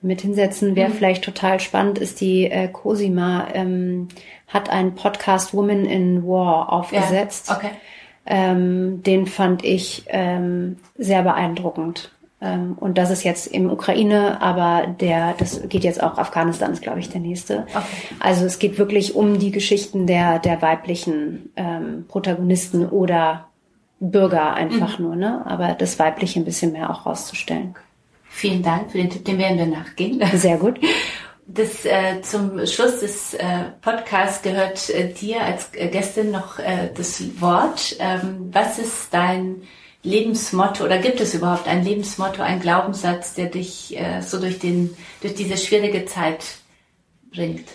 mit 0.00 0.22
hinsetzen. 0.22 0.74
Wer 0.74 0.88
mhm. 0.88 0.94
vielleicht 0.94 1.24
total 1.24 1.60
spannend 1.60 1.98
ist, 1.98 2.20
die 2.20 2.50
äh, 2.50 2.68
Cosima 2.68 3.48
ähm, 3.52 4.08
hat 4.48 4.70
einen 4.70 4.94
Podcast 4.94 5.52
Women 5.52 5.84
in 5.84 6.26
War 6.26 6.72
aufgesetzt. 6.72 7.48
Ja. 7.48 7.56
Okay. 7.56 7.70
Ähm, 8.26 9.02
den 9.02 9.26
fand 9.26 9.64
ich 9.64 10.04
ähm, 10.08 10.78
sehr 10.96 11.22
beeindruckend. 11.22 12.13
Ähm, 12.44 12.76
und 12.78 12.98
das 12.98 13.10
ist 13.10 13.24
jetzt 13.24 13.46
im 13.46 13.70
Ukraine, 13.70 14.40
aber 14.42 14.86
der, 15.00 15.34
das 15.38 15.62
geht 15.68 15.82
jetzt 15.82 16.02
auch 16.02 16.18
Afghanistan, 16.18 16.72
ist 16.72 16.82
glaube 16.82 17.00
ich 17.00 17.08
der 17.08 17.20
nächste. 17.20 17.66
Okay. 17.70 17.82
Also 18.20 18.44
es 18.44 18.58
geht 18.58 18.78
wirklich 18.78 19.14
um 19.14 19.38
die 19.38 19.50
Geschichten 19.50 20.06
der, 20.06 20.38
der 20.38 20.60
weiblichen 20.60 21.50
ähm, 21.56 22.04
Protagonisten 22.06 22.86
oder 22.86 23.48
Bürger 23.98 24.52
einfach 24.52 24.98
mhm. 24.98 25.04
nur, 25.04 25.16
ne? 25.16 25.42
Aber 25.46 25.68
das 25.72 25.98
Weibliche 25.98 26.40
ein 26.40 26.44
bisschen 26.44 26.72
mehr 26.72 26.90
auch 26.90 27.06
rauszustellen. 27.06 27.74
Vielen 28.28 28.62
Dank 28.62 28.90
für 28.90 28.98
den 28.98 29.08
Tipp, 29.08 29.24
den 29.24 29.38
werden 29.38 29.56
wir 29.56 29.66
nachgehen. 29.66 30.20
Sehr 30.34 30.58
gut. 30.58 30.78
Das, 31.46 31.84
äh, 31.84 32.20
zum 32.22 32.66
Schluss 32.66 33.00
des 33.00 33.34
äh, 33.34 33.44
Podcasts 33.80 34.42
gehört 34.42 34.90
äh, 34.90 35.12
dir 35.12 35.42
als 35.42 35.70
äh, 35.74 35.88
Gästin 35.88 36.30
noch 36.30 36.58
äh, 36.58 36.90
das 36.94 37.22
Wort. 37.40 37.96
Ähm, 38.00 38.50
was 38.50 38.78
ist 38.78 39.08
dein 39.12 39.62
Lebensmotto 40.04 40.84
oder 40.84 40.98
gibt 40.98 41.20
es 41.20 41.34
überhaupt 41.34 41.66
ein 41.66 41.82
Lebensmotto, 41.82 42.42
ein 42.42 42.60
Glaubenssatz, 42.60 43.34
der 43.34 43.46
dich 43.46 43.98
äh, 43.98 44.20
so 44.20 44.38
durch, 44.38 44.58
den, 44.58 44.94
durch 45.22 45.34
diese 45.34 45.56
schwierige 45.56 46.04
Zeit 46.04 46.44
bringt? 47.32 47.66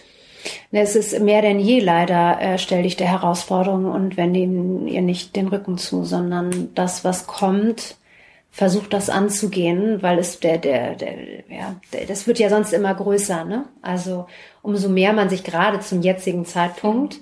Es 0.71 0.95
ist 0.95 1.19
mehr 1.19 1.41
denn 1.41 1.59
je 1.59 1.79
leider, 1.79 2.39
äh, 2.39 2.57
stell 2.59 2.83
dich 2.83 2.95
der 2.95 3.07
Herausforderung 3.07 3.85
und 3.85 4.15
wende 4.15 4.39
ihr 4.39 5.01
nicht 5.01 5.35
den 5.35 5.47
Rücken 5.47 5.77
zu, 5.77 6.05
sondern 6.05 6.69
das, 6.75 7.03
was 7.03 7.25
kommt, 7.25 7.95
versucht 8.51 8.93
das 8.93 9.09
anzugehen, 9.09 10.01
weil 10.01 10.19
es 10.19 10.39
der, 10.39 10.59
der, 10.59 10.95
der, 10.95 11.13
ja, 11.49 11.75
der, 11.93 12.05
das 12.05 12.27
wird 12.27 12.39
ja 12.39 12.49
sonst 12.49 12.73
immer 12.73 12.93
größer, 12.93 13.45
ne? 13.45 13.65
Also 13.81 14.27
umso 14.61 14.89
mehr 14.89 15.13
man 15.13 15.29
sich 15.29 15.43
gerade 15.43 15.79
zum 15.79 16.01
jetzigen 16.01 16.45
Zeitpunkt 16.45 17.19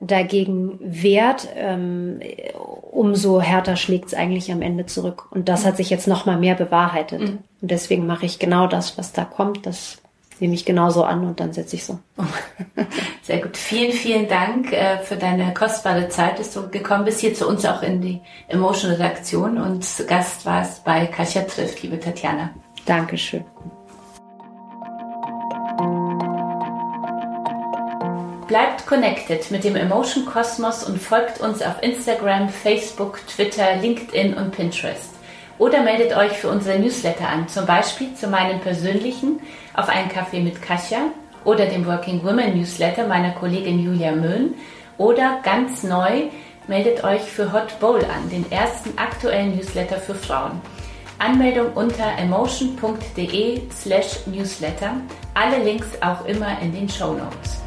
dagegen 0.00 0.78
wehrt, 0.80 1.48
ähm, 1.56 2.20
umso 2.90 3.40
härter 3.40 3.76
schlägt 3.76 4.06
es 4.06 4.14
eigentlich 4.14 4.52
am 4.52 4.62
Ende 4.62 4.86
zurück. 4.86 5.26
Und 5.30 5.48
das 5.48 5.64
hat 5.64 5.76
sich 5.76 5.90
jetzt 5.90 6.06
noch 6.06 6.26
mal 6.26 6.38
mehr 6.38 6.54
bewahrheitet. 6.54 7.20
Mhm. 7.20 7.38
Und 7.62 7.70
deswegen 7.70 8.06
mache 8.06 8.26
ich 8.26 8.38
genau 8.38 8.66
das, 8.66 8.98
was 8.98 9.12
da 9.12 9.24
kommt. 9.24 9.66
Das 9.66 9.98
nehme 10.40 10.54
ich 10.54 10.64
genauso 10.64 11.04
an 11.04 11.24
und 11.24 11.40
dann 11.40 11.52
setze 11.52 11.76
ich 11.76 11.84
so. 11.84 11.98
Sehr 13.22 13.40
gut. 13.40 13.56
Vielen, 13.56 13.92
vielen 13.92 14.28
Dank 14.28 14.72
äh, 14.72 14.98
für 14.98 15.16
deine 15.16 15.54
kostbare 15.54 16.08
Zeit, 16.08 16.38
dass 16.38 16.52
du 16.52 16.68
gekommen 16.68 17.04
bist 17.04 17.20
hier 17.20 17.34
zu 17.34 17.48
uns 17.48 17.64
auch 17.64 17.82
in 17.82 18.00
die 18.00 18.20
Emotion 18.48 18.92
Redaktion 18.92 19.58
und 19.58 19.86
Gast 20.06 20.44
warst 20.44 20.84
bei 20.84 21.06
Kasia 21.06 21.42
trifft, 21.42 21.82
liebe 21.82 21.98
Tatjana. 21.98 22.50
Dankeschön. 22.84 23.44
Bleibt 28.46 28.86
connected 28.86 29.50
mit 29.50 29.64
dem 29.64 29.74
Emotion 29.74 30.24
Kosmos 30.24 30.84
und 30.84 31.02
folgt 31.02 31.40
uns 31.40 31.62
auf 31.62 31.82
Instagram, 31.82 32.48
Facebook, 32.48 33.18
Twitter, 33.26 33.74
LinkedIn 33.76 34.34
und 34.34 34.52
Pinterest. 34.52 35.10
Oder 35.58 35.82
meldet 35.82 36.16
euch 36.16 36.32
für 36.32 36.48
unsere 36.48 36.78
Newsletter 36.78 37.28
an, 37.28 37.48
zum 37.48 37.66
Beispiel 37.66 38.14
zu 38.14 38.28
meinem 38.28 38.60
persönlichen 38.60 39.40
auf 39.74 39.88
einen 39.88 40.08
Kaffee 40.08 40.40
mit 40.40 40.62
Kasia 40.62 41.10
oder 41.44 41.66
dem 41.66 41.86
Working 41.86 42.22
Women 42.22 42.56
Newsletter 42.56 43.08
meiner 43.08 43.32
Kollegin 43.32 43.80
Julia 43.80 44.12
Möhn 44.12 44.54
oder 44.96 45.40
ganz 45.42 45.82
neu 45.82 46.28
meldet 46.68 47.02
euch 47.02 47.22
für 47.22 47.52
Hot 47.52 47.80
Bowl 47.80 47.98
an, 48.04 48.30
den 48.30 48.50
ersten 48.52 48.96
aktuellen 48.96 49.56
Newsletter 49.56 49.96
für 49.96 50.14
Frauen. 50.14 50.60
Anmeldung 51.18 51.72
unter 51.72 52.16
emotion.de 52.18 53.62
slash 53.72 54.26
newsletter. 54.26 54.92
Alle 55.34 55.64
Links 55.64 55.88
auch 56.00 56.24
immer 56.26 56.60
in 56.60 56.72
den 56.72 56.88
Show 56.88 57.14
Notes. 57.14 57.62